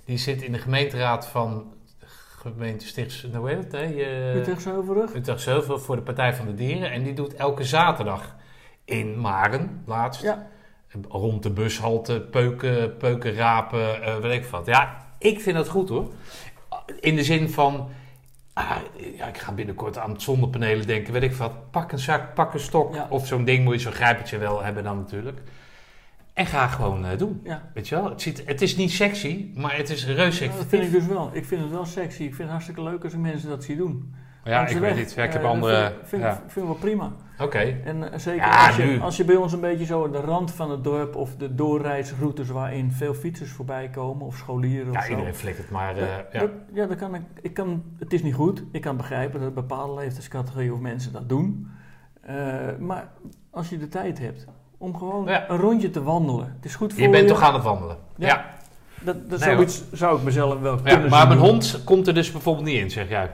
[0.06, 1.74] die zit in de gemeenteraad van
[2.42, 3.72] gemeente Stichts, hoe heet het?
[3.72, 3.82] Hè?
[3.84, 5.14] Je- Utrecht Zilverrug.
[5.16, 6.92] Utrecht Zilver voor de Partij van de Dieren.
[6.92, 8.36] En die doet elke zaterdag
[8.86, 10.48] in Maren, laatst, Ja,
[11.10, 14.66] rond de bushalte, peuken, peuken rapen, eh weet ik wat.
[14.66, 16.08] Ja, ik vind dat goed hoor.
[17.00, 17.90] In de zin van,
[18.54, 18.72] ah,
[19.18, 21.72] ja, ik ga binnenkort aan het zonnepanelen denken, weet ik wat.
[21.72, 22.94] Pak een zak, pak een stok.
[22.96, 23.08] Ja.
[23.10, 25.40] Of zo'n ding moet je, zo'n grijpertje wel hebben dan natuurlijk.
[26.34, 27.42] En ga gewoon eh, doen.
[27.44, 27.70] ja.
[27.74, 30.66] Weet je wel, het, ziet, het is niet sexy, maar het is reus Ja, dat
[30.68, 31.30] vind ik dus wel.
[31.34, 32.20] Ik vind het wel sexy.
[32.24, 34.14] Ik vind het hartstikke leuk als mensen dat zie doen.
[34.44, 35.14] Ja, ik weet niet.
[35.14, 35.94] Ja, ik Eh, heb dat andere...
[36.04, 37.12] Vind, ik- vind, vind ik wel prima.
[37.42, 37.58] Oké.
[37.86, 39.00] En eh, zeker Ja, als, je, nu.
[39.02, 41.56] als je bij ons een beetje zo aan de rand van het dorp of de
[41.56, 45.10] doorreisroutes waarin veel fietsers voorbij komen of scholieren Ja, of zo.
[45.12, 45.98] iedereen flikkert maar...
[45.98, 46.40] eh, Dat- ja.
[46.40, 48.64] dat- ja, dat kan ik, ik kan, het is niet goed.
[48.72, 51.68] Ik kan begrijpen dat bepaalde leeftijdscategorieën of mensen dat doen.
[52.22, 52.36] Eh,
[52.80, 53.08] maar
[53.52, 54.46] als je de tijd hebt
[54.78, 55.50] om gewoon Ja.
[55.50, 56.54] een rondje te wandelen.
[56.56, 57.30] Het is goed voor Je bent je.
[57.34, 57.98] toch aan het wandelen?
[58.16, 58.28] Ja.
[58.28, 58.46] Ja.
[59.02, 61.50] Dat, dat Nee, zoiets zou ik mezelf wel Ja, kunnen maar zien mijn doen.
[61.50, 63.32] hond komt er dus bijvoorbeeld niet in, zeg jij.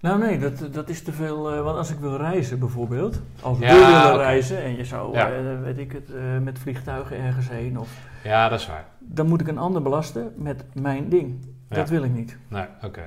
[0.00, 1.50] Nou nee, dat, dat is te veel.
[1.52, 4.22] eh, want als ik wil reizen bijvoorbeeld, als Ja, willen oké.
[4.22, 5.30] reizen en je zou, Ja.
[5.32, 8.84] eh, weet ik het, eh, met vliegtuigen ergens heen, of, Ja, dat is waar.
[8.98, 11.46] dan moet ik een ander belasten met mijn ding.
[11.68, 11.76] Ja.
[11.76, 12.36] Dat wil ik niet.
[12.48, 13.02] Nee, oké.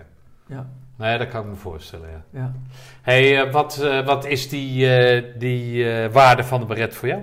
[0.48, 2.24] Ja, Nee, dat kan ik me voorstellen, ja.
[2.40, 2.52] ja.
[3.02, 4.88] hey, wat, wat is die,
[5.38, 7.22] die waarde van de baret voor jou?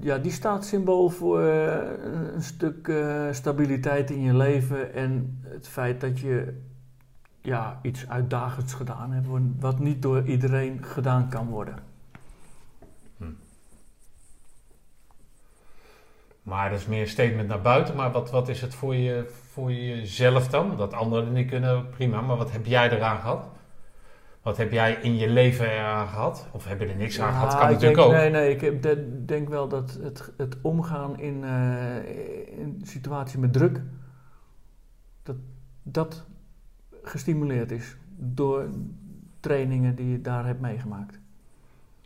[0.00, 1.40] Ja, die staat symbool voor
[2.34, 2.92] een stuk
[3.30, 6.58] stabiliteit in je leven en het feit dat je
[7.40, 9.26] ja, iets uitdagends gedaan hebt,
[9.58, 11.88] wat niet door iedereen gedaan kan worden.
[16.42, 17.96] Maar dat is meer een statement naar buiten.
[17.96, 20.76] Maar wat, wat is het voor, je, voor jezelf dan?
[20.76, 22.20] Dat anderen niet kunnen, prima.
[22.20, 23.44] Maar wat heb jij eraan gehad?
[24.42, 26.48] Wat heb jij in je leven eraan gehad?
[26.52, 27.54] Of heb je er niks aan gehad?
[27.54, 28.12] Kan ik natuurlijk denk, ook.
[28.14, 33.52] Nee, nee, ik de- denk wel dat het, het omgaan in, eh in situatie met
[33.52, 33.82] druk,
[35.22, 35.36] dat
[35.82, 36.26] dat
[37.02, 38.68] gestimuleerd is door
[39.40, 41.18] trainingen die je daar hebt meegemaakt.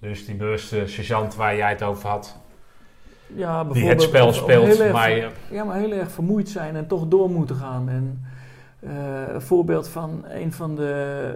[0.00, 2.40] Dus die bewuste sergeant waar jij het over had,
[3.34, 4.80] Ja, die bijvoorbeeld het spel speelt.
[4.80, 7.88] erg maar Ja, maar heel erg vermoeid zijn en toch door moeten gaan.
[7.88, 8.24] En
[8.78, 11.34] eh, een voorbeeld van een van de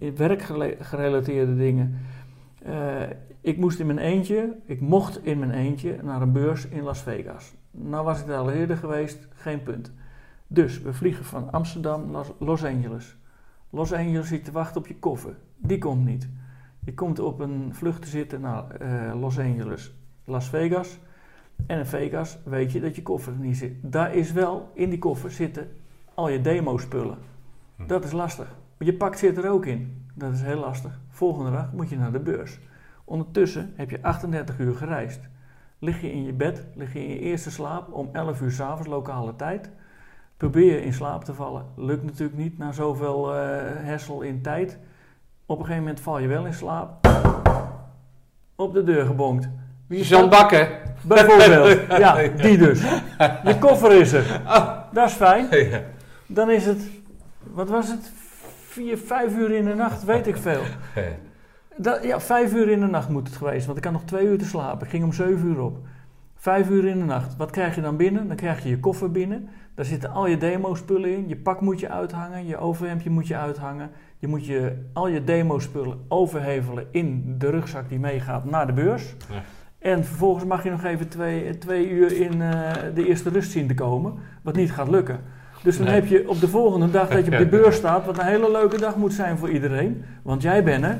[0.00, 1.98] ehm, werkgerelateerde dingen.
[2.62, 3.02] Eh,
[3.40, 7.02] ik moest in mijn eentje, ik mocht in mijn eentje naar een beurs in Las
[7.02, 7.54] Vegas.
[7.70, 9.92] Nou was ik daar al eerder geweest, geen punt.
[10.52, 13.16] Dus we vliegen van Amsterdam naar Los Angeles.
[13.70, 15.36] Los Angeles zit te wachten op je koffer.
[15.56, 16.28] Die komt niet.
[16.84, 19.94] Je komt op een vlucht te zitten naar eh, Los Angeles,
[20.24, 20.98] Las Vegas.
[21.66, 23.72] En in Vegas weet je dat je koffer er niet zit.
[23.82, 25.68] Daar is wel, in die koffer zitten
[26.14, 27.18] al je demo-spullen.
[27.76, 27.86] Hm.
[27.86, 28.56] Dat is lastig.
[28.78, 30.06] Je pak zit er ook in.
[30.14, 31.00] Dat is heel lastig.
[31.08, 32.58] Volgende dag moet je naar de beurs.
[33.04, 35.20] Ondertussen heb je 38 uur gereisd.
[35.78, 38.88] Lig je in je bed, lig je in je eerste slaap om 11 uur s'avonds
[38.88, 39.70] lokale tijd.
[40.40, 41.64] Probeer je in slaap te vallen.
[41.76, 44.78] Lukt natuurlijk niet na zoveel eh hersel in tijd.
[45.46, 47.08] Op een gegeven moment val je wel in slaap.
[48.56, 49.48] Op de deur gebonkt.
[49.86, 50.28] Wie Jean?
[50.28, 50.80] Bakker.
[51.02, 51.78] Bijvoorbeeld.
[52.04, 52.80] Ja, die dus.
[53.44, 54.40] Je koffer is er.
[54.46, 54.76] Oh.
[54.92, 55.48] Dat is fijn.
[56.26, 56.82] Dan is het,
[57.42, 58.12] wat was het?
[58.66, 60.62] Vier, vijf uur in de nacht, weet ik veel.
[61.76, 64.26] Dat, ja, vijf uur in de nacht moet het geweest, want ik had nog twee
[64.26, 64.84] uur te slapen.
[64.84, 65.78] Ik ging om zeven uur op.
[66.40, 67.36] Vijf uur in de nacht.
[67.36, 68.26] Wat krijg je dan binnen?
[68.28, 69.48] Dan krijg je je koffer binnen.
[69.74, 71.28] Daar zitten al je demo-spullen in.
[71.28, 73.90] Je pak moet je uithangen, je overhemdje moet je uithangen.
[74.18, 79.14] Je moet je, al je demo-spullen overhevelen in de rugzak die meegaat naar de beurs.
[79.28, 79.42] Ja.
[79.78, 83.66] En vervolgens mag je nog even twee, twee uur in eh, de eerste rust zien
[83.66, 85.20] te komen, wat niet gaat lukken.
[85.62, 85.94] Dus dan Nee.
[85.94, 88.50] heb je op de volgende dag dat je op de beurs staat, wat een hele
[88.50, 90.98] leuke dag moet zijn voor iedereen, want jij bent er,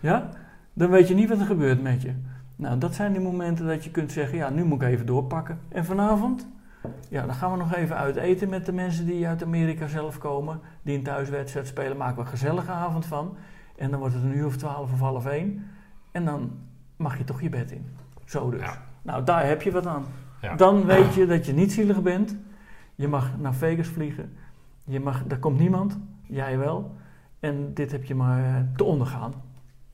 [0.00, 0.28] ja,
[0.72, 2.10] dan weet je niet wat er gebeurt met je.
[2.58, 5.58] Nou, dat zijn die momenten dat je kunt zeggen, ja, nu moet ik even doorpakken.
[5.68, 6.46] En vanavond,
[7.08, 10.18] ja, dan gaan we nog even uit eten met de mensen die uit Amerika zelf
[10.18, 13.36] komen, die een thuiswedstrijd spelen, maken we een gezellige avond van.
[13.76, 15.66] En dan wordt het een uur of twaalf of half één.
[16.12, 16.50] En dan
[16.96, 17.86] mag je toch je bed in.
[18.24, 18.60] Zo dus.
[18.60, 18.82] Ja.
[19.02, 20.04] Nou, daar heb je wat aan.
[20.40, 20.54] Ja.
[20.54, 22.36] Dan weet je dat je niet zielig bent.
[22.94, 24.36] Je mag naar Vegas vliegen.
[24.84, 25.98] Je mag, daar komt niemand.
[26.22, 26.94] Jij wel.
[27.40, 29.34] En dit heb je maar te ondergaan.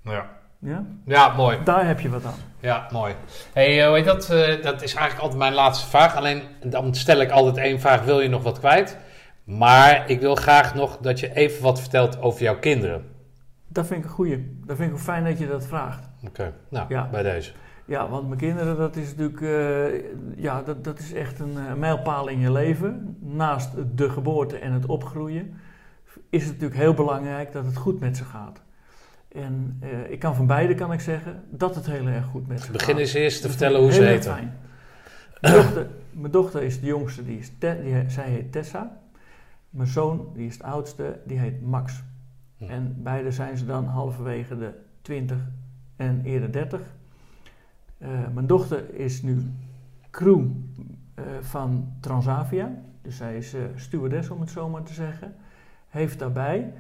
[0.01, 0.43] Ja.
[0.65, 0.85] Ja?
[1.05, 1.59] ja, mooi.
[1.65, 2.35] Daar heb je wat aan.
[2.61, 3.15] Ja, mooi.
[3.53, 4.31] Hey, eh, hoe heet dat?
[4.31, 6.17] Eh, dat is eigenlijk altijd mijn laatste vraag.
[6.17, 8.99] Alleen dan stel ik altijd één vraag: wil je nog wat kwijt?
[9.45, 13.05] Maar ik wil graag nog dat je even wat vertelt over jouw kinderen.
[13.69, 14.61] Dat vind ik een goeie.
[14.67, 16.09] Dat vind ik fijn dat je dat vraagt.
[16.27, 17.09] Oké, nou, Ja.
[17.11, 17.53] bij deze.
[17.87, 21.75] Ja, want mijn kinderen, dat is natuurlijk, eh, ja, dat, dat is echt een eh,
[21.75, 23.17] mijlpaal in je leven.
[23.21, 25.55] Naast de geboorte en het opgroeien
[26.31, 28.63] is het natuurlijk heel belangrijk dat het goed met ze gaat.
[29.35, 32.61] En eh, ik kan van beide kan ik zeggen dat het heel erg goed met
[32.61, 32.99] ze Begin gaat.
[33.01, 34.33] eens eerst te vertellen hoe ze heten.
[34.33, 34.53] fijn.
[35.41, 38.99] Mijn dochter, mijn dochter is de jongste, die is Te- die, zij heet Tessa.
[39.71, 42.03] Mijn zoon, die is de oudste, die heet Max.
[42.57, 42.65] Hm.
[42.65, 44.71] En beide zijn ze dan halverwege de
[45.03, 45.37] 20
[45.97, 46.81] en eerder 30.
[47.99, 49.43] Eh, mijn dochter is nu
[50.11, 50.45] crew
[51.15, 52.73] eh, van Transavia.
[53.03, 55.35] Dus zij is stewardess, om het zo maar te zeggen.
[55.89, 56.73] Heeft daarbij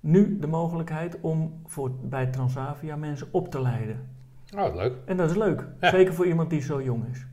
[0.00, 4.08] nu de mogelijkheid om voor, bij Transavia mensen op te leiden.
[4.56, 4.94] Oh, leuk.
[5.04, 5.66] En dat is leuk.
[5.80, 5.90] Ja.
[5.90, 7.26] Zeker voor iemand die zo jong is.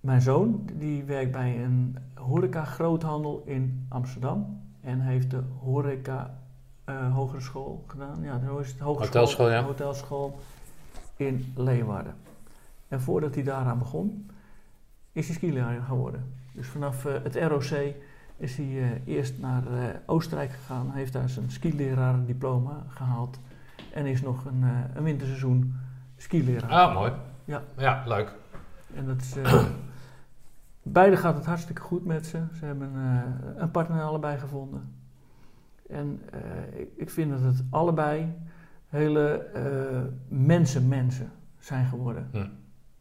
[0.00, 4.60] Mijn zoon die werkt bij een horeca groothandel in Amsterdam.
[4.80, 6.38] En heeft de horeca
[7.12, 8.22] hogere school gedaan.
[8.22, 9.62] Ja, de is het hogeschool, Hotelschool, ja.
[9.62, 10.38] hotelschool
[11.16, 12.14] in Leeuwarden.
[12.88, 14.30] En voordat hij daaraan begon,
[15.12, 16.32] is hij skileraar geworden.
[16.52, 17.94] Dus vanaf eh, het ROC
[18.36, 20.90] is hij eh, eerst naar eh, Oostenrijk gegaan.
[20.90, 23.38] Heeft daar zijn skileraar diploma gehaald.
[23.92, 25.74] En is nog een, eh, een winterseizoen
[26.16, 26.70] skileraar.
[26.70, 27.12] Ah, mooi.
[27.44, 27.62] Ja.
[27.76, 28.34] Ja, leuk.
[28.94, 29.34] En dat is,
[30.82, 32.42] beide gaat het hartstikke goed met ze.
[32.52, 32.92] Ze hebben
[33.56, 34.94] een partner allebei gevonden.
[35.88, 36.20] En
[36.72, 38.34] ik, ik vind dat het allebei
[38.88, 42.28] hele eh, mensen mensen zijn geworden.
[42.32, 42.46] Hm.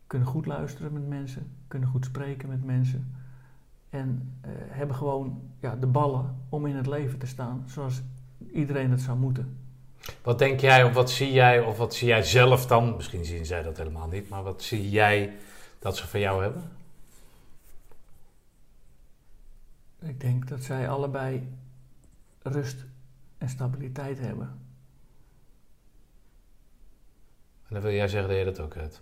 [0.07, 3.15] Kunnen goed luisteren met mensen, kunnen goed spreken met mensen.
[3.95, 8.01] En eh, hebben gewoon ja, de ballen om in het leven te staan zoals
[8.51, 9.57] iedereen het zou moeten.
[10.23, 12.95] Wat denk jij of wat zie jij of wat zie jij zelf dan?
[12.95, 15.35] Misschien zien zij dat helemaal niet, maar wat zie jij
[15.79, 16.71] dat ze van jou hebben?
[19.99, 21.47] Ik denk dat zij allebei
[22.41, 22.85] rust
[23.37, 24.47] en stabiliteit hebben.
[27.67, 29.01] En dan wil jij zeggen dat je dat ook hebt.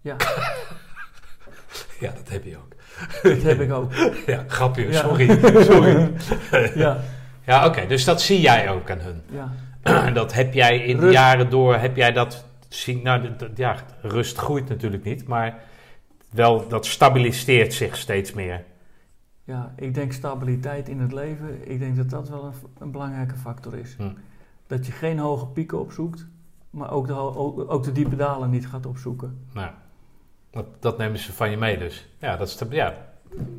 [0.00, 0.16] Ja,
[2.00, 2.74] Ja, dat heb je ook.
[3.22, 3.92] Dat heb ik ook.
[4.26, 4.92] Ja, grapje, Ja.
[4.92, 5.38] sorry.
[5.62, 6.12] sorry.
[6.74, 6.98] Ja,
[7.46, 9.22] Ja, oké, dus dat zie jij ook aan hun.
[9.30, 9.52] ja.
[9.82, 11.14] En dat heb jij in de Rust.
[11.14, 15.58] jaren door, heb jij dat zien, nou, dat- ja, rust groeit natuurlijk niet, maar
[16.30, 18.64] wel, dat stabiliseert zich steeds meer.
[19.44, 23.36] ja, ik denk stabiliteit in het leven, ik denk dat dat wel een, een belangrijke
[23.36, 23.94] factor is.
[23.98, 24.10] Hm.
[24.66, 26.26] Dat je geen hoge pieken opzoekt,
[26.70, 29.38] maar ook de, ook, ook de diepe dalen niet gaat opzoeken.
[29.52, 29.70] Nou,
[30.50, 32.08] dat, dat nemen ze van je mee dus.
[32.18, 32.94] Ja, dat is ja,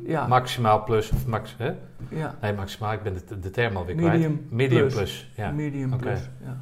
[0.04, 1.72] Ja, maximaal plus, of max, hè?
[2.08, 4.50] ja Nee, maximaal, ik ben de, de term alweer Medium kwijt.
[4.50, 4.94] Medium plus.
[4.94, 5.30] plus.
[5.36, 5.50] ja.
[5.50, 6.02] medium oké.
[6.02, 6.20] plus.
[6.44, 6.56] Ja.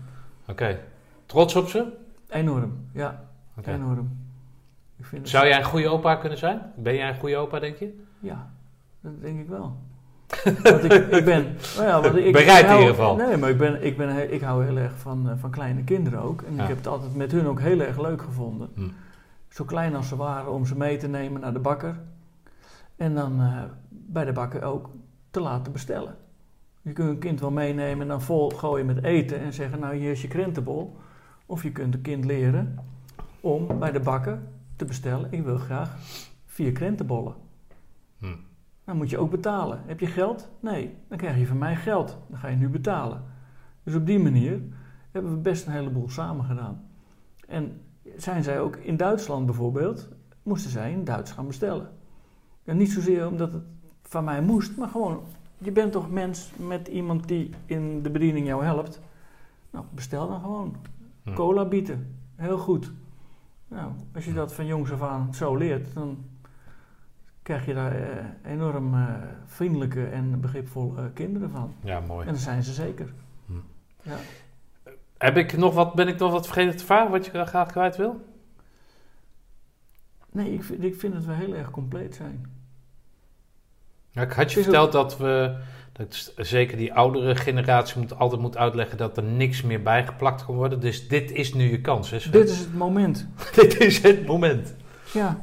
[0.47, 0.79] Oké.
[1.27, 1.87] Trots op ze?
[2.29, 3.25] Enorm, ja,
[3.65, 4.19] enorm.
[4.97, 6.61] Ik vind Zou jij een goede opa kunnen zijn?
[6.77, 8.01] Ben jij een goede opa, denk je?
[8.19, 8.51] Ja,
[9.01, 9.77] dat denk ik wel.
[10.63, 11.57] want ik, ik ben...
[11.77, 13.17] Nou ja, want ik, Bereid in ieder geval.
[13.17, 16.21] Nee, maar ik, ben, ik, ben, ik hou heel erg van, eh, van kleine kinderen
[16.21, 16.43] ook.
[16.43, 16.63] En Ja.
[16.63, 18.69] ik heb het altijd met hun ook heel erg leuk gevonden.
[18.75, 18.83] Hm.
[19.51, 22.01] Zo klein als ze waren om ze mee te nemen naar de bakker.
[22.97, 24.91] En dan eh, bij de bakker ook
[25.31, 26.17] te laten bestellen.
[26.83, 29.95] Je kunt een kind wel meenemen en dan vol gooien met eten en zeggen, nou
[29.95, 30.97] hier is je krentenbol.
[31.47, 32.79] Of je kunt een kind leren
[33.41, 34.43] om bij de bakker
[34.77, 35.97] te bestellen, ik wil graag
[36.47, 37.35] vier krentenbollen.
[38.19, 38.37] Hm.
[38.85, 39.83] Dan moet je ook betalen.
[39.87, 40.51] Heb je geld?
[40.61, 42.19] Nee, dan krijg je van mij geld.
[42.29, 43.23] Dan ga je nu betalen.
[43.83, 44.63] Dus op die manier
[45.11, 46.91] hebben we best een heleboel samen gedaan.
[47.49, 47.81] En
[48.17, 50.09] zijn zij ook in Duitsland bijvoorbeeld,
[50.43, 51.91] moesten zij in Duits gaan bestellen.
[52.65, 53.63] En niet zozeer omdat het
[54.03, 55.23] van mij moest, maar gewoon,
[55.59, 59.01] je bent toch mens met iemand die in de bediening jou helpt.
[59.71, 60.77] Nou, bestel dan gewoon.
[61.23, 61.35] Hm.
[61.35, 62.17] Cola bieten.
[62.37, 62.93] Heel goed.
[63.69, 66.25] Nou, als je dat van jongs af aan zo leert, dan
[67.43, 69.15] krijg je daar eh, enorm eh,
[69.47, 71.75] vriendelijke en begripvolle kinderen van.
[71.81, 72.27] Ja, mooi.
[72.27, 73.13] En dat zijn ze zeker.
[73.47, 73.53] Hm.
[74.03, 74.17] Ja.
[75.21, 77.97] Heb ik nog wat, ben ik nog wat vergeten te vragen wat je graag kwijt
[77.97, 78.21] wil?
[80.31, 82.53] Nee, ik vind, ik vind dat we heel erg compleet zijn.
[84.11, 85.57] Ja, ik had je ook- verteld dat we,
[85.93, 90.55] dat zeker die oudere generatie moet, altijd moet uitleggen dat er niks meer bijgeplakt kan
[90.55, 90.81] worden.
[90.81, 92.11] Dus dit is nu je kans.
[92.11, 92.33] Hè, Sven?
[92.33, 93.27] Dit is het moment.
[93.55, 94.75] dit is het moment.
[95.13, 95.41] Ja.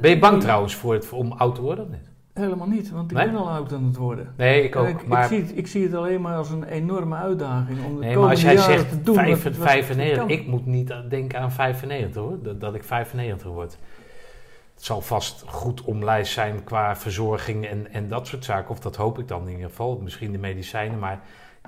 [0.00, 2.08] Ben je bang trouwens voor het, om oud te worden of niet?
[2.34, 3.26] Helemaal niet, want ik Nee?
[3.26, 4.34] ben al oud aan het worden.
[4.36, 4.88] Nee, ik ook.
[4.88, 7.94] Ik, maar ik, zie het, ik zie het alleen maar als een enorme uitdaging om
[7.94, 9.14] de nee, maar komende als jij jaren zegt te doen.
[9.14, 10.30] wat- wat- 95, kan.
[10.30, 13.78] ik moet niet denken aan 95 hoor, dat, dat ik 95 word.
[14.74, 18.70] Het zal vast goed omlijst zijn qua verzorging en, en dat soort zaken.
[18.70, 19.98] Of dat hoop ik dan in ieder geval.
[20.02, 21.20] Misschien de medicijnen, maar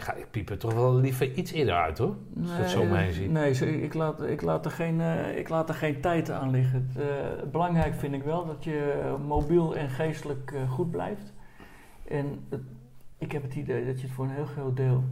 [0.03, 2.17] ga, ik piep er toch wel liever iets eerder uit hoor.
[2.41, 3.31] Als je dat zo om me heen ziet.
[3.31, 6.91] Nee, ik laat, ik, laat er geen, eh, ik laat er geen tijd aan liggen.
[6.97, 7.05] Eh,
[7.53, 11.33] belangrijk vind ik wel dat je eh, mobiel en geestelijk eh, goed blijft.
[12.09, 12.61] En het-
[13.19, 15.05] ik heb het idee dat je het voor een heel groot deel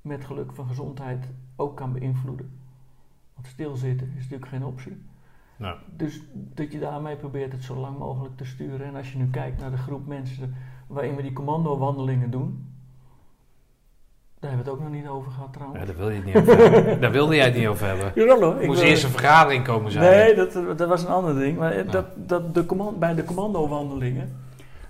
[0.00, 2.50] met geluk van gezondheid ook kan beïnvloeden.
[3.34, 5.02] Want stilzitten is natuurlijk geen optie.
[5.56, 8.86] Nou, Dus dat je daarmee probeert het zo lang mogelijk te sturen.
[8.86, 10.54] En als je nu kijkt naar de groep mensen
[10.86, 12.69] waarin we die commando-wandelingen doen.
[14.40, 15.80] Daar hebben we het ook nog niet over gehad trouwens.
[15.80, 17.00] ja, daar, wil je het niet over hebben.
[17.00, 18.12] daar wilde jij het niet over hebben.
[18.14, 18.54] Jawel hoor.
[18.54, 20.04] Er ik moest wil- eerst een vergadering komen zijn.
[20.10, 21.58] Nee, dat, dat was een ander ding.
[21.58, 21.90] Maar eh, Ja.
[21.90, 24.36] dat, dat de command, bij de commando-wandelingen,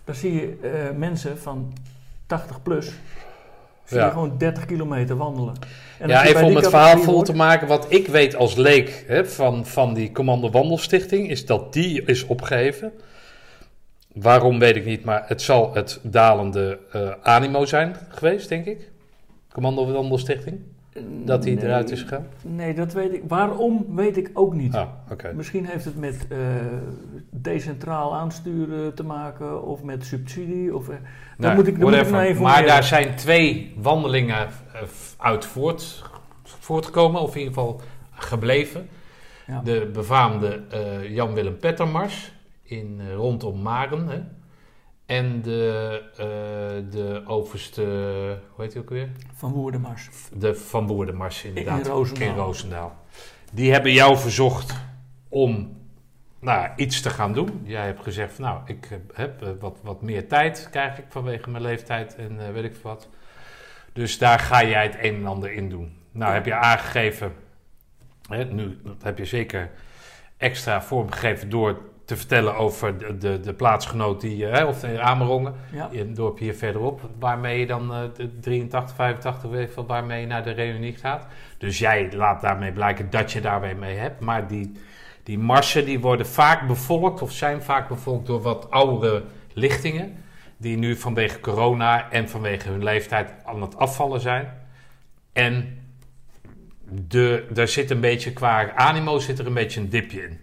[0.04, 1.72] daar zie je eh, mensen van
[2.26, 2.92] 80 plus,
[3.84, 4.04] zie Ja.
[4.04, 5.54] je gewoon 30 kilometer wandelen.
[5.98, 7.68] En ja, even om het verhaal vol hoort- te maken.
[7.68, 12.26] Wat ik weet als leek hè, van, van die Commando Wandelstichting, is dat die is
[12.26, 12.92] opgeheven.
[14.14, 18.89] Waarom weet ik niet, maar het zal het dalende eh, animo zijn geweest, denk ik.
[19.52, 20.58] Commando Wandelstichting,
[21.24, 22.26] dat Nee, eruit is gegaan.
[22.42, 23.22] Nee, dat weet ik.
[23.28, 24.74] Waarom weet ik ook niet.
[24.74, 25.32] Ah, oké.
[25.34, 26.38] Misschien heeft het met eh,
[27.30, 30.76] decentraal aansturen te maken of met subsidie.
[30.76, 30.88] Of,
[31.36, 32.42] Nou, moet ik- moet ik naar informeren.
[32.42, 34.36] Maar daar zijn twee wandelingen
[34.72, 34.80] eh,
[35.18, 36.04] uit voort,
[36.44, 38.88] voortgekomen, of in ieder geval gebleven.
[39.46, 39.60] ja.
[39.64, 42.32] De befaamde eh, Jan-Willem Pettermars
[42.62, 44.08] in, rondom Maren.
[44.08, 44.20] Hè?
[45.10, 47.82] En de, eh, de overste,
[48.50, 49.08] hoe heet die ook weer?
[49.34, 50.08] Van Woerdenmars.
[50.32, 51.86] De Van Boerdenmars inderdaad.
[51.86, 52.28] In Roosendaal.
[52.28, 52.96] In Roosendaal.
[53.52, 54.74] Die hebben jou verzocht
[55.28, 55.76] om
[56.40, 57.60] nou, iets te gaan doen.
[57.64, 61.04] Jij hebt gezegd van nou, ik eh, heb eh, wat, wat meer tijd krijg ik
[61.08, 63.08] vanwege mijn leeftijd en weet ik wat.
[63.92, 65.96] Dus daar ga jij het een en ander in doen.
[66.12, 67.34] Nou heb je aangegeven,
[68.28, 69.70] hè, nu dat heb je zeker
[70.36, 71.78] extra vormgegeven door
[72.10, 75.88] te vertellen over de, de, de plaatsgenoot die, eh, hè, of de Amerongen, Ja.
[75.90, 80.26] in het dorp hier verderop, waarmee je dan eh, de 83, 85, weet waarmee je
[80.26, 81.26] naar de reunie gaat.
[81.58, 84.20] Dus jij laat daarmee blijken dat je daarmee mee hebt.
[84.20, 84.72] Maar die,
[85.22, 89.22] die marsen die worden vaak bevolkt, of zijn vaak bevolkt door wat oudere
[89.52, 90.16] lichtingen.
[90.56, 94.48] Die nu vanwege corona en vanwege hun leeftijd aan het afvallen zijn.
[95.32, 95.78] En
[96.88, 100.38] de, daar zit een beetje, qua animo zit er een beetje een dipje in.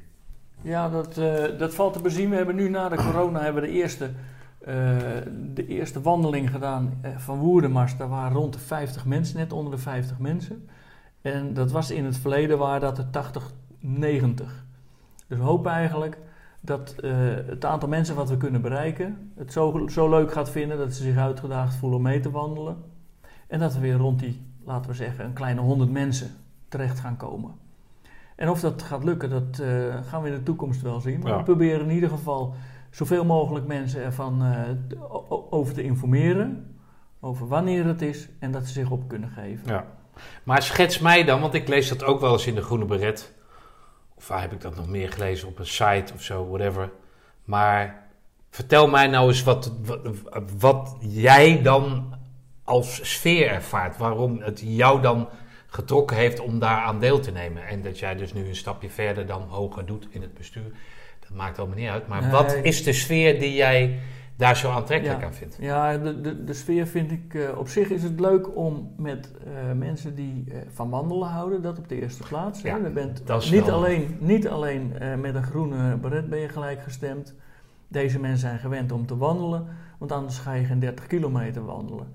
[0.61, 2.29] Ja, dat, eh, dat valt te bezien.
[2.29, 4.09] We hebben nu na de corona hebben de eerste,
[4.59, 4.75] eh,
[5.53, 7.97] de eerste wandeling gedaan eh, van Woerdenmars.
[7.97, 10.69] Daar waren rond de 50 mensen, net onder de 50 mensen.
[11.21, 14.65] En dat was in het verleden waren dat er 80, 90.
[15.27, 16.17] Dus we hopen eigenlijk
[16.59, 16.95] dat
[17.45, 19.31] het aantal mensen wat we kunnen bereiken...
[19.35, 22.77] het zo, zo leuk gaat vinden dat ze zich uitgedaagd voelen om mee te wandelen.
[23.47, 26.29] En dat we weer rond die, laten we zeggen, een kleine 100 mensen
[26.67, 27.51] terecht gaan komen.
[28.37, 31.19] En of dat gaat lukken, dat eh, gaan we in de toekomst wel zien.
[31.19, 31.37] Maar Ja.
[31.37, 32.53] we proberen in ieder geval
[32.91, 34.61] zoveel mogelijk mensen ervan eh,
[35.49, 36.75] over te informeren.
[37.19, 39.67] Over wanneer het is en dat ze zich op kunnen geven.
[39.67, 39.85] Ja.
[40.43, 43.33] Maar schets mij dan, want ik lees dat ook wel eens in de Groene Beret.
[44.15, 45.47] Of waar heb ik dat nog meer gelezen?
[45.47, 46.91] Op een site of zo, whatever.
[47.43, 48.07] Maar
[48.49, 50.09] vertel mij nou eens wat, wat,
[50.59, 52.15] wat jij dan
[52.63, 53.97] als sfeer ervaart.
[53.97, 55.27] Waarom het jou dan
[55.77, 57.67] getrokken heeft om daar aan deel te nemen.
[57.67, 60.71] En dat jij dus nu een stapje verder dan hoger doet in het bestuur.
[61.19, 62.07] Dat maakt allemaal niet uit.
[62.07, 62.31] Maar Nee.
[62.31, 63.99] wat is de sfeer die jij
[64.35, 65.25] daar zo aantrekkelijk Ja.
[65.25, 65.57] aan vindt?
[65.59, 67.33] Ja, de, de, de sfeer vind ik...
[67.33, 71.61] eh, op zich is het leuk om met eh, mensen die eh, van wandelen houden,
[71.61, 72.61] dat op de eerste plaats.
[72.61, 72.69] hè.
[72.69, 76.39] Ja, Je bent dat is niet wel- alleen, niet alleen met een groene beret ben
[76.39, 77.33] je gelijk gestemd.
[77.87, 79.67] Deze mensen zijn gewend om te wandelen,
[79.97, 82.07] want anders ga je geen 30 kilometer wandelen.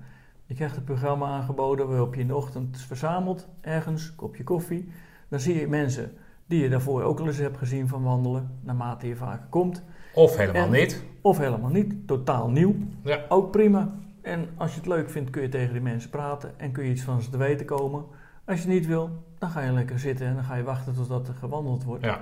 [0.53, 4.91] Je krijgt een programma aangeboden waarop je in de ochtend verzamelt, ergens, kopje koffie.
[5.27, 6.11] Dan zie je mensen
[6.45, 9.83] die je daarvoor ook al eens hebt gezien van wandelen, naarmate je vaker komt.
[10.13, 11.03] Of helemaal En- niet.
[11.21, 12.75] Of helemaal niet, totaal nieuw.
[13.03, 13.25] Ja.
[13.29, 13.89] Ook prima.
[14.21, 16.89] En als je het leuk vindt, kun je tegen die mensen praten en kun je
[16.91, 18.05] iets van ze te weten komen.
[18.45, 21.27] Als je niet wil, dan ga je lekker zitten en dan ga je wachten totdat
[21.27, 22.03] er gewandeld wordt.
[22.03, 22.19] Ja.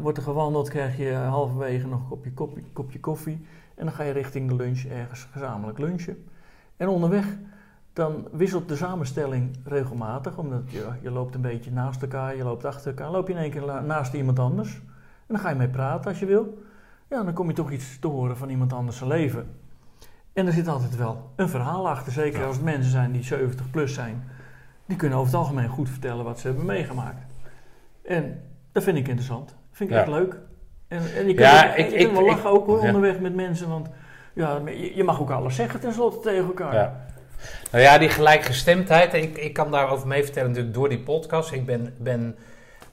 [0.00, 3.46] Wordt er gewandeld, krijg je halverwege nog een kopje, kopje, kopje koffie.
[3.74, 6.24] En dan ga je richting de lunch ergens gezamenlijk lunchen.
[6.78, 7.36] En onderweg,
[7.92, 10.36] dan wisselt de samenstelling regelmatig.
[10.38, 13.10] Omdat je, je loopt een beetje naast elkaar, je loopt achter elkaar.
[13.10, 14.74] loop je in één keer naast iemand anders.
[14.74, 16.62] En dan ga je mee praten als je wil.
[17.08, 19.46] Ja, dan kom je toch iets te horen van iemand anders zijn leven.
[20.32, 22.12] En er zit altijd wel een verhaal achter.
[22.12, 22.46] Zeker Ja.
[22.46, 24.22] als het mensen zijn die 70 plus zijn.
[24.86, 27.26] Die kunnen over het algemeen goed vertellen wat ze hebben meegemaakt.
[28.02, 28.40] En
[28.72, 29.56] dat vind ik interessant.
[29.70, 30.02] Vind ik Ja.
[30.02, 30.38] echt leuk.
[30.88, 33.20] En, en je kunt, Ja, ik- je kunt ik- wel ik- lachen ook hoor, onderweg
[33.20, 33.68] met mensen.
[33.68, 33.88] Want
[34.38, 34.62] ja,
[34.94, 36.74] je, mag ook alles zeggen tenslotte tegen elkaar.
[36.74, 37.06] Ja.
[37.70, 41.52] Nou ja, die gelijkgestemdheid, ik, ik kan daarover mee vertellen natuurlijk door die podcast.
[41.52, 42.36] Ik ben, ben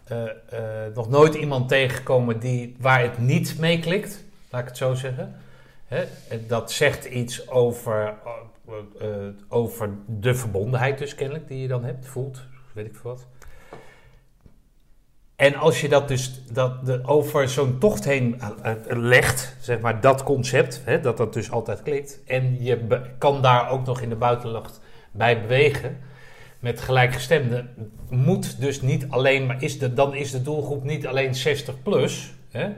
[0.08, 4.78] eh, eh, nog nooit iemand tegengekomen die, waar het niet mee klikt, laat ik het
[4.78, 5.36] zo zeggen.
[5.86, 6.04] Hè?
[6.30, 8.14] en Dat zegt iets over,
[8.68, 12.42] eh, eh, over de verbondenheid dus kennelijk die je dan hebt, voelt,
[12.74, 13.26] weet ik veel wat.
[15.36, 19.80] En als je dat dus dat de, over zo'n tocht heen eh, eh, legt, zeg
[19.80, 24.02] maar dat concept, hè, dat dat dus altijd klikt, en je kan daar ook nog
[24.02, 24.82] in de buitenlucht
[25.12, 25.98] bij bewegen,
[26.60, 27.70] met gelijkgestemden,
[28.10, 32.34] moet dus niet alleen, maar is de, dan is de doelgroep niet alleen 60 plus,
[32.52, 32.70] hè,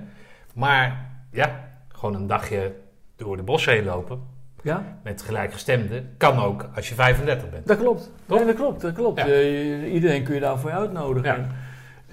[0.54, 2.72] maar ja, gewoon een dagje
[3.16, 4.22] door de bossen heen lopen
[4.62, 7.68] Ja, met gelijkgestemden, kan ook als je 35 bent.
[7.68, 8.12] dat klopt.
[8.26, 8.38] Toch?
[8.38, 8.82] Nee, dat klopt.
[8.82, 9.20] Dat klopt.
[9.20, 9.26] Ja.
[9.26, 11.40] Eh, iedereen kun je daarvoor uitnodigen.
[11.40, 11.48] Ja.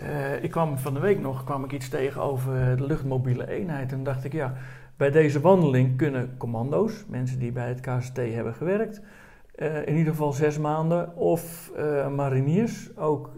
[0.05, 3.93] Eh, ik kwam van de week nog kwam ik iets tegen over de luchtmobiele eenheid.
[3.93, 4.55] En dacht ik, ja,
[4.97, 9.01] bij deze wandeling kunnen commando's, mensen die bij het KCT hebben gewerkt,
[9.55, 13.31] eh, in ieder geval zes maanden, of eh, mariniers, ook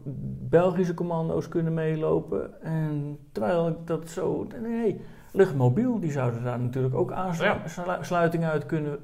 [0.49, 2.63] Belgische commando's kunnen meelopen.
[2.63, 5.01] En terwijl ik dat zo, nee,
[5.33, 8.99] luchtmobiel, die zouden daar natuurlijk ook aansluiting uit kunnen,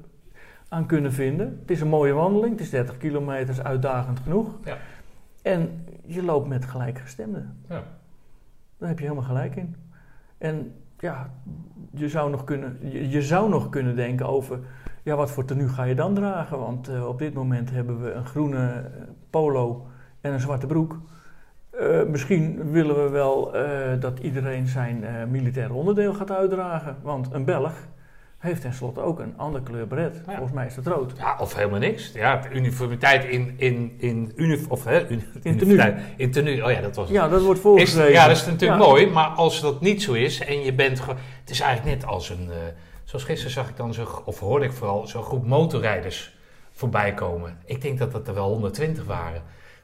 [0.69, 1.57] aan kunnen vinden.
[1.61, 4.57] Het is een mooie wandeling, het is 30 kilometer, is uitdagend genoeg.
[4.63, 4.77] Ja.
[5.41, 7.57] En je loopt met gelijkgestemden.
[7.69, 7.83] Ja.
[8.77, 9.75] Daar heb je helemaal gelijk in.
[10.37, 11.29] En ja,
[11.91, 14.59] je zou nog kunnen, je, je zou nog kunnen denken over,
[15.03, 16.59] ja, wat voor tenue ga je dan dragen?
[16.59, 19.87] Want eh, op dit moment hebben we een groene eh, polo
[20.21, 20.99] en een zwarte broek.
[21.69, 23.51] Eh, misschien willen we wel
[23.99, 26.97] dat iedereen zijn militaire onderdeel gaat uitdragen.
[27.01, 27.87] Want een Belg
[28.43, 30.15] heeft tenslotte ook een andere kleur beret.
[30.25, 30.31] Ja.
[30.33, 31.13] Volgens mij is dat rood.
[31.17, 32.11] Ja, of helemaal niks.
[32.13, 35.41] Ja, uniformiteit in, in, in, unif of, hè, uni- tenue.
[35.43, 35.99] uniformiteit.
[36.17, 37.15] In tenue, oh ja, dat was het.
[37.15, 38.11] Ja, dat wordt Is, voorgeschreven.
[38.11, 38.87] ja, dat is natuurlijk Ja.
[38.87, 41.17] mooi, maar als dat niet zo is en je bent gewoon...
[41.39, 42.47] Het is eigenlijk net als een...
[42.51, 42.57] eh,
[43.03, 46.35] zoals gisteren zag ik dan zo, of hoorde ik vooral, zo'n groep motorrijders
[46.71, 47.57] voorbij komen.
[47.65, 49.41] Ik denk dat dat er wel 120 waren.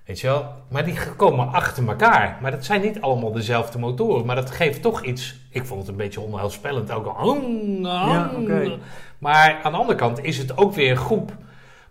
[0.10, 0.46] Weet je wel?
[0.68, 2.38] Maar die komen achter elkaar.
[2.42, 4.26] Maar dat zijn niet allemaal dezelfde motoren.
[4.26, 5.36] Maar dat geeft toch iets...
[5.50, 6.92] Ik vond het een beetje onheilspellend.
[6.92, 7.42] Ook al...
[7.82, 8.32] Ja.
[9.18, 11.32] Maar aan de andere kant is het ook weer een groep...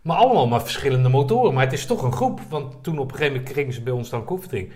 [0.03, 1.55] Maar allemaal maar verschillende motoren.
[1.55, 2.41] Maar het is toch een groep.
[2.49, 4.73] Want toen op een gegeven moment kregen ze bij ons dan koefering.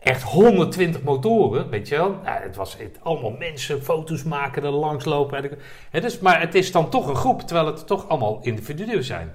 [0.00, 2.18] Echt 120 motoren, weet je wel.
[2.22, 5.44] Het was het, allemaal mensen, foto's maken, er langs lopen.
[5.44, 5.58] En,
[5.90, 9.32] het is, maar het is dan toch een groep, terwijl het toch allemaal individuen zijn.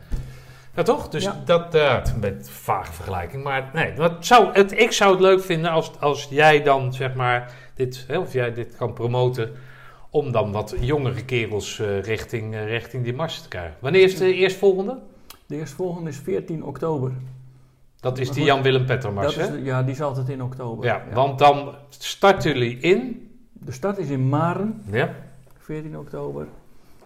[0.75, 1.09] Ja, toch?
[1.09, 1.41] Dus Ja.
[1.45, 3.43] dat eh, het is een beetje een vage vergelijking.
[3.43, 7.13] Maar nee, wat zou het, ik zou het leuk vinden als, als jij dan, zeg
[7.13, 9.51] maar, dit, hè, of jij dit kan promoten.
[10.09, 13.75] Om dan wat jongere kerels eh, richting, eh, richting die mars te krijgen.
[13.79, 14.99] Wanneer is de eerstvolgende?
[15.45, 17.11] De eerstvolgende is 14 oktober.
[17.99, 19.51] Dat is die Jan-Willem Pettermars, hè?
[19.51, 20.85] de- ja, die is altijd in oktober.
[20.85, 23.29] Ja, want dan starten jullie in.
[23.53, 25.13] De start is in Maren, Ja.
[25.59, 26.47] 14 oktober.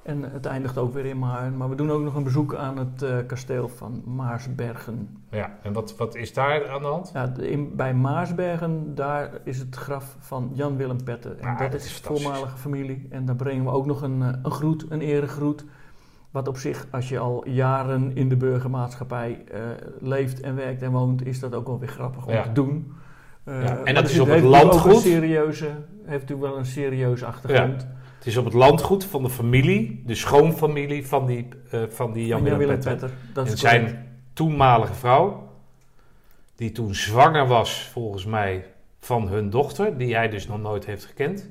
[0.06, 1.58] En het eindigt ook weer in Maren.
[1.58, 5.18] Maar we doen ook nog een bezoek aan het eh, kasteel van Maarsbergen.
[5.30, 7.12] Ja, en wat, wat is daar aan de hand?
[7.14, 11.40] Ja, in, bij Maarsbergen, daar is het graf van Jan-Willem Petten.
[11.40, 13.08] En Ah, dat, dat is is voormalige familie.
[13.10, 15.66] En daar brengen we ook nog een, eh, een groet, een eregroet.
[16.32, 19.60] Wat op zich, als je al jaren in de burgermaatschappij eh,
[20.00, 22.44] leeft en werkt en woont, is dat ook wel weer grappig om Ja.
[22.44, 22.94] te doen.
[23.46, 24.94] Ja, en dat is op het natuurlijk landgoed?
[24.94, 25.70] Een serieuze,
[26.06, 27.88] heeft u wel een serieuze achtergrond.
[28.26, 32.32] Het is op het landgoed van de familie, de schoonfamilie van die, eh, van die
[32.32, 33.12] Van Jan-Willem Jan-Willem Petter.
[33.34, 34.04] Dat En zijn correct.
[34.34, 35.50] toenmalige vrouw,
[36.56, 38.66] die toen zwanger was, volgens mij,
[39.00, 41.50] van hun dochter, die hij dus nog nooit heeft gekend,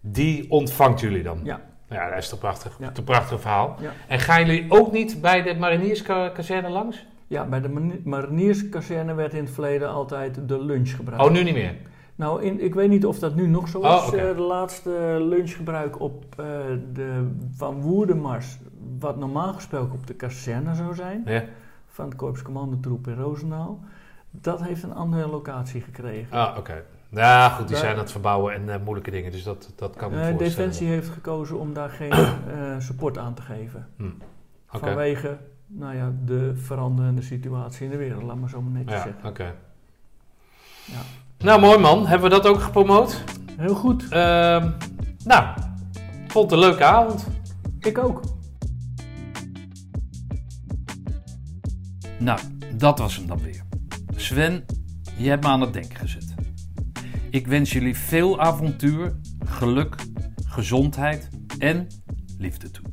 [0.00, 1.40] die ontvangt jullie dan.
[1.42, 1.60] Ja.
[1.88, 2.76] Ja, dat is toch prachtig.
[2.80, 2.92] Ja.
[2.94, 3.76] Een prachtig verhaal.
[3.80, 3.92] Ja.
[4.08, 7.06] En gaan jullie ook niet bij de marinierskazerne langs?
[7.26, 11.24] Ja, bij de marinierskazerne werd in het verleden altijd de lunch gebruikt.
[11.24, 11.74] Oh, nu niet meer.
[12.16, 13.86] Nou, in, ik weet niet of dat nu nog zo is.
[13.86, 14.16] Oh, oké.
[14.16, 16.46] Eh, de laatste lunchgebruik op eh,
[16.92, 18.58] de Van Woerdenmars,
[18.98, 21.44] wat normaal gesproken op de kazerne zou zijn, Ja.
[21.86, 23.80] van het Korps Commandotroep in Roosendaal,
[24.30, 26.38] dat heeft een andere locatie gekregen.
[26.38, 26.82] Ah, oké.
[27.08, 29.96] Ja, goed, die Daar- zijn aan het verbouwen en eh, moeilijke dingen, dus dat, dat
[29.96, 30.48] kan me voorstellen.
[30.48, 32.12] Defensie heeft gekozen om daar geen
[32.88, 33.88] support aan te geven.
[34.00, 34.14] Oké.
[34.86, 39.02] Vanwege nou ja, de veranderende situatie in de wereld, laat maar zo maar netjes Ja,
[39.02, 39.28] zeggen.
[39.28, 39.54] oké.
[40.84, 41.00] Ja.
[41.44, 42.06] Nou, mooi man.
[42.06, 43.24] Hebben we dat ook gepromoot?
[43.56, 44.70] Heel goed, Ehm,
[45.24, 45.56] nou,
[46.26, 47.26] vond het een leuke avond.
[47.80, 48.20] ik ook.
[52.18, 52.40] Nou,
[52.76, 53.62] dat was hem dan weer.
[54.16, 54.64] Sven,
[55.16, 56.34] je hebt me aan het denken gezet.
[57.30, 59.94] Ik wens jullie veel avontuur, geluk,
[60.46, 61.86] gezondheid en
[62.38, 62.84] liefde toe.